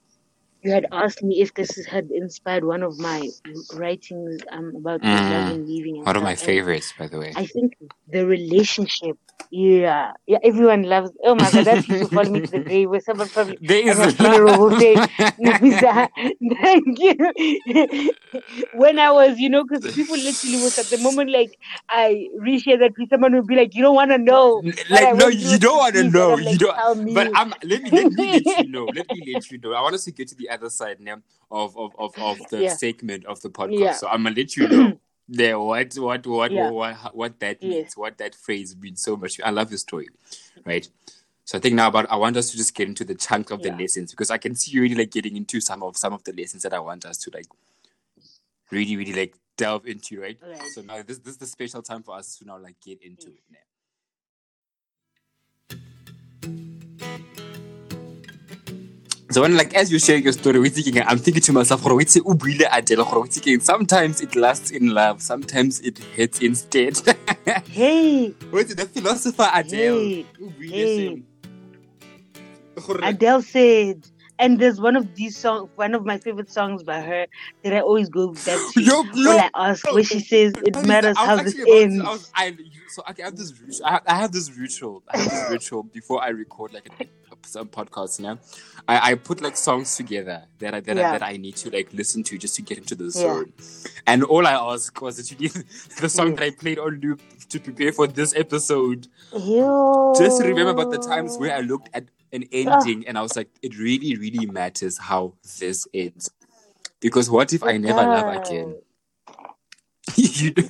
you 0.66 0.72
had 0.72 0.88
asked 0.92 1.22
me 1.22 1.42
if 1.42 1.54
this 1.54 1.86
had 1.86 2.10
inspired 2.10 2.66
one 2.66 2.82
of 2.82 2.98
my 2.98 3.30
writings 3.76 4.42
um, 4.52 4.76
about 4.76 5.02
mm. 5.02 5.68
leaving. 5.68 6.04
one 6.04 6.16
of 6.16 6.24
my 6.24 6.36
favorites, 6.36 6.92
by 6.98 7.08
the 7.08 7.20
way. 7.20 7.32
I 7.36 7.46
think 7.46 7.78
the 8.08 8.26
relationship. 8.26 9.18
Yeah, 9.52 10.14
yeah. 10.26 10.40
Everyone 10.44 10.84
loves. 10.84 11.12
Oh 11.24 11.36
my 11.36 11.50
god, 11.52 11.66
that 11.66 11.86
people 11.86 12.08
follow 12.08 12.32
me 12.32 12.42
to 12.42 12.52
the 12.52 12.60
grave. 12.60 12.90
Where 12.90 13.00
someone 13.00 13.30
probably 13.30 13.58
there 13.62 13.88
is 13.88 14.00
a 14.00 14.12
funeral 14.12 14.58
will 14.60 14.80
say, 14.80 14.96
"Thank 16.62 17.00
you." 17.00 18.12
when 18.74 18.98
I 18.98 19.12
was, 19.12 19.38
you 19.38 19.50
know, 19.50 19.64
because 19.64 19.94
people 19.94 20.16
literally 20.16 20.64
was 20.64 20.80
at 20.80 20.88
the 20.88 20.98
moment 20.98 21.30
like 21.30 21.60
I 21.90 22.28
reshare 22.42 22.80
that 22.80 22.94
with 22.98 23.10
someone 23.10 23.36
would 23.36 23.46
be 23.46 23.56
like, 23.56 23.76
"You 23.76 23.84
don't 23.84 23.96
want 23.96 24.12
to 24.12 24.18
know." 24.18 24.64
Like, 24.90 25.16
no, 25.16 25.28
you 25.28 25.60
don't 25.60 25.78
want 25.78 25.96
to 25.96 26.10
know. 26.10 26.34
Like, 26.34 26.54
you 26.54 26.58
don't. 26.58 27.14
But 27.14 27.30
I'm. 27.36 27.54
Let 27.64 27.84
me 27.84 27.92
let 27.92 28.12
me 28.14 28.42
let 28.46 28.46
you 28.66 28.72
know. 28.72 28.86
Let 28.86 29.10
me 29.12 29.34
let 29.34 29.52
you 29.52 29.60
know. 29.60 29.74
I 29.74 29.82
want 29.82 29.96
us 29.96 30.06
to 30.06 30.12
get 30.12 30.28
to 30.30 30.36
the 30.36 30.50
other 30.56 30.70
side 30.70 31.00
now 31.00 31.22
of 31.52 31.78
of 31.78 31.96
of, 31.98 32.18
of 32.18 32.38
the 32.50 32.64
yeah. 32.64 32.76
segment 32.76 33.26
of 33.26 33.42
the 33.42 33.50
podcast. 33.50 33.80
Yeah. 33.80 33.94
So 33.94 34.08
I'm 34.08 34.24
gonna 34.24 34.36
let 34.36 34.58
you 34.58 34.68
know 34.68 35.00
there 35.30 35.60
what 35.60 35.94
what 35.96 36.26
what 36.26 36.52
yeah. 36.52 36.70
what, 36.70 37.16
what 37.16 37.40
that 37.40 37.62
means, 37.62 37.96
what 37.96 38.18
that 38.18 38.36
phrase 38.36 38.76
means 38.76 39.02
so 39.02 39.16
much. 39.16 39.40
I 39.44 39.52
love 39.52 39.72
your 39.72 39.78
story, 39.78 40.08
right? 40.66 40.88
So 41.46 41.60
I 41.60 41.62
think 41.62 41.76
now 41.76 41.90
about 41.90 42.10
I 42.12 42.16
want 42.16 42.38
us 42.38 42.50
to 42.52 42.58
just 42.58 42.74
get 42.74 42.88
into 42.88 43.04
the 43.04 43.16
chunk 43.16 43.52
of 43.52 43.62
the 43.62 43.72
lessons 43.72 44.12
because 44.12 44.32
I 44.32 44.40
can 44.40 44.56
see 44.56 44.72
you 44.72 44.82
really 44.82 44.96
like 44.96 45.12
getting 45.12 45.38
into 45.38 45.62
some 45.62 45.84
of 45.84 45.96
some 45.96 46.14
of 46.14 46.24
the 46.24 46.34
lessons 46.34 46.64
that 46.64 46.74
I 46.74 46.80
want 46.80 47.06
us 47.06 47.18
to 47.20 47.32
like 47.34 47.46
really 48.72 48.98
really 48.98 49.14
like 49.14 49.36
delve 49.58 49.86
into, 49.86 50.20
right? 50.20 50.38
right. 50.42 50.62
So 50.74 50.82
now 50.82 51.04
this 51.04 51.20
this 51.20 51.34
is 51.34 51.38
the 51.38 51.46
special 51.46 51.82
time 51.82 52.02
for 52.04 52.16
us 52.16 52.38
to 52.38 52.46
now 52.46 52.58
like 52.58 52.80
get 52.84 53.02
into 53.02 53.28
it 53.28 53.44
now. 53.52 53.60
So 59.32 59.42
when 59.42 59.58
like 59.58 59.74
as 59.74 59.92
you 59.92 59.98
share 59.98 60.18
your 60.18 60.34
story 60.34 60.60
with 60.60 60.76
thinking, 60.76 61.02
I'm 61.02 61.18
thinking 61.18 61.42
to 61.44 61.54
myself, 61.54 61.82
sometimes 61.82 64.22
it 64.22 64.36
lasts 64.36 64.72
in 64.72 64.90
love, 64.90 65.22
sometimes 65.22 65.82
it 65.82 65.98
hits 65.98 66.40
instead. 66.40 67.00
hey. 67.68 68.30
What's 68.52 68.76
the 68.76 68.86
philosopher 68.86 69.50
Adele? 69.54 69.98
Hey. 69.98 70.26
hey. 70.62 71.24
Adele 73.02 73.42
said, 73.42 74.06
and 74.38 74.60
there's 74.60 74.80
one 74.80 74.96
of 74.96 75.16
these 75.16 75.38
songs, 75.38 75.70
one 75.76 75.96
of 75.96 76.06
my 76.06 76.18
favorite 76.18 76.52
songs 76.52 76.84
by 76.84 77.02
her 77.02 77.26
that 77.64 77.74
I 77.74 77.80
always 77.80 78.10
go 78.10 78.34
back 78.34 78.60
to 78.74 78.76
yo, 78.82 79.04
when 79.04 79.40
I 79.40 79.50
ask 79.56 79.92
where 79.92 80.04
she 80.04 80.20
says 80.20 80.54
it 80.64 80.86
matters 80.86 81.18
how 81.18 81.42
this 81.42 81.56
ends. 81.68 82.04
I 82.04 82.12
was, 82.12 82.32
I, 82.36 82.58
so 82.90 83.04
I 83.08 83.14
have 83.22 83.36
this, 83.36 83.54
I 83.84 84.02
have 84.08 84.32
this 84.32 84.52
ritual, 84.52 85.04
I 85.10 85.18
have 85.18 85.32
this 85.32 85.52
ritual 85.52 85.84
before 85.84 86.22
I 86.22 86.30
record 86.30 86.74
like 86.74 86.90
an 87.00 87.08
podcasts 87.46 88.20
now. 88.20 88.40
I, 88.88 89.12
I 89.12 89.16
put 89.16 89.42
like 89.42 89.58
songs 89.58 89.96
together 89.96 90.44
that 90.60 90.74
I 90.74 90.80
that, 90.82 90.98
yeah. 90.98 91.10
I, 91.10 91.12
that 91.14 91.24
I 91.24 91.38
need 91.38 91.56
to 91.58 91.70
like 91.70 91.94
listen 91.94 92.24
to 92.24 92.38
just 92.38 92.56
to 92.56 92.62
get 92.62 92.78
into 92.78 92.96
the 92.96 93.10
zone. 93.10 93.54
Yeah. 93.58 93.66
And 94.08 94.24
all 94.24 94.46
I 94.46 94.54
asked 94.54 95.02
was 95.02 95.18
that 95.18 95.32
you 95.32 95.38
give 95.38 95.54
the 96.02 96.10
song 96.10 96.34
mm. 96.34 96.38
that 96.38 96.44
I 96.44 96.50
played 96.52 96.80
on 96.80 97.00
loop 97.00 97.22
to 97.50 97.60
prepare 97.60 97.92
for 97.92 98.08
this 98.08 98.36
episode. 98.36 99.08
Ew. 99.34 100.14
Just 100.18 100.42
remember 100.42 100.72
about 100.72 100.92
the 100.92 101.00
times 101.00 101.38
where 101.38 101.56
I 101.56 101.62
looked 101.62 101.90
at 101.94 102.06
an 102.32 102.44
ending 102.52 103.08
and 103.08 103.18
I 103.18 103.22
was 103.22 103.36
like, 103.36 103.50
it 103.62 103.78
really, 103.78 104.16
really 104.16 104.46
matters 104.46 104.98
how 104.98 105.34
this 105.60 105.88
ends. 105.94 106.30
Because 107.00 107.30
what 107.30 107.54
if 107.54 107.64
I 107.64 107.78
never 107.78 108.02
love 108.02 108.46
again? 108.46 108.76
you 110.16 110.54
know? 110.56 110.68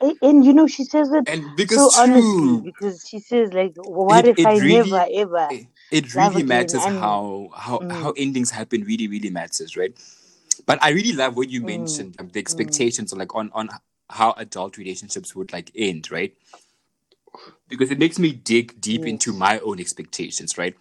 And, 0.00 0.16
and, 0.22 0.44
you 0.44 0.54
know, 0.54 0.66
she 0.66 0.84
says 0.84 1.10
it 1.12 1.28
and 1.28 1.44
because 1.56 1.94
so 1.94 2.02
honestly 2.02 2.62
because 2.62 3.06
she 3.06 3.18
says 3.18 3.52
like, 3.52 3.74
"What 3.76 4.24
it, 4.24 4.30
if 4.30 4.38
it 4.38 4.46
I 4.46 4.58
really, 4.58 4.90
never 4.90 5.06
ever?" 5.12 5.48
It, 5.50 5.66
it 5.90 6.14
really 6.14 6.42
matters 6.42 6.84
and, 6.84 6.98
how 6.98 7.50
how 7.54 7.78
mm. 7.78 7.92
how 7.92 8.12
endings 8.12 8.50
happen. 8.50 8.82
Really, 8.84 9.08
really 9.08 9.30
matters, 9.30 9.76
right? 9.76 9.94
But 10.64 10.82
I 10.82 10.90
really 10.90 11.12
love 11.12 11.36
what 11.36 11.50
you 11.50 11.60
mm. 11.60 11.66
mentioned 11.66 12.16
um, 12.18 12.28
the 12.28 12.38
mm. 12.38 12.42
expectations, 12.42 13.12
mm. 13.12 13.18
like 13.18 13.34
on 13.34 13.50
on 13.52 13.68
how 14.08 14.32
adult 14.38 14.78
relationships 14.78 15.34
would 15.36 15.52
like 15.52 15.70
end, 15.74 16.10
right? 16.10 16.34
Because 17.68 17.90
it 17.90 17.98
makes 17.98 18.18
me 18.18 18.32
dig 18.32 18.80
deep 18.80 19.02
yes. 19.02 19.10
into 19.10 19.32
my 19.32 19.58
own 19.60 19.80
expectations, 19.80 20.56
right? 20.56 20.74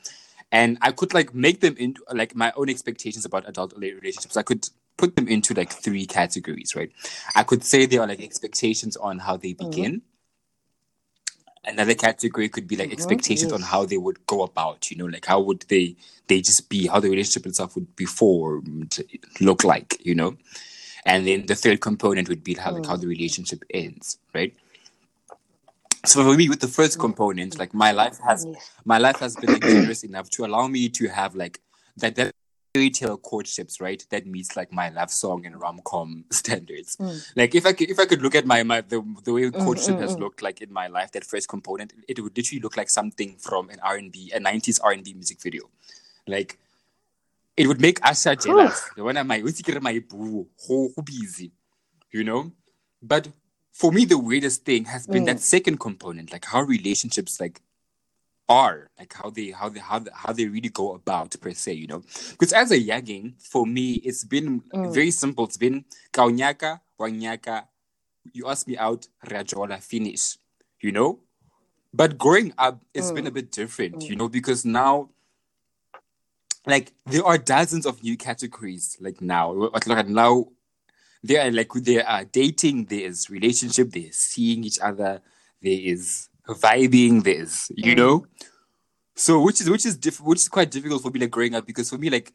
And 0.52 0.78
I 0.82 0.92
could 0.92 1.14
like 1.14 1.36
make 1.36 1.60
them 1.60 1.76
into 1.78 2.04
like 2.12 2.36
my 2.36 2.52
own 2.56 2.70
expectations 2.70 3.26
about 3.26 3.48
adult 3.48 3.74
relationships. 3.78 4.38
I 4.38 4.44
could 4.44 4.68
put 5.00 5.16
them 5.16 5.30
into 5.30 5.54
like 5.54 5.72
three 5.72 6.06
categories, 6.06 6.76
right? 6.76 6.92
I 7.34 7.44
could 7.44 7.64
say 7.64 7.86
they 7.86 7.98
are 7.98 8.06
like 8.06 8.22
expectations 8.22 8.98
on 8.98 9.18
how 9.18 9.38
they 9.38 9.54
mm-hmm. 9.54 9.70
begin. 9.70 9.94
Mm-hmm. 9.94 11.72
Another 11.72 11.94
category 11.94 12.50
could 12.50 12.68
be 12.68 12.76
like 12.76 12.88
mm-hmm. 12.88 12.94
expectations 12.94 13.52
yes. 13.52 13.54
on 13.54 13.62
how 13.62 13.86
they 13.86 13.98
would 13.98 14.26
go 14.26 14.44
about, 14.44 14.92
you 14.92 14.98
know, 14.98 15.06
like 15.06 15.26
how 15.26 15.40
would 15.40 15.62
they 15.70 15.96
they 16.28 16.42
just 16.42 16.70
be, 16.70 16.88
how 16.88 17.00
the 17.00 17.10
relationship 17.10 17.46
itself 17.46 17.76
would 17.76 17.96
be 17.96 18.06
formed, 18.06 19.00
look 19.40 19.64
like, 19.64 19.98
you 20.06 20.16
know. 20.16 20.36
And 21.06 21.26
then 21.26 21.46
the 21.46 21.56
third 21.56 21.80
component 21.80 22.28
would 22.28 22.44
be 22.44 22.56
how 22.56 22.72
mm. 22.72 22.76
like 22.76 22.86
how 22.86 22.98
the 22.98 23.08
relationship 23.08 23.64
ends, 23.74 24.18
right? 24.34 24.54
So 26.06 26.24
for 26.24 26.36
me, 26.36 26.50
with 26.50 26.60
the 26.60 26.68
first 26.68 26.98
mm. 26.98 27.02
component, 27.02 27.58
like 27.58 27.74
my 27.74 27.92
life 27.94 28.20
has 28.28 28.46
my 28.84 28.98
life 28.98 29.20
has 29.20 29.36
been 29.38 29.54
like, 29.54 29.62
generous 29.62 30.04
enough 30.04 30.30
to 30.32 30.46
allow 30.46 30.68
me 30.68 30.90
to 30.90 31.08
have 31.08 31.36
like 31.36 31.62
that 31.98 32.16
that 32.16 32.36
fairy 32.74 32.90
tale 32.90 33.18
courtships, 33.18 33.82
right? 33.82 34.06
That 34.10 34.26
meets 34.26 34.56
like 34.56 34.72
my 34.72 34.90
love 34.90 35.12
song 35.12 35.46
and 35.46 35.60
rom 35.60 35.82
com 35.84 36.26
standards. 36.32 36.96
Mm. 36.98 37.32
Like 37.36 37.56
if 37.56 37.66
I 37.66 37.74
could, 37.74 37.90
if 37.90 38.00
I 38.00 38.06
could 38.06 38.22
look 38.22 38.36
at 38.36 38.46
my, 38.46 38.64
my 38.64 38.82
the, 38.82 39.04
the 39.24 39.34
way 39.34 39.44
mm, 39.44 39.64
courtship 39.64 39.96
mm, 39.96 40.02
has 40.02 40.16
mm. 40.16 40.20
looked 40.20 40.42
like 40.42 40.62
in 40.62 40.72
my 40.72 40.88
life, 40.88 41.12
that 41.12 41.26
first 41.26 41.48
component, 41.48 41.94
it 42.08 42.20
would 42.20 42.36
literally 42.36 42.62
look 42.62 42.78
like 42.78 42.90
something 42.90 43.36
from 43.38 43.70
an 43.70 43.80
R 43.82 43.96
and 43.96 44.12
B, 44.12 44.32
a 44.34 44.40
nineties 44.40 44.80
R 44.80 44.92
and 44.92 45.04
B 45.04 45.14
music 45.14 45.42
video. 45.42 45.70
Like 46.28 46.60
it 47.58 47.68
would 47.68 47.82
make 47.82 48.00
Usher 48.04 48.36
jealous. 48.36 48.90
the 48.96 49.04
one 49.04 49.16
my 49.28 49.42
my 49.82 50.00
boo, 50.00 50.48
busy, 51.04 51.52
you 52.12 52.24
know. 52.24 52.52
But 53.02 53.28
for 53.74 53.92
me, 53.92 54.06
the 54.06 54.18
weirdest 54.18 54.66
thing 54.66 54.86
has 54.86 55.08
been 55.08 55.26
that 55.26 55.38
mm. 55.38 55.42
second 55.42 55.80
component, 55.80 56.32
like 56.32 56.46
how 56.46 56.62
relationships 56.62 57.40
like 57.40 57.62
are 58.50 58.90
like 58.98 59.14
how 59.14 59.30
they 59.30 59.52
how 59.52 59.70
they 59.70 59.80
how, 59.80 60.04
how 60.14 60.34
they 60.34 60.48
really 60.48 60.70
go 60.70 60.96
about 60.96 61.36
per 61.40 61.54
se 61.54 61.74
you 61.74 61.88
know 61.88 62.02
because 62.32 62.52
as 62.52 62.72
a 62.72 62.80
yagging 62.80 63.36
for 63.40 63.66
me 63.66 63.94
it's 64.04 64.24
been 64.24 64.62
mm. 64.74 64.94
very 64.94 65.12
simple 65.12 65.46
it's 65.46 65.58
been 65.58 65.86
kaunyaka 66.12 66.82
wanyaka 67.00 67.66
you 68.34 68.48
ask 68.48 68.68
me 68.68 68.76
out 68.78 69.08
rajola 69.28 69.80
finish 69.80 70.38
you 70.82 70.92
know 70.92 71.20
but 71.94 72.18
growing 72.18 72.52
up 72.58 72.82
it's 72.94 73.12
mm. 73.12 73.16
been 73.16 73.28
a 73.28 73.32
bit 73.32 73.52
different 73.52 73.96
mm. 73.98 74.10
you 74.10 74.16
know 74.16 74.28
because 74.28 74.66
now 74.66 75.10
like 76.66 76.92
there 77.06 77.26
are 77.26 77.38
dozens 77.38 77.86
of 77.86 78.04
new 78.04 78.18
categories 78.18 78.98
like 79.00 79.22
now 79.22 79.52
like 79.52 80.08
now 80.08 80.48
there 81.24 81.46
are 81.46 81.52
like 81.52 81.72
there 81.74 82.08
are 82.08 82.26
dating 82.26 82.86
there 82.86 83.02
is 83.02 83.30
relationship 83.30 83.92
there's 83.92 84.16
seeing 84.16 84.64
each 84.64 84.80
other 84.80 85.22
there 85.62 85.80
is 85.80 86.30
vibing 86.56 87.24
this, 87.24 87.72
you 87.76 87.94
mm. 87.94 87.98
know. 87.98 88.26
So 89.16 89.42
which 89.42 89.62
is 89.62 89.70
which 89.70 89.86
is 89.86 89.98
diff- 89.98 90.22
which 90.22 90.40
is 90.40 90.50
quite 90.50 90.72
difficult 90.72 91.02
for 91.02 91.12
me 91.12 91.20
like 91.20 91.32
growing 91.32 91.56
up 91.56 91.66
because 91.66 91.90
for 91.90 91.98
me 91.98 92.10
like 92.10 92.34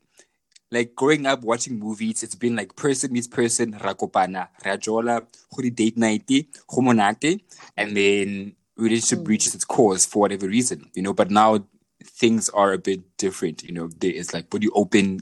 like 0.71 0.95
growing 0.95 1.25
up 1.27 1.43
watching 1.43 1.79
movies, 1.79 2.23
it's 2.23 2.35
been 2.35 2.57
like 2.57 2.75
person 2.77 3.13
meets 3.13 3.29
person, 3.29 3.73
rakopana, 3.75 4.49
rajola, 4.65 5.25
hori 5.51 5.71
date 5.71 5.97
night, 5.97 6.27
homonate, 6.69 7.41
and 7.77 7.97
then 7.97 8.55
relationship 8.77 9.21
mm. 9.21 9.29
reaches 9.29 9.55
its 9.55 9.65
course 9.65 10.05
for 10.05 10.21
whatever 10.21 10.49
reason, 10.49 10.91
you 10.95 11.03
know. 11.03 11.15
But 11.15 11.31
now 11.31 11.65
things 12.03 12.49
are 12.51 12.73
a 12.73 12.79
bit 12.79 13.17
different, 13.17 13.63
you 13.63 13.73
know. 13.73 13.89
There 13.99 14.11
is 14.13 14.35
like 14.35 14.51
body 14.51 14.69
open 14.75 15.21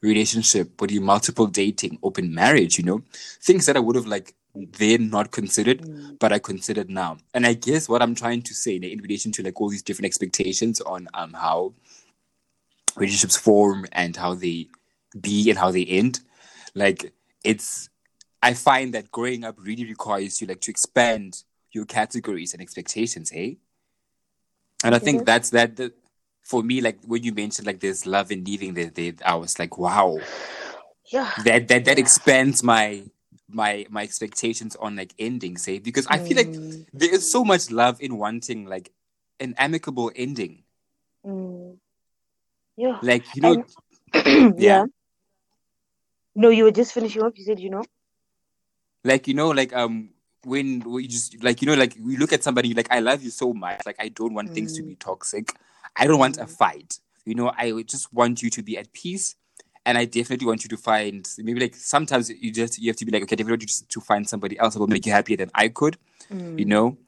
relationship, 0.00 0.76
body 0.76 0.98
multiple 0.98 1.46
dating, 1.46 1.98
open 2.02 2.32
marriage, 2.34 2.78
you 2.78 2.84
know, 2.84 3.02
things 3.42 3.66
that 3.66 3.76
I 3.76 3.80
would 3.80 3.96
have 3.96 4.06
like 4.06 4.34
then 4.72 5.10
not 5.10 5.30
considered, 5.30 5.82
mm. 5.82 6.18
but 6.18 6.32
I 6.32 6.38
considered 6.38 6.90
now. 6.90 7.18
And 7.34 7.46
I 7.46 7.54
guess 7.54 7.88
what 7.88 8.02
I'm 8.02 8.14
trying 8.14 8.42
to 8.42 8.54
say 8.54 8.76
in 8.76 9.00
relation 9.00 9.32
to 9.32 9.42
like 9.42 9.60
all 9.60 9.68
these 9.68 9.82
different 9.82 10.06
expectations 10.06 10.80
on 10.80 11.08
um 11.14 11.32
how 11.32 11.74
relationships 12.96 13.36
form 13.36 13.86
and 13.92 14.16
how 14.16 14.34
they 14.34 14.68
be 15.20 15.50
and 15.50 15.58
how 15.58 15.70
they 15.70 15.84
end, 15.84 16.20
like 16.74 17.12
it's 17.44 17.88
I 18.42 18.54
find 18.54 18.94
that 18.94 19.10
growing 19.10 19.44
up 19.44 19.56
really 19.58 19.84
requires 19.84 20.40
you 20.40 20.46
like 20.46 20.60
to 20.62 20.70
expand 20.70 21.42
your 21.72 21.84
categories 21.84 22.52
and 22.52 22.62
expectations, 22.62 23.30
hey? 23.30 23.58
And 24.84 24.94
I 24.94 24.98
think 24.98 25.18
mm-hmm. 25.18 25.24
that's 25.24 25.50
that 25.50 25.76
the, 25.76 25.92
for 26.42 26.62
me, 26.62 26.80
like 26.80 26.98
when 27.04 27.24
you 27.24 27.32
mentioned 27.34 27.66
like 27.66 27.80
there's 27.80 28.06
love 28.06 28.30
and 28.30 28.46
leaving 28.46 28.74
there, 28.74 29.12
I 29.24 29.34
was 29.34 29.58
like, 29.58 29.76
wow. 29.76 30.18
Yeah. 31.10 31.32
That 31.44 31.68
that 31.68 31.84
that 31.86 31.96
yeah. 31.96 32.02
expands 32.02 32.62
my 32.62 33.04
my 33.48 33.86
my 33.90 34.02
expectations 34.02 34.76
on 34.76 34.96
like 34.96 35.14
endings, 35.18 35.62
say 35.62 35.78
because 35.78 36.06
I 36.08 36.18
feel 36.18 36.36
like 36.36 36.48
mm. 36.48 36.86
there 36.92 37.12
is 37.12 37.30
so 37.30 37.44
much 37.44 37.70
love 37.70 38.00
in 38.00 38.18
wanting 38.18 38.66
like 38.66 38.92
an 39.40 39.54
amicable 39.58 40.12
ending. 40.14 40.62
Mm. 41.24 41.78
Yeah. 42.76 42.98
Like 43.02 43.24
you 43.34 43.42
know. 43.42 43.64
Yeah. 44.14 44.52
yeah. 44.56 44.84
No, 46.34 46.48
you 46.48 46.64
were 46.64 46.70
just 46.70 46.92
finishing 46.92 47.22
up. 47.22 47.36
You 47.36 47.44
said 47.44 47.60
you 47.60 47.68
know. 47.68 47.84
Like 49.04 49.28
you 49.28 49.34
know, 49.34 49.50
like 49.50 49.74
um, 49.74 50.10
when 50.44 50.80
we 50.80 51.06
just 51.06 51.42
like 51.42 51.60
you 51.60 51.66
know, 51.66 51.74
like 51.74 51.96
we 52.00 52.16
look 52.16 52.32
at 52.32 52.42
somebody 52.42 52.72
like 52.74 52.90
I 52.90 53.00
love 53.00 53.22
you 53.22 53.30
so 53.30 53.52
much. 53.52 53.84
Like 53.84 53.96
I 53.98 54.08
don't 54.08 54.34
want 54.34 54.50
mm. 54.50 54.54
things 54.54 54.76
to 54.76 54.82
be 54.82 54.94
mm. 54.94 54.98
toxic. 54.98 55.52
I 55.96 56.06
don't 56.06 56.18
want 56.18 56.38
a 56.38 56.44
mm. 56.44 56.50
fight. 56.50 57.00
You 57.24 57.34
know, 57.34 57.52
I 57.56 57.82
just 57.82 58.12
want 58.12 58.42
you 58.42 58.48
to 58.50 58.62
be 58.62 58.78
at 58.78 58.92
peace 58.92 59.34
and 59.86 59.96
I 59.96 60.04
definitely 60.04 60.46
want 60.46 60.64
you 60.64 60.68
to 60.70 60.76
find 60.76 61.28
maybe 61.38 61.60
like 61.60 61.74
sometimes 61.74 62.30
you 62.30 62.52
just 62.52 62.78
you 62.78 62.90
have 62.90 62.96
to 62.96 63.04
be 63.04 63.12
like 63.12 63.22
okay, 63.22 63.34
I 63.34 63.36
definitely 63.36 63.64
want 63.64 63.80
you 63.80 63.86
to 63.88 64.00
find 64.00 64.28
somebody 64.28 64.58
else 64.58 64.74
that 64.74 64.80
will 64.80 64.86
make 64.86 65.06
you 65.06 65.12
happier 65.12 65.36
than 65.36 65.50
I 65.54 65.68
could, 65.68 65.96
Mm. 66.30 66.58
you 66.58 66.64
know. 66.66 66.98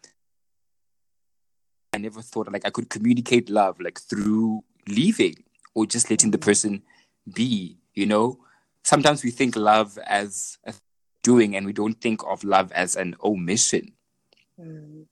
I 1.93 1.99
never 1.99 2.23
thought 2.23 2.51
like 2.53 2.65
I 2.67 2.71
could 2.71 2.89
communicate 2.89 3.51
love 3.51 3.81
like 3.81 4.01
through 4.01 4.63
leaving 4.89 5.45
or 5.75 5.87
just 5.87 6.09
letting 6.11 6.31
the 6.31 6.39
person 6.39 6.83
be, 7.35 7.79
you 7.95 8.07
know. 8.07 8.39
Sometimes 8.85 9.23
we 9.23 9.31
think 9.31 9.57
love 9.57 9.99
as 10.07 10.57
a 10.65 10.73
doing 11.23 11.55
and 11.57 11.67
we 11.67 11.73
don't 11.73 12.01
think 12.01 12.23
of 12.25 12.45
love 12.45 12.73
as 12.73 12.97
an 12.97 13.15
omission. 13.23 13.93
Mm. 14.59 15.05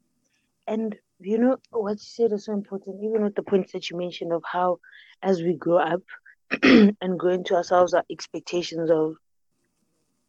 And 0.67 0.97
you 1.21 1.39
know 1.39 1.59
what 1.71 1.93
you 1.93 1.99
said 1.99 2.33
is 2.33 2.45
so 2.45 2.53
important, 2.53 3.03
even 3.03 3.25
with 3.25 3.35
the 3.35 3.43
points 3.43 3.73
that 3.73 3.91
you 3.91 3.97
mentioned 3.99 4.33
of 4.33 4.43
how, 4.45 4.79
as 5.23 5.43
we 5.43 5.55
grow 5.55 5.79
up 5.79 6.03
and 7.01 7.19
grow 7.19 7.43
to 7.43 7.55
ourselves, 7.57 7.95
our 7.95 8.05
expectations 8.11 8.91
of 8.91 9.17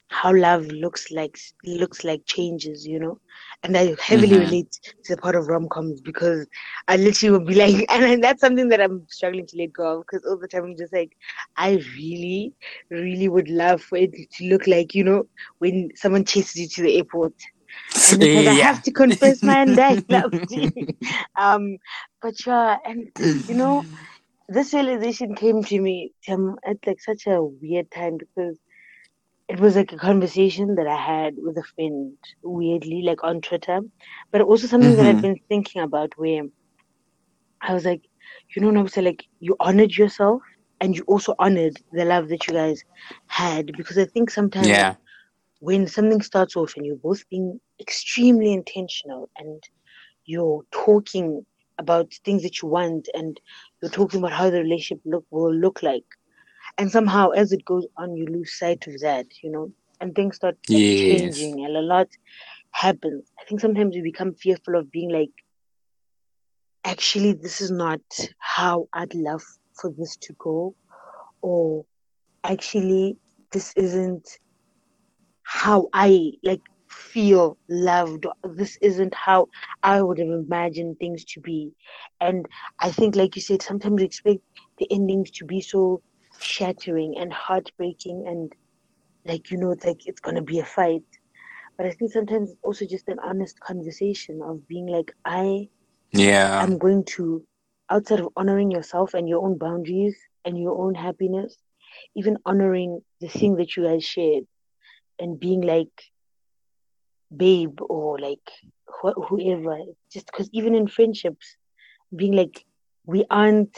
how 0.10 0.34
love 0.34 0.66
looks 0.68 1.12
like 1.12 1.38
looks 1.66 2.04
like 2.04 2.22
changes, 2.26 2.86
you 2.86 3.00
know. 3.00 3.20
And 3.64 3.78
I 3.78 3.96
heavily 4.02 4.38
Mhm. 4.38 4.40
relate 4.40 4.72
to 5.04 5.16
the 5.16 5.22
part 5.22 5.36
of 5.36 5.48
rom 5.48 5.68
coms 5.70 6.02
because 6.02 6.48
I 6.88 6.98
literally 6.98 7.38
would 7.38 7.48
be 7.48 7.56
like, 7.56 7.86
and 7.90 8.24
that's 8.24 8.42
something 8.42 8.70
that 8.70 8.82
I'm 8.82 9.06
struggling 9.10 9.46
to 9.48 9.58
let 9.58 9.74
go 9.74 10.00
of 10.00 10.04
because 10.06 10.26
all 10.28 10.38
the 10.38 10.48
time 10.48 10.64
I'm 10.66 10.78
just 10.78 10.94
like, 10.94 11.12
I 11.58 11.74
really, 11.98 12.54
really 12.90 13.28
would 13.30 13.50
love 13.50 13.82
for 13.82 13.98
it 13.98 14.12
to 14.14 14.46
look 14.46 14.68
like, 14.68 14.94
you 14.96 15.04
know, 15.04 15.24
when 15.60 15.90
someone 15.96 16.26
chases 16.26 16.56
you 16.56 16.68
to 16.68 16.82
the 16.84 16.98
airport 16.98 17.34
and 18.10 18.32
like, 18.34 18.48
I 18.48 18.54
have 18.54 18.82
to 18.84 18.92
confess 18.92 19.44
my 19.44 19.62
undying 19.62 20.04
love. 20.10 20.34
Um, 21.40 21.78
but 22.22 22.34
yeah, 22.46 22.78
and 22.86 23.08
you 23.48 23.56
know, 23.56 23.84
this 24.50 24.74
realization 24.74 25.36
came 25.36 25.64
to 25.64 25.82
me 25.82 26.14
at 26.30 26.78
like 26.88 27.02
such 27.02 27.28
a 27.28 27.44
weird 27.44 27.92
time 27.92 28.18
because 28.18 28.58
it 29.50 29.60
was 29.60 29.76
like 29.76 29.92
a 29.94 29.98
conversation 29.98 30.76
that 30.76 30.88
I 30.88 30.96
had 30.98 31.36
with 31.38 31.58
a 31.58 31.64
friend, 31.76 32.18
weirdly, 32.44 33.02
like 33.06 33.24
on 33.24 33.42
Twitter, 33.42 33.82
but 34.32 34.42
also 34.42 34.68
something 34.68 34.96
that 34.98 35.06
I'd 35.08 35.22
Mhm. 35.22 35.22
been 35.22 35.38
thinking 35.50 35.82
about 35.82 36.14
where 36.18 36.44
I 37.62 37.74
was 37.74 37.86
like, 37.86 38.02
you 38.56 38.62
know, 38.62 38.72
Nobisa, 38.72 39.02
like 39.04 39.24
you 39.40 39.56
honored 39.60 39.94
yourself 39.96 40.42
and 40.82 40.96
you 40.96 41.04
also 41.08 41.36
honored 41.40 41.78
the 41.92 42.06
love 42.06 42.30
that 42.30 42.48
you 42.48 42.54
guys 42.54 42.84
had 43.28 43.68
because 43.78 43.98
I 43.98 44.06
think 44.06 44.30
sometimes 44.32 44.86
Yeah. 44.86 44.98
when 45.60 45.88
something 45.88 46.22
starts 46.22 46.56
off 46.56 46.74
and 46.76 46.86
you're 46.86 46.96
both 46.98 47.28
being 47.30 47.60
extremely 47.80 48.54
intentional 48.54 49.30
and 49.38 49.64
you're 50.26 50.64
talking 50.72 51.46
about 51.80 52.14
things 52.26 52.44
that 52.44 52.62
you 52.62 52.70
want 52.70 53.10
and 53.14 53.40
you're 53.82 53.92
talking 53.92 54.20
about 54.20 54.34
how 54.34 54.50
the 54.50 54.62
relationship 54.62 55.02
look 55.06 55.26
will 55.32 55.54
look 55.56 55.82
like. 55.84 56.06
And 56.78 56.92
somehow 56.92 57.30
as 57.30 57.52
it 57.52 57.66
goes 57.66 57.88
on 57.98 58.16
you 58.16 58.26
lose 58.28 58.58
sight 58.58 58.86
of 58.88 59.00
that 59.02 59.28
you 59.44 59.52
know? 59.52 59.72
And 60.02 60.16
things 60.16 60.38
start 60.38 60.58
Yes. 60.68 61.36
changing 61.36 61.66
and 61.66 61.76
a 61.76 61.82
lot 61.82 62.08
happens. 62.72 63.32
I 63.40 63.46
think 63.46 63.62
sometimes 63.62 63.96
we 63.96 64.02
become 64.02 64.34
fearful 64.36 64.76
of 64.78 64.92
being 64.92 65.12
like 65.12 65.32
actually 66.86 67.34
this 67.34 67.62
is 67.62 67.72
not 67.72 68.00
how 68.40 68.88
i'd 68.94 69.14
love 69.14 69.44
for 69.80 69.92
this 69.98 70.16
to 70.18 70.34
go 70.40 70.74
or 71.42 71.86
actually 72.44 73.18
this 73.52 73.74
isn't 73.76 74.28
how 75.44 75.88
I 75.94 76.32
like 76.44 76.62
feel 76.90 77.58
loved. 77.70 78.26
This 78.44 78.78
isn't 78.82 79.14
how 79.16 79.48
I 79.84 80.02
would 80.02 80.20
have 80.20 80.30
imagined 80.30 80.98
things 81.00 81.26
to 81.34 81.42
be. 81.42 81.74
And 82.20 82.48
I 82.80 82.92
think, 82.92 83.16
like 83.16 83.36
you 83.36 83.42
said, 83.42 83.62
sometimes 83.62 84.02
expect 84.02 84.40
the 84.78 84.88
endings 84.92 85.32
to 85.32 85.46
be 85.46 85.62
so 85.62 86.02
shattering 86.40 87.16
and 87.18 87.32
heartbreaking 87.34 88.26
and 88.28 88.54
like 89.26 89.52
you 89.52 89.58
know, 89.58 89.72
it's 89.72 89.86
like 89.86 90.02
it's 90.06 90.20
gonna 90.22 90.42
be 90.44 90.60
a 90.60 90.66
fight. 90.66 91.04
But 91.78 91.88
I 91.88 91.92
think 91.92 92.12
sometimes 92.12 92.52
it's 92.52 92.60
also 92.64 92.86
just 92.86 93.08
an 93.10 93.20
honest 93.24 93.60
conversation 93.60 94.42
of 94.44 94.68
being 94.68 94.88
like, 94.88 95.12
I 95.26 95.70
Yeah. 96.12 96.60
i'm 96.60 96.78
going 96.78 97.04
to, 97.06 97.44
outside 97.90 98.20
of 98.20 98.30
honoring 98.36 98.72
yourself 98.72 99.14
and 99.14 99.28
your 99.28 99.44
own 99.46 99.58
boundaries 99.58 100.18
and 100.46 100.58
your 100.58 100.78
own 100.80 100.96
happiness, 100.96 101.58
even 102.16 102.38
honoring 102.46 103.02
the 103.22 103.28
thing 103.28 103.56
that 103.56 103.76
you 103.76 103.84
guys 103.84 104.04
shared 104.04 104.44
and 105.20 105.40
being 105.40 105.62
like, 105.62 105.92
babe, 107.36 107.80
or 107.90 108.20
like 108.20 108.48
wh- 109.02 109.20
whoever. 109.30 109.78
Just 110.12 110.28
because 110.28 110.50
even 110.54 110.76
in 110.76 110.88
friendships, 110.88 111.56
being 112.16 112.34
like, 112.34 112.66
we 113.06 113.26
aren't, 113.30 113.78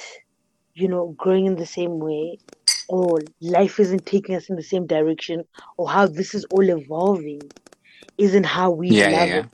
you 0.74 0.88
know, 0.88 1.16
growing 1.18 1.46
in 1.46 1.56
the 1.56 1.66
same 1.66 2.00
way, 2.00 2.40
or 2.88 3.24
life 3.42 3.80
isn't 3.80 4.06
taking 4.06 4.36
us 4.36 4.50
in 4.50 4.56
the 4.56 4.64
same 4.64 4.86
direction, 4.88 5.44
or 5.78 5.90
how 5.90 6.08
this 6.08 6.34
is 6.34 6.46
all 6.52 6.68
evolving 6.70 7.52
isn't 8.18 8.46
how 8.46 8.72
we 8.72 8.94
Yeah, 8.94 9.10
love 9.10 9.34
yeah. 9.34 9.36
it 9.36 9.50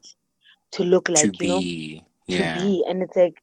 to 0.73 0.83
look 0.83 1.09
like, 1.09 1.31
to 1.31 1.41
you 1.41 1.47
know 1.47 1.67
be. 1.67 2.03
to 2.29 2.43
Yeah. 2.43 2.45
be 2.45 2.83
and 2.87 3.01
it's 3.03 3.15
like 3.15 3.35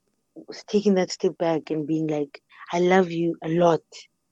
taking 0.69 0.95
that 0.95 1.11
step 1.11 1.37
back 1.39 1.71
and 1.71 1.87
being 1.87 2.07
like 2.09 2.41
i 2.73 2.79
love 2.81 3.11
you 3.11 3.37
a 3.45 3.49
lot 3.49 3.81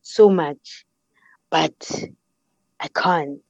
so 0.02 0.28
much 0.28 0.84
but 1.50 1.74
i 2.80 2.88
can't 2.88 3.40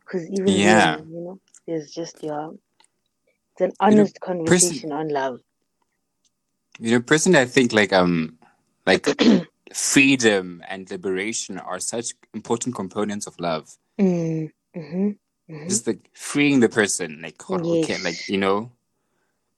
because 0.00 0.28
even 0.30 0.60
Yeah. 0.60 0.62
then 0.62 1.06
you 1.10 1.20
know 1.24 1.38
there's 1.70 1.90
just 1.92 2.22
your 2.24 2.54
it's 3.52 3.60
an 3.60 3.72
honest 3.80 4.20
conversation 4.20 4.92
on 4.92 5.08
love. 5.08 5.40
You 6.78 6.92
know, 6.92 7.00
personally, 7.00 7.38
I 7.40 7.44
think 7.44 7.72
like 7.72 7.92
um, 7.92 8.38
like 8.86 9.06
freedom 9.72 10.62
and 10.68 10.90
liberation 10.90 11.58
are 11.58 11.78
such 11.80 12.14
important 12.34 12.74
components 12.74 13.26
of 13.26 13.38
love. 13.38 13.76
mm, 14.00 14.50
hmm 14.74 15.10
hmm 15.48 15.68
Just 15.68 15.86
like 15.86 16.10
freeing 16.14 16.60
the 16.60 16.68
person, 16.68 17.20
like 17.22 17.48
or- 17.50 17.62
or 17.62 17.80
can- 17.82 18.02
like 18.02 18.28
you 18.28 18.38
know, 18.38 18.72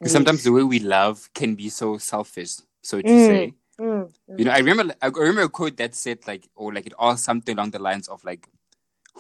because 0.00 0.12
sometimes 0.12 0.44
the 0.44 0.52
way 0.52 0.62
we 0.62 0.80
love 0.80 1.30
can 1.34 1.54
be 1.54 1.68
so 1.68 1.98
selfish, 1.98 2.56
so 2.82 3.00
to 3.00 3.08
Mm. 3.08 3.26
say. 3.26 3.54
Mm, 3.80 4.12
You 4.38 4.44
know, 4.46 4.52
I 4.52 4.58
remember 4.58 4.94
I 5.02 5.06
remember 5.08 5.42
a 5.42 5.48
quote 5.48 5.76
that 5.78 5.94
said 5.94 6.26
like, 6.26 6.48
or 6.54 6.72
like 6.74 6.86
it 6.86 6.94
all 6.98 7.16
something 7.16 7.56
along 7.56 7.70
the 7.70 7.78
lines 7.78 8.08
of 8.08 8.24
like, 8.24 8.48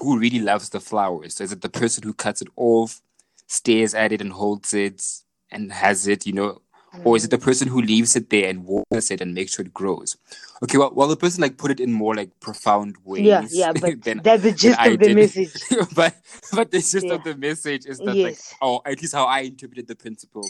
who 0.02 0.18
really 0.18 0.40
loves 0.40 0.68
the 0.70 0.80
flowers? 0.80 1.40
Is 1.40 1.52
it 1.52 1.60
the 1.62 1.68
person 1.68 2.02
who 2.02 2.12
cuts 2.14 2.42
it 2.42 2.48
off, 2.56 3.00
stares 3.46 3.94
at 3.94 4.12
it 4.12 4.20
and 4.20 4.32
holds 4.32 4.74
it 4.74 5.02
and 5.50 5.72
has 5.72 6.06
it? 6.06 6.26
You 6.26 6.32
know, 6.32 6.62
or 7.04 7.16
is 7.16 7.24
it 7.24 7.30
the 7.30 7.38
person 7.38 7.68
who 7.68 7.80
leaves 7.80 8.16
it 8.16 8.30
there 8.30 8.48
and 8.48 8.64
waters 8.64 9.10
it 9.10 9.20
and 9.20 9.34
makes 9.34 9.54
sure 9.54 9.64
it 9.64 9.72
grows? 9.74 10.16
Okay, 10.62 10.78
well, 10.78 10.92
well, 10.94 11.08
the 11.08 11.16
person 11.16 11.42
like 11.42 11.56
put 11.56 11.70
it 11.70 11.80
in 11.80 11.92
more 11.92 12.14
like 12.14 12.30
profound 12.40 12.96
ways. 13.04 13.24
yeah 13.24 13.46
yeah 13.50 13.72
but 13.80 14.02
than, 14.02 14.20
that's 14.22 14.42
the 14.42 14.52
gist 14.52 14.80
of 14.80 14.98
the 14.98 15.06
did. 15.06 15.16
message 15.16 15.50
but 15.94 16.14
but 16.54 16.70
the 16.70 16.78
gist 16.78 17.06
Yeah. 17.06 17.14
of 17.14 17.24
the 17.24 17.34
message 17.36 17.86
is 17.86 17.98
that 17.98 18.06
like, 18.08 18.24
yes 18.24 18.54
or 18.60 18.80
at 18.86 19.00
least 19.00 19.14
how 19.14 19.24
I 19.24 19.40
interpreted 19.40 19.88
the 19.88 19.96
principle 19.96 20.48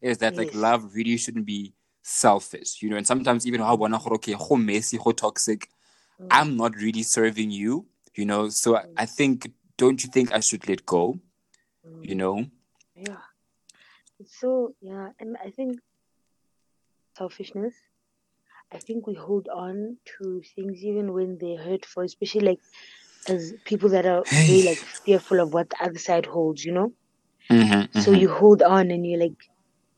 is 0.00 0.18
that 0.18 0.36
like 0.36 0.48
Yes. 0.48 0.56
love 0.56 0.94
really 0.94 1.16
shouldn't 1.16 1.46
be 1.46 1.72
selfish, 2.02 2.82
you 2.82 2.90
know. 2.90 2.96
And 2.96 3.06
sometimes 3.06 3.46
even 3.46 3.60
how 3.60 3.76
one 3.76 3.94
okay, 3.94 4.32
how 4.32 4.56
messy, 4.56 4.98
how 4.98 5.12
toxic, 5.12 5.68
Mm. 6.20 6.26
I'm 6.30 6.56
not 6.56 6.76
really 6.76 7.02
serving 7.02 7.50
you, 7.50 7.86
you 8.14 8.24
know. 8.24 8.48
So 8.48 8.76
I, 8.76 8.84
I 8.96 9.06
think, 9.06 9.50
don't 9.78 10.02
you 10.02 10.10
think 10.10 10.32
I 10.32 10.40
should 10.40 10.68
let 10.68 10.84
go, 10.86 11.18
you 12.02 12.14
Mm. 12.14 12.18
know? 12.18 12.46
Yeah. 12.94 13.16
So 14.26 14.74
yeah, 14.80 15.08
and 15.18 15.36
I 15.44 15.50
think 15.50 15.78
selfishness. 17.16 17.74
I 18.72 18.78
think 18.78 19.06
we 19.06 19.14
hold 19.14 19.48
on 19.48 19.98
to 20.18 20.42
things 20.54 20.82
even 20.82 21.12
when 21.12 21.36
they're 21.40 21.62
hurtful, 21.62 22.04
especially 22.04 22.46
like 22.46 22.60
as 23.28 23.54
people 23.64 23.90
that 23.90 24.06
are 24.06 24.24
very 24.32 24.62
like 24.62 24.78
fearful 25.04 25.40
of 25.40 25.52
what 25.52 25.68
the 25.70 25.84
other 25.84 25.98
side 25.98 26.26
holds, 26.26 26.64
you 26.64 26.72
know. 26.72 26.92
Mm-hmm, 27.50 28.00
So 28.00 28.12
you 28.12 28.30
hold 28.32 28.62
on 28.62 28.90
and 28.90 29.06
you're 29.06 29.20
like, 29.20 29.36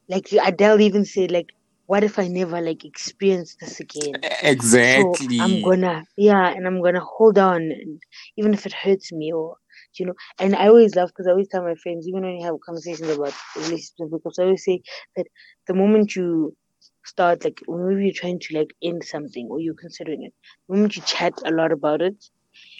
like 0.08 0.26
Adele 0.32 0.80
even 0.80 1.04
said, 1.04 1.30
like, 1.30 1.50
what 1.86 2.04
if 2.04 2.18
I 2.18 2.28
never 2.28 2.60
like 2.60 2.84
experience 2.84 3.56
this 3.60 3.80
again? 3.80 4.20
exactly. 4.42 5.38
So 5.38 5.42
I'm 5.44 5.62
gonna, 5.62 6.04
yeah, 6.16 6.48
and 6.48 6.66
I'm 6.66 6.82
gonna 6.82 7.00
hold 7.00 7.38
on, 7.38 7.62
and 7.62 8.00
even 8.36 8.54
if 8.54 8.66
it 8.66 8.72
hurts 8.72 9.12
me, 9.12 9.32
or 9.32 9.56
you 9.98 10.06
know. 10.06 10.14
And 10.38 10.56
I 10.56 10.68
always 10.68 10.94
laugh 10.94 11.08
because 11.08 11.26
I 11.26 11.30
always 11.32 11.48
tell 11.48 11.62
my 11.62 11.74
friends, 11.82 12.06
even 12.06 12.22
when 12.22 12.36
you 12.36 12.46
have 12.46 12.54
conversations 12.64 13.10
about 13.10 13.34
relationships, 13.56 14.10
because 14.10 14.38
I 14.38 14.44
always 14.44 14.64
say 14.64 14.82
that 15.16 15.26
the 15.66 15.74
moment 15.74 16.16
you 16.16 16.56
start, 17.04 17.44
like, 17.44 17.60
whenever 17.66 18.00
you're 18.00 18.14
trying 18.14 18.40
to 18.40 18.58
like 18.58 18.70
end 18.82 19.04
something 19.04 19.48
or 19.50 19.60
you're 19.60 19.74
considering 19.74 20.24
it, 20.24 20.32
the 20.68 20.76
moment 20.76 20.96
you 20.96 21.02
chat 21.02 21.34
a 21.44 21.50
lot 21.50 21.72
about 21.72 22.00
it, 22.00 22.16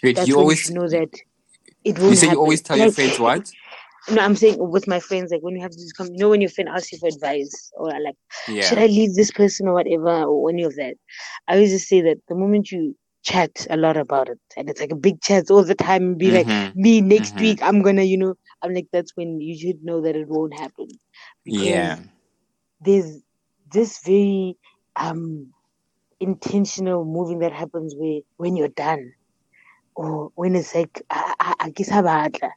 Wait, 0.03 0.17
that's 0.17 0.29
you 0.29 0.37
when 0.37 0.45
always 0.45 0.69
you 0.69 0.75
know 0.75 0.89
that 0.89 1.11
it 1.85 1.99
won't 1.99 2.11
you 2.11 2.17
say 2.17 2.31
you 2.31 2.39
always 2.39 2.63
tell 2.63 2.77
your 2.79 2.93
friends 2.93 3.19
what? 3.19 3.51
No, 4.09 4.23
I'm 4.23 4.37
saying 4.37 4.57
with 4.59 4.87
my 4.89 5.01
friends, 5.01 5.31
like 5.33 5.43
when 5.43 5.55
you 5.57 5.63
have 5.63 5.71
to 5.71 5.93
come, 5.97 6.09
you 6.13 6.19
know, 6.19 6.31
when 6.31 6.41
your 6.41 6.51
friend 6.51 6.69
asks 6.69 6.93
you 6.93 6.99
for 6.99 7.09
advice 7.09 7.71
or 7.77 7.89
like 8.01 8.17
should 8.61 8.79
I 8.79 8.87
leave 8.87 9.15
this 9.15 9.31
person 9.31 9.69
or 9.69 9.75
whatever 9.75 10.25
or 10.25 10.51
any 10.51 10.63
of 10.65 10.75
that. 10.77 10.95
I 11.49 11.55
always 11.55 11.71
just 11.71 11.89
say 11.89 12.01
that 12.03 12.19
the 12.29 12.35
moment 12.35 12.71
you 12.71 12.95
chat 13.23 13.67
a 13.71 13.77
lot 13.77 13.97
about 13.97 14.29
it 14.29 14.39
and 14.57 14.69
it's 14.69 14.81
like 14.81 14.93
a 14.93 14.97
big 14.97 15.21
chat 15.21 15.51
all 15.51 15.65
the 15.65 15.75
time 15.75 16.03
and 16.03 16.19
be 16.19 16.31
like 16.31 16.49
Mhm. 16.49 16.75
me 16.75 17.01
next 17.01 17.39
Mhm. 17.39 17.41
week 17.41 17.61
I'm 17.63 17.83
gonna 17.83 18.03
you 18.03 18.19
know 18.19 18.35
I'm 18.63 18.75
like 18.75 18.87
that's 18.93 19.17
when 19.17 19.41
you 19.41 19.57
should 19.59 19.83
know 19.85 20.01
that 20.03 20.17
it 20.17 20.29
won't 20.29 20.55
happen 20.55 20.89
because 21.45 21.85
Yeah. 21.85 22.03
there's 22.81 23.23
this 23.73 24.01
very 24.05 24.57
um 24.97 25.53
intentional 26.21 27.05
moving 27.05 27.41
that 27.41 27.53
happens 27.53 27.95
where 27.97 28.21
when 28.37 28.57
you're 28.57 28.69
done 28.69 29.13
or 29.95 30.31
when 30.35 30.55
it's 30.55 30.75
like 30.75 31.03
I, 31.11 31.35
I, 31.41 31.55
I 31.61 31.71
guess 31.71 31.91
batla. 31.91 32.51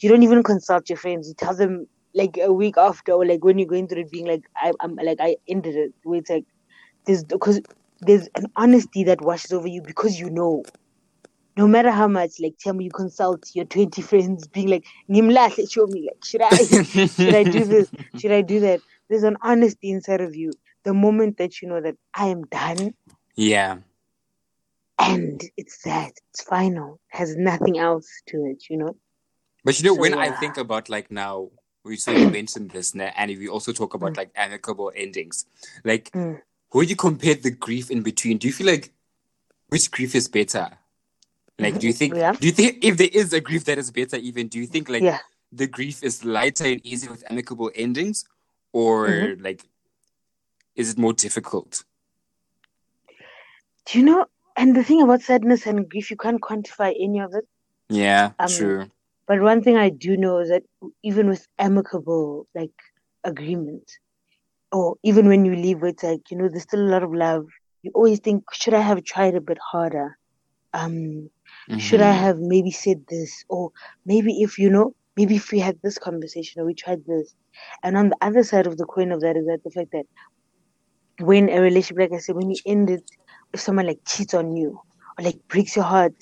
You 0.00 0.08
don't 0.08 0.22
even 0.22 0.42
consult 0.42 0.88
your 0.88 0.98
friends. 0.98 1.28
You 1.28 1.34
tell 1.34 1.54
them 1.54 1.86
like 2.14 2.38
a 2.42 2.52
week 2.52 2.76
after, 2.78 3.12
or 3.12 3.24
like 3.26 3.44
when 3.44 3.58
you're 3.58 3.68
going 3.68 3.88
through 3.88 4.02
it, 4.02 4.10
being 4.10 4.26
like 4.26 4.44
I, 4.56 4.72
I'm 4.80 4.94
like 4.96 5.18
I 5.20 5.36
ended 5.48 5.76
it. 5.76 5.92
Where 6.04 6.18
it's 6.20 6.30
like 6.30 6.44
there's 7.06 7.24
because 7.24 7.60
there's 8.00 8.28
an 8.34 8.46
honesty 8.56 9.04
that 9.04 9.20
washes 9.22 9.52
over 9.52 9.68
you 9.68 9.82
because 9.82 10.18
you 10.18 10.30
know. 10.30 10.64
No 11.56 11.68
matter 11.68 11.90
how 11.90 12.08
much, 12.08 12.32
like 12.40 12.54
tell 12.58 12.74
me 12.74 12.84
you 12.84 12.90
consult 12.90 13.48
your 13.54 13.64
20 13.64 14.02
friends, 14.02 14.48
being 14.48 14.68
like, 14.68 14.84
Nimlahle, 15.08 15.70
show 15.70 15.86
me, 15.86 16.02
like, 16.10 16.24
should 16.24 16.42
I 16.42 16.56
should 17.18 17.34
I 17.34 17.44
do 17.44 17.64
this? 17.64 17.90
Should 18.16 18.32
I 18.32 18.42
do 18.42 18.60
that? 18.60 18.80
There's 19.08 19.22
an 19.22 19.36
honesty 19.42 19.90
inside 19.90 20.20
of 20.20 20.34
you. 20.34 20.50
The 20.84 20.94
moment 20.94 21.38
that 21.38 21.62
you 21.62 21.68
know 21.68 21.80
that 21.80 21.96
I 22.14 22.26
am 22.26 22.42
done, 22.44 22.94
Yeah. 23.36 23.78
and 24.98 25.40
it's 25.56 25.82
that, 25.84 26.12
it's 26.30 26.42
final, 26.42 27.00
has 27.08 27.36
nothing 27.36 27.78
else 27.78 28.08
to 28.28 28.46
it, 28.46 28.64
you 28.68 28.76
know? 28.78 28.96
But 29.64 29.78
you 29.78 29.84
know, 29.88 29.94
So, 29.94 30.00
when 30.00 30.14
I 30.14 30.30
think 30.30 30.56
about 30.58 30.88
like 30.88 31.10
now, 31.10 31.50
we 31.84 31.96
sort 31.96 32.18
of 32.18 32.32
mentioned 32.32 32.70
this, 32.70 32.94
and 32.94 33.30
we 33.38 33.48
also 33.48 33.72
talk 33.72 33.94
about 33.94 34.16
like 34.16 34.30
amicable 34.36 34.92
endings. 34.94 35.46
Like, 35.84 36.10
Mm. 36.12 36.40
when 36.70 36.88
you 36.88 36.96
compare 36.96 37.34
the 37.34 37.50
grief 37.50 37.90
in 37.90 38.02
between, 38.02 38.38
do 38.38 38.46
you 38.46 38.52
feel 38.52 38.66
like 38.66 38.92
which 39.68 39.90
grief 39.90 40.14
is 40.14 40.28
better? 40.28 40.78
Like, 41.58 41.78
do 41.78 41.86
you 41.86 41.92
think? 41.92 42.14
Yeah. 42.14 42.32
Do 42.32 42.46
you 42.46 42.52
think 42.52 42.84
if 42.84 42.96
there 42.96 43.08
is 43.12 43.32
a 43.32 43.40
grief 43.40 43.64
that 43.64 43.78
is 43.78 43.90
better, 43.90 44.16
even 44.16 44.48
do 44.48 44.58
you 44.58 44.66
think 44.66 44.88
like 44.88 45.02
Yeah. 45.02 45.20
the 45.52 45.66
grief 45.66 46.02
is 46.02 46.24
lighter 46.24 46.64
and 46.64 46.84
easier 46.84 47.10
with 47.10 47.24
amicable 47.30 47.70
endings, 47.74 48.24
or 48.72 49.06
Mm-hmm. 49.08 49.42
like 49.44 49.62
is 50.74 50.90
it 50.90 50.98
more 50.98 51.12
difficult? 51.12 51.84
Do 53.86 53.98
you 53.98 54.04
know? 54.04 54.26
And 54.56 54.74
the 54.74 54.82
thing 54.84 55.02
about 55.02 55.22
sadness 55.22 55.66
and 55.66 55.88
grief, 55.88 56.10
you 56.10 56.16
can't 56.16 56.40
quantify 56.40 56.94
any 57.00 57.20
of 57.20 57.34
it. 57.34 57.46
Yeah, 57.88 58.32
Um, 58.38 58.48
true. 58.48 58.90
But 59.26 59.40
one 59.40 59.62
thing 59.62 59.76
I 59.76 59.90
do 59.90 60.16
know 60.16 60.38
is 60.38 60.48
that 60.50 60.62
even 61.02 61.28
with 61.28 61.46
amicable 61.58 62.46
like 62.54 62.72
agreement, 63.24 63.90
or 64.72 64.96
even 65.04 65.28
when 65.28 65.44
you 65.44 65.54
leave, 65.54 65.82
it's 65.82 66.02
like 66.02 66.30
you 66.30 66.36
know 66.38 66.48
there's 66.48 66.62
still 66.62 66.80
a 66.80 66.92
lot 66.94 67.02
of 67.02 67.14
love. 67.14 67.46
You 67.82 67.92
always 67.94 68.20
think, 68.20 68.44
should 68.52 68.74
I 68.74 68.80
have 68.80 69.04
tried 69.04 69.34
a 69.34 69.40
bit 69.40 69.58
harder? 69.72 70.16
Um, 70.72 71.30
should 71.76 72.00
I 72.00 72.12
Mhm. 72.12 72.24
have 72.24 72.38
maybe 72.38 72.70
said 72.70 73.04
this, 73.08 73.44
or 73.48 73.70
maybe 74.06 74.42
if 74.42 74.58
you 74.58 74.70
know, 74.70 74.92
maybe 75.16 75.36
if 75.36 75.50
we 75.52 75.60
had 75.60 75.78
this 75.82 75.98
conversation 75.98 76.62
or 76.62 76.66
we 76.66 76.74
tried 76.74 77.04
this. 77.06 77.34
And 77.82 77.96
on 77.96 78.08
the 78.10 78.16
other 78.20 78.42
side 78.42 78.66
of 78.66 78.76
the 78.78 78.86
coin 78.86 79.12
of 79.12 79.20
that 79.20 79.36
is 79.36 79.46
that 79.46 79.60
the 79.64 79.70
fact 79.70 79.90
that 79.92 80.04
when 81.20 81.48
a 81.48 81.60
relationship, 81.60 81.98
like 81.98 82.12
I 82.12 82.18
said, 82.18 82.36
when 82.36 82.50
you 82.50 82.58
end 82.66 82.90
it, 82.90 83.04
if 83.52 83.60
someone 83.60 83.86
like 83.86 84.00
cheats 84.06 84.34
on 84.34 84.56
you 84.56 84.78
or 85.18 85.24
like 85.24 85.36
breaks 85.48 85.76
your 85.76 85.84
heart, 85.84 86.14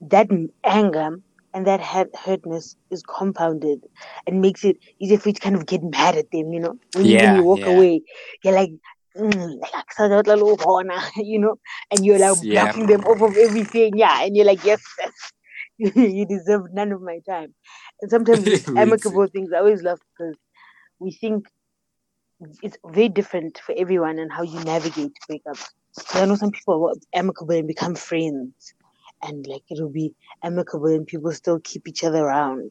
that 0.00 0.28
anger 0.64 1.10
and 1.56 1.66
that 1.68 2.14
hurtness 2.16 2.76
is 2.90 3.02
compounded 3.02 3.80
and 4.26 4.42
makes 4.42 4.64
it 4.64 4.78
easier 5.00 5.18
for 5.18 5.30
you 5.30 5.34
to 5.34 5.40
kind 5.40 5.56
of 5.56 5.66
get 5.66 5.82
mad 5.82 6.16
at 6.16 6.30
them, 6.32 6.52
you 6.52 6.60
know? 6.60 6.78
When, 6.92 7.10
you, 7.10 7.18
when 7.18 7.32
Yeah, 7.32 7.36
you 7.36 7.44
walk 7.44 7.66
yeah. 7.66 7.66
away, 7.66 8.02
you're 8.44 8.54
like, 8.54 8.70
mm, 9.16 9.60
like, 9.62 9.72
"Aksadotla 9.72 10.58
hona," 10.58 11.00
you 11.16 11.40
know, 11.40 11.56
and 11.90 12.04
you're 12.04 12.18
like 12.18 12.38
Yeah. 12.42 12.52
blocking 12.52 12.86
them 12.86 13.02
off 13.04 13.22
of 13.22 13.36
everything, 13.38 13.98
yeah, 13.98 14.22
and 14.24 14.36
you're 14.36 14.46
like, 14.46 14.64
yes, 14.64 14.82
yes, 15.00 15.32
you 15.96 16.26
deserve 16.26 16.62
none 16.72 16.92
of 16.92 17.02
my 17.02 17.20
time. 17.28 17.54
And 18.02 18.10
sometimes 18.10 18.50
amicable 18.76 19.26
things, 19.28 19.50
I 19.54 19.58
always 19.58 19.82
love 19.82 20.00
because 20.18 20.36
we 21.00 21.12
think 21.12 21.46
it's 22.62 22.78
very 22.86 23.08
different 23.08 23.58
for 23.64 23.74
everyone 23.76 24.18
and 24.18 24.32
how 24.32 24.42
you 24.42 24.60
navigate 24.64 25.12
breakups. 25.30 25.64
So 25.92 26.20
I 26.22 26.26
know 26.26 26.36
some 26.36 26.50
people 26.52 26.88
are 26.88 27.18
amicable 27.18 27.54
and 27.56 27.68
become 27.68 27.94
friends, 27.94 28.74
and 29.22 29.46
like 29.46 29.62
it'll 29.70 29.90
be 29.90 30.14
amicable 30.42 30.86
and 30.86 31.06
people 31.06 31.32
still 31.32 31.60
keep 31.62 31.88
each 31.88 32.04
other 32.04 32.24
around. 32.24 32.70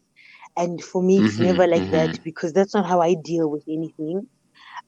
And 0.58 0.84
for 0.84 1.02
me, 1.04 1.20
it's 1.20 1.40
Mhm, 1.40 1.46
never 1.46 1.68
like 1.68 1.84
mhm. 1.84 1.92
that 1.92 2.20
because 2.24 2.54
that's 2.54 2.74
not 2.74 2.86
how 2.86 3.02
I 3.02 3.16
deal 3.16 3.50
with 3.50 3.64
anything. 3.68 4.28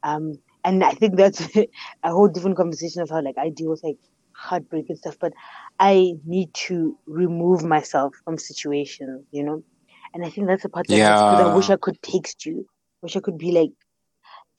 Um, 0.03 0.35
and 0.63 0.83
I 0.83 0.91
think 0.93 1.15
that's 1.17 1.41
a 1.57 1.67
whole 2.11 2.27
different 2.27 2.57
conversation 2.57 3.01
of 3.01 3.09
how 3.09 3.21
like 3.21 3.37
I 3.37 3.49
deal 3.49 3.69
with 3.69 3.83
like 3.83 3.97
heartbreak 4.33 4.85
and 4.89 4.97
stuff. 4.97 5.17
But 5.19 5.33
I 5.79 6.13
need 6.25 6.53
to 6.67 6.97
remove 7.07 7.63
myself 7.63 8.15
from 8.23 8.37
situations, 8.37 9.25
you 9.31 9.43
know. 9.43 9.63
And 10.13 10.25
I 10.25 10.29
think 10.29 10.47
that's 10.47 10.65
a 10.65 10.69
part 10.69 10.87
that 10.89 11.03
because 11.03 11.39
I 11.39 11.45
wish 11.45 11.69
I 11.69 11.77
could 11.77 12.01
text 12.01 12.45
you, 12.45 12.65
wish 13.01 13.15
I 13.15 13.19
could 13.19 13.37
be 13.37 13.51
like, 13.51 13.71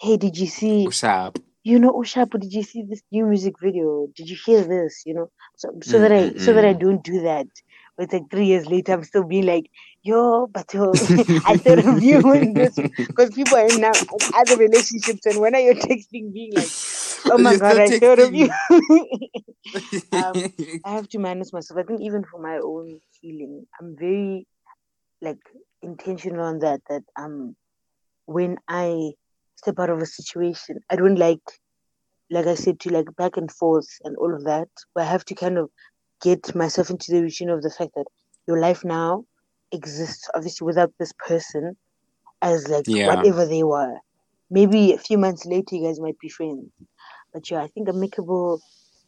"Hey, 0.00 0.16
did 0.16 0.38
you 0.38 0.46
see?" 0.46 0.84
What's 0.86 1.04
up? 1.04 1.38
You 1.64 1.78
know, 1.78 1.92
Oshapo, 1.92 2.40
did 2.40 2.52
you 2.52 2.62
see 2.62 2.82
this 2.82 3.02
new 3.10 3.26
music 3.26 3.54
video? 3.60 4.06
Did 4.16 4.30
you 4.30 4.36
hear 4.44 4.62
this? 4.64 5.02
You 5.04 5.14
know, 5.14 5.30
so 5.56 5.70
so 5.82 6.00
that 6.00 6.12
I 6.12 6.32
so 6.38 6.52
that 6.54 6.64
I 6.64 6.72
don't 6.72 7.02
do 7.02 7.22
that. 7.22 7.46
But 7.96 8.04
it's 8.04 8.12
like 8.12 8.30
three 8.30 8.46
years 8.46 8.66
later, 8.66 8.92
I'm 8.92 9.02
still 9.04 9.24
being 9.24 9.46
like, 9.46 9.68
yo, 10.02 10.46
but 10.46 10.72
yo, 10.72 10.92
I 11.44 11.56
thought 11.56 11.84
of 11.84 12.02
you 12.02 12.32
in 12.32 12.54
this 12.54 12.78
because 12.96 13.34
people 13.34 13.56
are 13.56 13.66
in 13.68 13.80
now 13.80 13.92
in 13.92 14.20
other 14.34 14.56
relationships, 14.56 15.26
and 15.26 15.40
when 15.40 15.54
are 15.54 15.60
you 15.60 15.74
texting, 15.74 16.32
being 16.32 16.54
like, 16.54 16.70
oh 17.30 17.38
my 17.38 17.50
You're 17.50 17.58
god, 17.58 17.78
I 17.78 17.90
thought 17.90 18.20
of 18.20 18.34
you. 18.34 18.50
texting. 19.72 20.52
I 20.84 20.90
have 20.92 21.08
to 21.10 21.18
manage 21.18 21.52
myself. 21.52 21.78
I 21.78 21.82
think 21.82 22.00
even 22.02 22.24
for 22.24 22.40
my 22.40 22.58
own 22.58 23.00
healing, 23.20 23.66
I'm 23.80 23.96
very 23.98 24.46
like 25.20 25.40
intentional 25.82 26.44
on 26.44 26.60
that. 26.60 26.80
That 26.88 27.02
um, 27.16 27.56
when 28.26 28.58
I 28.68 29.10
step 29.58 29.78
out 29.78 29.90
of 29.90 30.00
a 30.00 30.06
situation, 30.06 30.78
I 30.90 30.96
don't 30.96 31.18
like, 31.18 31.46
like 32.30 32.46
I 32.46 32.54
said, 32.54 32.78
to 32.80 32.90
like 32.90 33.14
back 33.16 33.36
and 33.36 33.50
forth 33.50 33.88
and 34.04 34.16
all 34.16 34.34
of 34.34 34.44
that. 34.44 34.68
But 34.94 35.02
I 35.04 35.06
have 35.06 35.24
to 35.26 35.34
kind 35.34 35.58
of 35.58 35.70
get 36.22 36.54
myself 36.54 36.90
into 36.90 37.12
the 37.12 37.22
routine 37.22 37.50
of 37.50 37.62
the 37.62 37.70
fact 37.70 37.92
that 37.96 38.06
your 38.46 38.58
life 38.60 38.84
now 38.84 39.24
exists 39.72 40.28
obviously 40.34 40.64
without 40.64 40.92
this 40.98 41.12
person 41.26 41.76
as 42.40 42.68
like 42.68 42.84
Yeah. 42.86 43.08
whatever 43.08 43.44
they 43.46 43.64
were. 43.64 43.96
Maybe 44.50 44.92
a 44.92 44.98
few 44.98 45.18
months 45.18 45.44
later, 45.44 45.74
you 45.76 45.84
guys 45.86 46.00
might 46.00 46.18
be 46.18 46.28
friends. 46.28 46.70
But 47.32 47.50
yeah, 47.50 47.62
I 47.62 47.68
think 47.68 47.88
amicable 47.88 48.60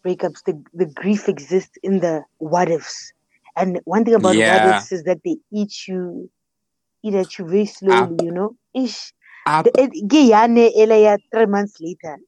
breakups, 0.05 0.45
the 0.45 0.63
the 0.75 0.87
grief 0.87 1.29
exists 1.29 1.77
in 1.83 2.01
the 2.01 2.23
what 2.39 2.69
ifs. 2.71 3.13
And 3.57 3.81
one 3.85 4.05
thing 4.05 4.15
about 4.15 4.37
what 4.37 4.77
ifs 4.77 4.93
is 4.93 5.03
that 5.05 5.21
they 5.25 5.37
eat 5.53 5.73
you, 5.89 6.31
eat 7.03 7.15
at 7.15 7.39
you 7.39 7.47
very 7.47 7.67
slowly, 7.67 8.17
ah. 8.21 8.25
you 8.25 8.33
know. 8.33 8.57
Ish. 8.75 9.13
Up. 9.47 9.67
Ke 9.67 10.21
yane 10.31 10.71
ele 10.77 11.03
ya 11.03 11.17
three 11.33 11.47
months 11.47 11.81
later. 11.81 12.19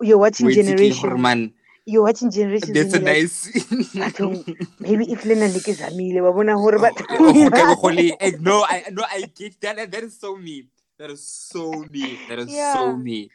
You're 0.00 0.18
watching 0.18 0.46
Wait, 0.46 0.54
Generation. 0.54 1.52
You're 1.84 2.02
watching 2.02 2.30
Generations. 2.30 2.72
That's 2.72 2.94
a 2.94 2.96
and 2.98 3.06
you're 3.06 3.14
like, 3.14 3.22
nice. 3.22 3.48
"Bathong, 3.94 4.56
maybe 4.80 5.12
if 5.12 5.24
Lena 5.24 5.48
Nike 5.48 5.72
Zamile, 5.74 6.22
wa 6.22 6.32
bona 6.32 6.56
hore 6.56 6.76
Oh, 6.76 6.78
batho- 6.78 7.06
oh. 7.10 7.88
Eh, 8.20 8.32
no, 8.40 8.64
I 8.64 8.84
no, 8.90 9.02
I 9.04 9.22
get 9.34 9.60
that. 9.60 9.90
That 9.90 10.02
is 10.04 10.18
so 10.18 10.36
me. 10.36 10.68
That 10.98 11.10
is 11.10 11.26
so 11.28 11.84
me. 11.90 12.18
That 12.28 12.38
is 12.38 12.48
Yeah. 12.54 12.74
so 12.74 12.96
me. 12.96 13.30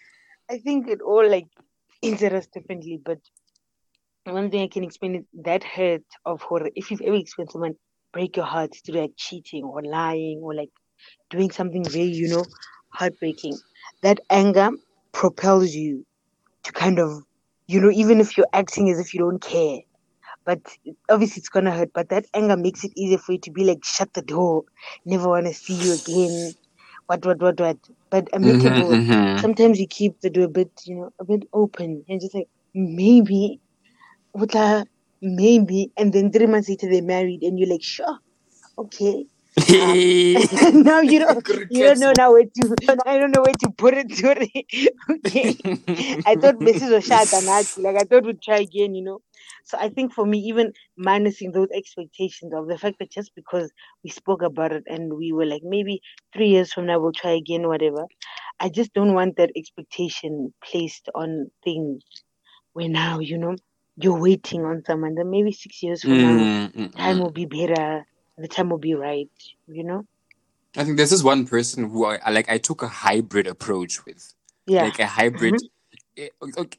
I 0.49 0.57
think 0.59 0.87
it 0.87 1.01
all 1.01 1.27
like 1.29 1.47
injures 2.01 2.33
us 2.33 2.47
differently, 2.47 2.99
but 3.03 3.19
one 4.25 4.49
thing 4.49 4.61
I 4.63 4.67
can 4.67 4.83
explain 4.83 5.15
is 5.15 5.25
that 5.43 5.63
hurt 5.63 6.03
of 6.25 6.41
horror. 6.41 6.69
If 6.75 6.91
you've 6.91 7.01
ever 7.01 7.15
experienced 7.15 7.53
someone 7.53 7.75
break 8.13 8.35
your 8.37 8.45
heart 8.45 8.73
through 8.85 9.01
like 9.01 9.11
cheating 9.17 9.63
or 9.65 9.81
lying 9.83 10.39
or 10.41 10.55
like 10.55 10.71
doing 11.29 11.51
something 11.51 11.83
very, 11.83 12.05
you 12.05 12.29
know, 12.29 12.45
heartbreaking, 12.89 13.59
that 14.01 14.19
anger 14.29 14.69
propels 15.13 15.73
you 15.73 16.05
to 16.63 16.71
kind 16.71 16.99
of, 16.99 17.23
you 17.67 17.79
know, 17.81 17.91
even 17.91 18.19
if 18.19 18.37
you're 18.37 18.47
acting 18.53 18.89
as 18.89 18.99
if 18.99 19.13
you 19.13 19.19
don't 19.19 19.41
care, 19.41 19.79
but 20.45 20.59
obviously 21.09 21.39
it's 21.39 21.49
gonna 21.49 21.71
hurt. 21.71 21.89
But 21.93 22.09
that 22.09 22.25
anger 22.33 22.57
makes 22.57 22.83
it 22.83 22.91
easier 22.95 23.17
for 23.17 23.33
you 23.33 23.39
to 23.39 23.51
be 23.51 23.63
like, 23.65 23.83
shut 23.83 24.13
the 24.13 24.21
door, 24.21 24.63
never 25.05 25.27
want 25.29 25.47
to 25.47 25.53
see 25.53 25.75
you 25.75 25.93
again. 25.93 26.55
What, 27.07 27.25
what, 27.25 27.41
what, 27.41 27.59
what? 27.59 27.77
But 28.11 28.27
amicable 28.33 28.97
Mhm, 28.97 29.07
mhm. 29.07 29.37
sometimes 29.37 29.79
you 29.79 29.87
keep 29.87 30.19
the 30.21 30.29
door 30.29 30.45
a 30.45 30.49
bit, 30.49 30.71
you 30.85 30.95
know, 30.95 31.09
a 31.19 31.25
bit 31.25 31.43
open 31.53 32.03
and 32.07 32.19
just 32.21 32.35
like 32.35 32.47
maybe, 32.73 33.59
wutla, 34.35 34.85
maybe, 35.21 35.91
and 35.97 36.13
then 36.13 36.31
three 36.31 36.47
months 36.47 36.69
later 36.69 36.89
they're 36.89 37.01
married 37.03 37.41
and 37.43 37.59
you're 37.59 37.69
like, 37.69 37.83
sure, 37.83 38.19
okay. 38.77 39.25
Now 40.73 41.01
you 41.01 41.19
don't, 41.19 41.47
you 41.69 41.85
don't 41.85 41.99
know 41.99 42.13
now 42.13 42.33
where 42.33 42.45
to, 42.45 42.77
I 43.05 43.17
don't 43.19 43.31
know 43.31 43.43
where 43.43 43.55
to 43.61 43.71
put 43.77 43.95
it. 43.95 44.11
Sorry. 44.13 44.67
okay. 45.11 45.57
I 46.25 46.35
thought 46.35 46.57
Mrs. 46.59 46.91
Oshata 47.01 47.43
Nazi, 47.43 47.81
like 47.81 47.97
I 47.97 48.05
thought 48.05 48.25
we'd 48.25 48.41
try 48.41 48.59
again, 48.59 48.95
you 48.95 49.03
know. 49.03 49.19
So 49.65 49.77
I 49.79 49.89
think 49.89 50.13
for 50.13 50.25
me, 50.25 50.39
even 50.39 50.73
minusing 50.99 51.53
those 51.53 51.69
expectations 51.75 52.53
of 52.55 52.67
the 52.67 52.77
fact 52.77 52.97
that 52.99 53.11
just 53.11 53.31
because 53.35 53.71
we 54.03 54.11
spoke 54.11 54.43
about 54.43 54.73
it 54.73 54.83
and 54.87 55.13
we 55.17 55.33
were 55.33 55.45
like, 55.47 55.63
maybe 55.63 56.01
three 56.33 56.49
years 56.49 56.73
from 56.73 56.87
now 56.87 56.99
we'll 56.99 57.13
try 57.13 57.31
again, 57.31 57.67
whatever. 57.67 58.05
I 58.59 58.69
just 58.69 58.93
don't 58.93 59.13
want 59.15 59.37
that 59.37 59.51
expectation 59.57 60.53
placed 60.63 61.09
on 61.15 61.51
things 61.63 62.03
where 62.73 62.89
now, 62.89 63.19
you 63.19 63.37
know, 63.37 63.55
you're 63.97 64.19
waiting 64.21 64.65
on 64.65 64.83
someone. 64.85 65.15
Then 65.15 65.31
maybe 65.31 65.53
six 65.53 65.83
years 65.83 66.03
from 66.03 66.21
now, 66.21 66.47
Mm, 66.47 66.73
mm, 66.73 66.95
time 66.97 67.19
mm. 67.19 67.23
will 67.23 67.31
be 67.31 67.45
better. 67.45 68.05
The 68.37 68.47
time 68.47 68.69
will 68.69 68.77
be 68.77 68.93
right, 68.93 69.29
you 69.67 69.83
know. 69.83 70.05
I 70.75 70.83
think 70.83 70.97
this 70.97 71.11
is 71.11 71.23
one 71.23 71.47
person 71.47 71.89
who 71.89 72.05
I 72.05 72.29
like. 72.29 72.49
I 72.49 72.57
took 72.59 72.83
a 72.83 72.87
hybrid 72.87 73.47
approach 73.47 74.05
with, 74.05 74.33
Yeah. 74.67 74.83
like 74.83 74.99
a 74.99 75.07
hybrid. 75.07 75.55
eh, 76.17 76.29
okay, 76.41 76.77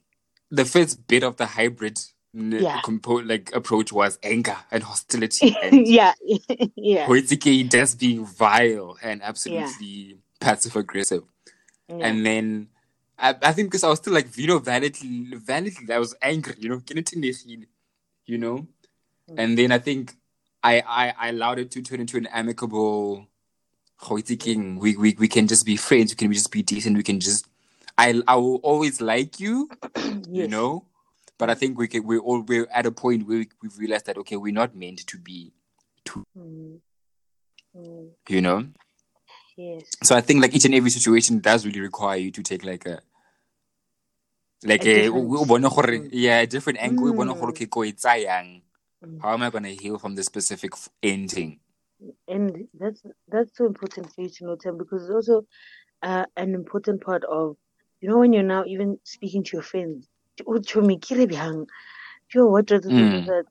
the 0.51 0.65
first 0.65 1.07
bit 1.09 1.23
of 1.25 1.37
the 1.37 1.47
hybrid 1.47 1.99
Yeah. 2.33 2.81
compo- 2.83 3.23
like 3.23 3.51
approach 3.55 3.93
was 3.93 4.19
anger 4.23 4.57
and 4.71 4.83
hostility. 4.85 5.57
And 5.63 5.87
yeah, 5.87 6.13
yeah, 6.77 7.07
Hoitike 7.07 7.71
just 7.71 7.99
being 7.99 8.25
vile 8.25 8.97
and 9.03 9.23
absolutely 9.23 10.19
passive 10.41 10.77
aggressive. 10.77 11.25
yeah. 11.89 11.97
And 12.07 12.25
then 12.25 12.69
I, 13.19 13.35
I 13.43 13.53
think 13.53 13.69
because 13.71 13.83
I 13.83 13.89
was 13.89 13.99
still 13.99 14.13
like, 14.13 14.37
you 14.37 14.47
know, 14.47 14.59
validly, 14.61 15.35
validly, 15.35 15.93
I 15.93 15.99
was 15.99 16.15
angry, 16.23 16.55
you 16.59 16.69
know, 16.69 16.81
you 18.27 18.39
know. 18.39 18.67
Mm. 19.29 19.35
And 19.39 19.59
then 19.59 19.73
I 19.73 19.79
think 19.79 20.15
I, 20.69 20.83
I, 20.87 21.15
I 21.19 21.29
allowed 21.31 21.59
it 21.59 21.71
to 21.73 21.83
turn 21.83 22.01
into 22.01 22.17
an 22.17 22.27
amicable. 22.27 23.27
We, 24.79 24.97
we, 24.97 25.17
we 25.19 25.29
can 25.29 25.47
just 25.49 25.65
be 25.67 25.77
friends. 25.77 26.13
We 26.13 26.17
can 26.17 26.33
just 26.33 26.53
be 26.53 26.63
decent. 26.63 26.97
We 26.97 27.03
can 27.03 27.19
just, 27.21 27.47
I, 27.97 28.23
I 28.29 28.37
will 28.37 28.57
always 28.57 29.01
like 29.01 29.41
you, 29.41 29.69
you 30.29 30.47
know. 30.47 30.85
But 31.39 31.51
I 31.51 31.55
think 31.55 31.79
we 31.79 31.89
can, 31.89 32.05
we're 32.05 32.21
all, 32.21 32.41
we're 32.43 32.69
at 32.73 32.87
a 32.87 32.93
point 32.93 33.27
where 33.27 33.39
we, 33.39 33.49
we've 33.63 33.79
realized 33.79 34.07
that, 34.07 34.17
okay, 34.19 34.37
we're 34.37 34.53
not 34.53 34.75
meant 34.77 35.07
to 35.07 35.19
be, 35.19 35.53
Mm. 36.37 36.81
Mm. 37.77 38.09
you 38.29 38.41
know. 38.41 38.67
Yes. 39.57 39.83
So 40.03 40.17
I 40.17 40.21
think 40.23 40.41
like 40.43 40.55
each 40.55 40.65
and 40.65 40.75
every 40.75 40.91
situation 40.91 41.41
does 41.41 41.67
really 41.67 41.81
require 41.81 42.17
you 42.19 42.31
to 42.31 42.43
take 42.43 42.65
like 42.65 42.87
a 42.87 43.01
like 44.65 44.85
A 44.87 44.91
a, 44.91 44.95
different- 45.03 45.31
o 45.39 45.45
bona 45.45 45.69
gore 45.69 45.85
Mm. 45.87 46.09
yeah, 46.13 46.39
a 46.41 46.47
different 46.47 46.79
angle. 46.81 47.09
O 47.11 47.13
bona 47.13 47.35
gore 47.35 47.49
Mm. 47.49 47.51
okay, 47.51 47.67
Mm. 49.05 49.23
How 49.23 49.35
am 49.35 49.43
I 49.43 49.51
gonna 49.51 49.69
heal 49.71 49.99
from 49.99 50.15
this 50.15 50.27
specific 50.27 50.73
ending? 51.03 51.61
and 52.29 52.69
that's 52.79 53.03
that's 53.29 53.57
so 53.57 53.67
important 53.67 54.07
for 54.13 54.23
you 54.23 54.29
to 54.29 54.45
know 54.47 54.57
Tim, 54.57 54.79
because 54.79 55.03
it's 55.03 55.13
also 55.13 55.43
uh, 56.03 56.25
an 56.37 56.55
important 56.55 57.03
part 57.03 57.25
of 57.25 57.57
you 58.01 58.09
know 58.09 58.19
when 58.19 58.33
you're 58.33 58.43
now 58.43 58.65
even 58.67 58.99
speaking 59.05 59.43
to 59.45 59.57
your 59.57 59.63
friends 59.63 60.09
"Oh, 60.47 60.61
Chomi, 60.61 60.97
ke 61.01 61.11
re 61.19 61.27
bjang?" 61.27 61.67
you 62.35 62.41
know 62.41 62.47
what 62.49 62.71
are 62.73 62.81
the 62.81 62.93
Mm. 62.93 63.25
that 63.27 63.45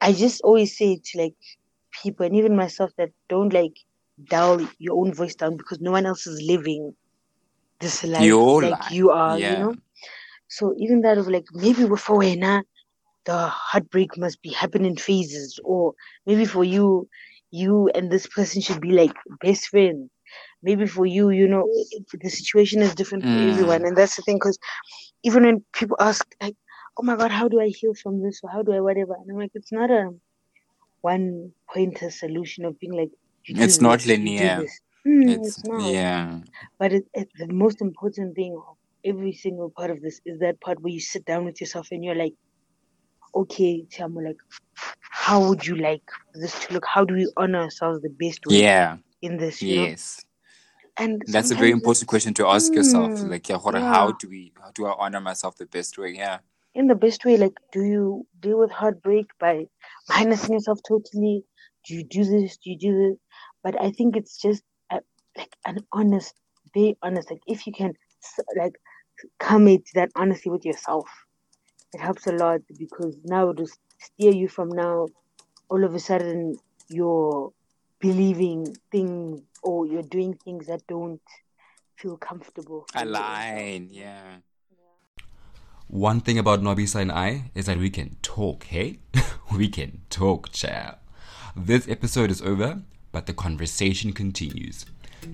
I 0.00 0.12
just 0.12 0.40
always 0.42 0.76
say 0.76 1.00
to 1.02 1.18
like 1.22 1.34
people 2.02 2.26
and 2.26 2.36
even 2.36 2.56
myself 2.56 2.90
that 2.98 3.10
don't 3.28 3.52
like 3.52 3.74
dial 4.30 4.60
your 4.78 4.96
own 4.98 5.12
voice 5.14 5.34
down 5.34 5.56
because 5.56 5.80
no 5.80 5.92
one 5.92 6.06
else 6.06 6.26
is 6.26 6.42
living 6.42 6.94
this 7.80 8.04
life 8.04 8.26
Your 8.26 8.62
like 8.62 8.70
life, 8.70 8.90
you 8.90 9.10
are 9.10 9.38
yeah. 9.38 9.54
you 9.54 9.58
know 9.58 9.74
so 10.48 10.74
even 10.78 11.02
that 11.02 11.18
of 11.18 11.28
like 11.28 11.44
maybe 11.52 11.84
we're 11.84 11.96
for 11.96 12.22
now 12.36 12.62
the 13.26 13.36
heartbreak 13.48 14.16
must 14.16 14.40
be 14.42 14.50
happen 14.50 14.84
in 14.84 14.96
phases 14.96 15.58
or 15.64 15.94
maybe 16.26 16.44
for 16.44 16.64
you 16.64 17.08
you 17.50 17.88
and 17.94 18.10
this 18.10 18.26
person 18.26 18.60
should 18.62 18.80
be 18.80 18.92
like 18.92 19.12
best 19.42 19.68
friends 19.68 20.10
maybe 20.62 20.86
for 20.86 21.06
you 21.06 21.30
you 21.30 21.46
know 21.48 21.66
the 22.22 22.30
situation 22.30 22.82
is 22.82 22.94
different 22.94 23.24
for 23.26 23.38
Mm. 23.38 23.48
everyone 23.50 23.84
and 23.84 23.96
that's 23.96 24.16
the 24.16 24.22
thing 24.22 24.36
because 24.36 24.58
even 25.24 25.44
when 25.44 25.64
people 25.72 25.96
ask 26.00 26.26
like 26.42 26.56
oh 26.98 27.02
my 27.02 27.16
god 27.16 27.30
how 27.30 27.48
do 27.48 27.60
i 27.60 27.68
heal 27.68 27.94
from 28.02 28.22
this 28.22 28.40
or 28.42 28.50
how 28.50 28.62
do 28.62 28.72
i 28.72 28.80
whatever 28.80 29.14
and 29.14 29.30
i'm 29.30 29.38
like 29.38 29.50
it's 29.54 29.72
not 29.72 29.90
a 29.90 30.10
one 31.02 31.52
pointer 31.72 32.10
solution 32.10 32.64
of 32.64 32.78
being 32.78 32.92
like 32.94 33.10
It's 33.46 33.80
not 33.80 34.06
this, 34.38 34.52
linear. 34.52 34.64
Mm, 35.06 35.44
It's, 35.44 35.46
it's 35.46 35.64
not 35.64 35.94
yeah. 35.94 36.40
but 36.78 36.92
it, 36.92 37.04
it, 37.14 37.28
the 37.38 37.48
most 37.48 37.80
important 37.80 38.34
thing 38.34 38.56
of 38.68 38.76
every 39.04 39.32
single 39.32 39.70
part 39.76 39.90
of 39.90 40.00
this 40.02 40.20
is 40.26 40.38
that 40.40 40.60
part 40.60 40.80
where 40.80 40.92
you 40.92 41.00
sit 41.00 41.24
down 41.24 41.44
with 41.44 41.60
yourself 41.60 41.88
and 41.90 42.04
you're 42.04 42.14
like, 42.14 42.34
okay, 43.34 43.84
Tiamo, 43.90 44.24
like, 44.24 44.36
how 45.00 45.48
would 45.48 45.66
you 45.66 45.76
like 45.76 46.02
this 46.34 46.66
to 46.66 46.74
look? 46.74 46.84
How 46.86 47.04
do 47.04 47.14
we 47.14 47.30
honor 47.36 47.62
ourselves 47.62 48.00
the 48.02 48.10
best 48.10 48.46
way 48.46 48.62
Yeah. 48.62 48.96
in 49.22 49.36
this? 49.36 49.62
You 49.62 49.76
know? 49.76 49.84
Yes. 49.86 50.24
And 50.96 51.22
That's 51.26 51.50
a 51.50 51.56
very 51.56 51.72
important 51.72 52.08
question 52.08 52.34
to 52.34 52.46
ask 52.46 52.72
yourself. 52.72 53.10
Mm, 53.12 53.30
Like 53.30 53.48
yeah, 53.48 53.58
gore, 53.60 53.78
how 53.80 54.12
do 54.12 54.28
we 54.28 54.52
how 54.60 54.70
do 54.70 54.86
I 54.86 54.94
honor 54.96 55.20
myself 55.20 55.56
the 55.56 55.66
best 55.66 55.98
way? 55.98 56.10
Yeah. 56.16 56.38
in 56.76 56.88
the 56.88 56.94
best 56.96 57.24
way, 57.24 57.36
like, 57.36 57.56
do 57.70 57.84
you 57.84 58.26
deal 58.40 58.58
with 58.58 58.70
heartbreak 58.70 59.26
by 59.38 59.64
minusing 60.10 60.54
yourself 60.54 60.80
totally? 60.86 61.44
Do 61.86 61.94
you 61.94 62.02
do 62.02 62.24
this? 62.24 62.56
Do 62.56 62.70
you 62.70 62.78
do 62.78 62.92
this? 62.98 63.16
But 63.62 63.80
I 63.80 63.92
think 63.92 64.16
it's 64.16 64.36
just 64.40 64.64
a, 64.90 64.98
like 65.38 65.54
an 65.66 65.78
honest, 65.92 66.34
very 66.74 66.96
honest. 67.00 67.30
Like, 67.30 67.42
if 67.46 67.64
you 67.66 67.72
can, 67.72 67.92
like, 68.56 68.74
come 69.38 69.68
into 69.68 69.90
that 69.94 70.10
honesty 70.16 70.50
with 70.50 70.64
yourself, 70.64 71.06
it 71.94 72.00
helps 72.00 72.26
a 72.26 72.32
lot 72.32 72.60
because 72.78 73.16
now 73.24 73.50
it'll 73.50 73.68
steer 73.98 74.32
you 74.32 74.48
from 74.48 74.68
now. 74.70 75.06
All 75.68 75.84
of 75.84 75.94
a 75.94 76.00
sudden, 76.00 76.58
you're 76.88 77.52
believing 78.00 78.76
things 78.90 79.40
or 79.62 79.86
you're 79.86 80.02
doing 80.02 80.34
things 80.44 80.66
that 80.66 80.86
don't 80.86 81.20
feel 81.96 82.16
comfortable. 82.16 82.86
for 82.92 82.98
you 82.98 83.06
yourself. 83.06 83.26
Align. 83.26 83.88
Yeah. 83.90 84.36
One 85.86 86.20
thing 86.20 86.38
about 86.38 86.60
Nobisa 86.60 87.00
and 87.00 87.12
I 87.12 87.50
is 87.54 87.66
that 87.66 87.78
we 87.78 87.90
can 87.90 88.16
talk, 88.22 88.64
hey? 88.64 88.98
we 89.56 89.68
can 89.68 90.00
talk, 90.10 90.50
child. 90.50 90.96
This 91.54 91.88
episode 91.88 92.30
is 92.30 92.42
over, 92.42 92.82
but 93.12 93.26
the 93.26 93.32
conversation 93.32 94.12
continues. 94.12 94.86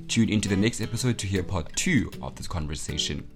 Tune 0.08 0.28
into 0.28 0.48
the 0.48 0.56
next 0.56 0.80
episode 0.80 1.18
to 1.18 1.26
hear 1.26 1.42
part 1.42 1.74
two 1.74 2.10
of 2.20 2.36
this 2.36 2.46
conversation. 2.46 3.28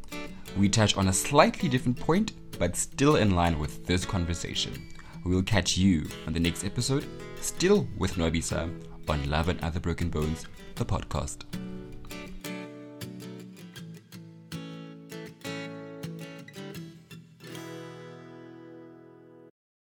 We 0.56 0.68
touch 0.68 0.96
on 0.96 1.08
a 1.08 1.12
slightly 1.12 1.68
different 1.68 1.98
point, 1.98 2.32
but 2.58 2.76
still 2.76 3.16
in 3.16 3.34
line 3.34 3.58
with 3.58 3.86
this 3.86 4.04
conversation. 4.04 4.88
We'll 5.24 5.42
catch 5.42 5.76
you 5.76 6.06
on 6.26 6.32
the 6.32 6.40
next 6.40 6.64
episode, 6.64 7.06
still 7.40 7.88
with 7.96 8.14
Nobisa, 8.16 8.70
on 9.08 9.30
Love 9.30 9.48
and 9.48 9.60
Other 9.62 9.80
Broken 9.80 10.10
Bones, 10.10 10.46
the 10.74 10.84
podcast. 10.84 11.44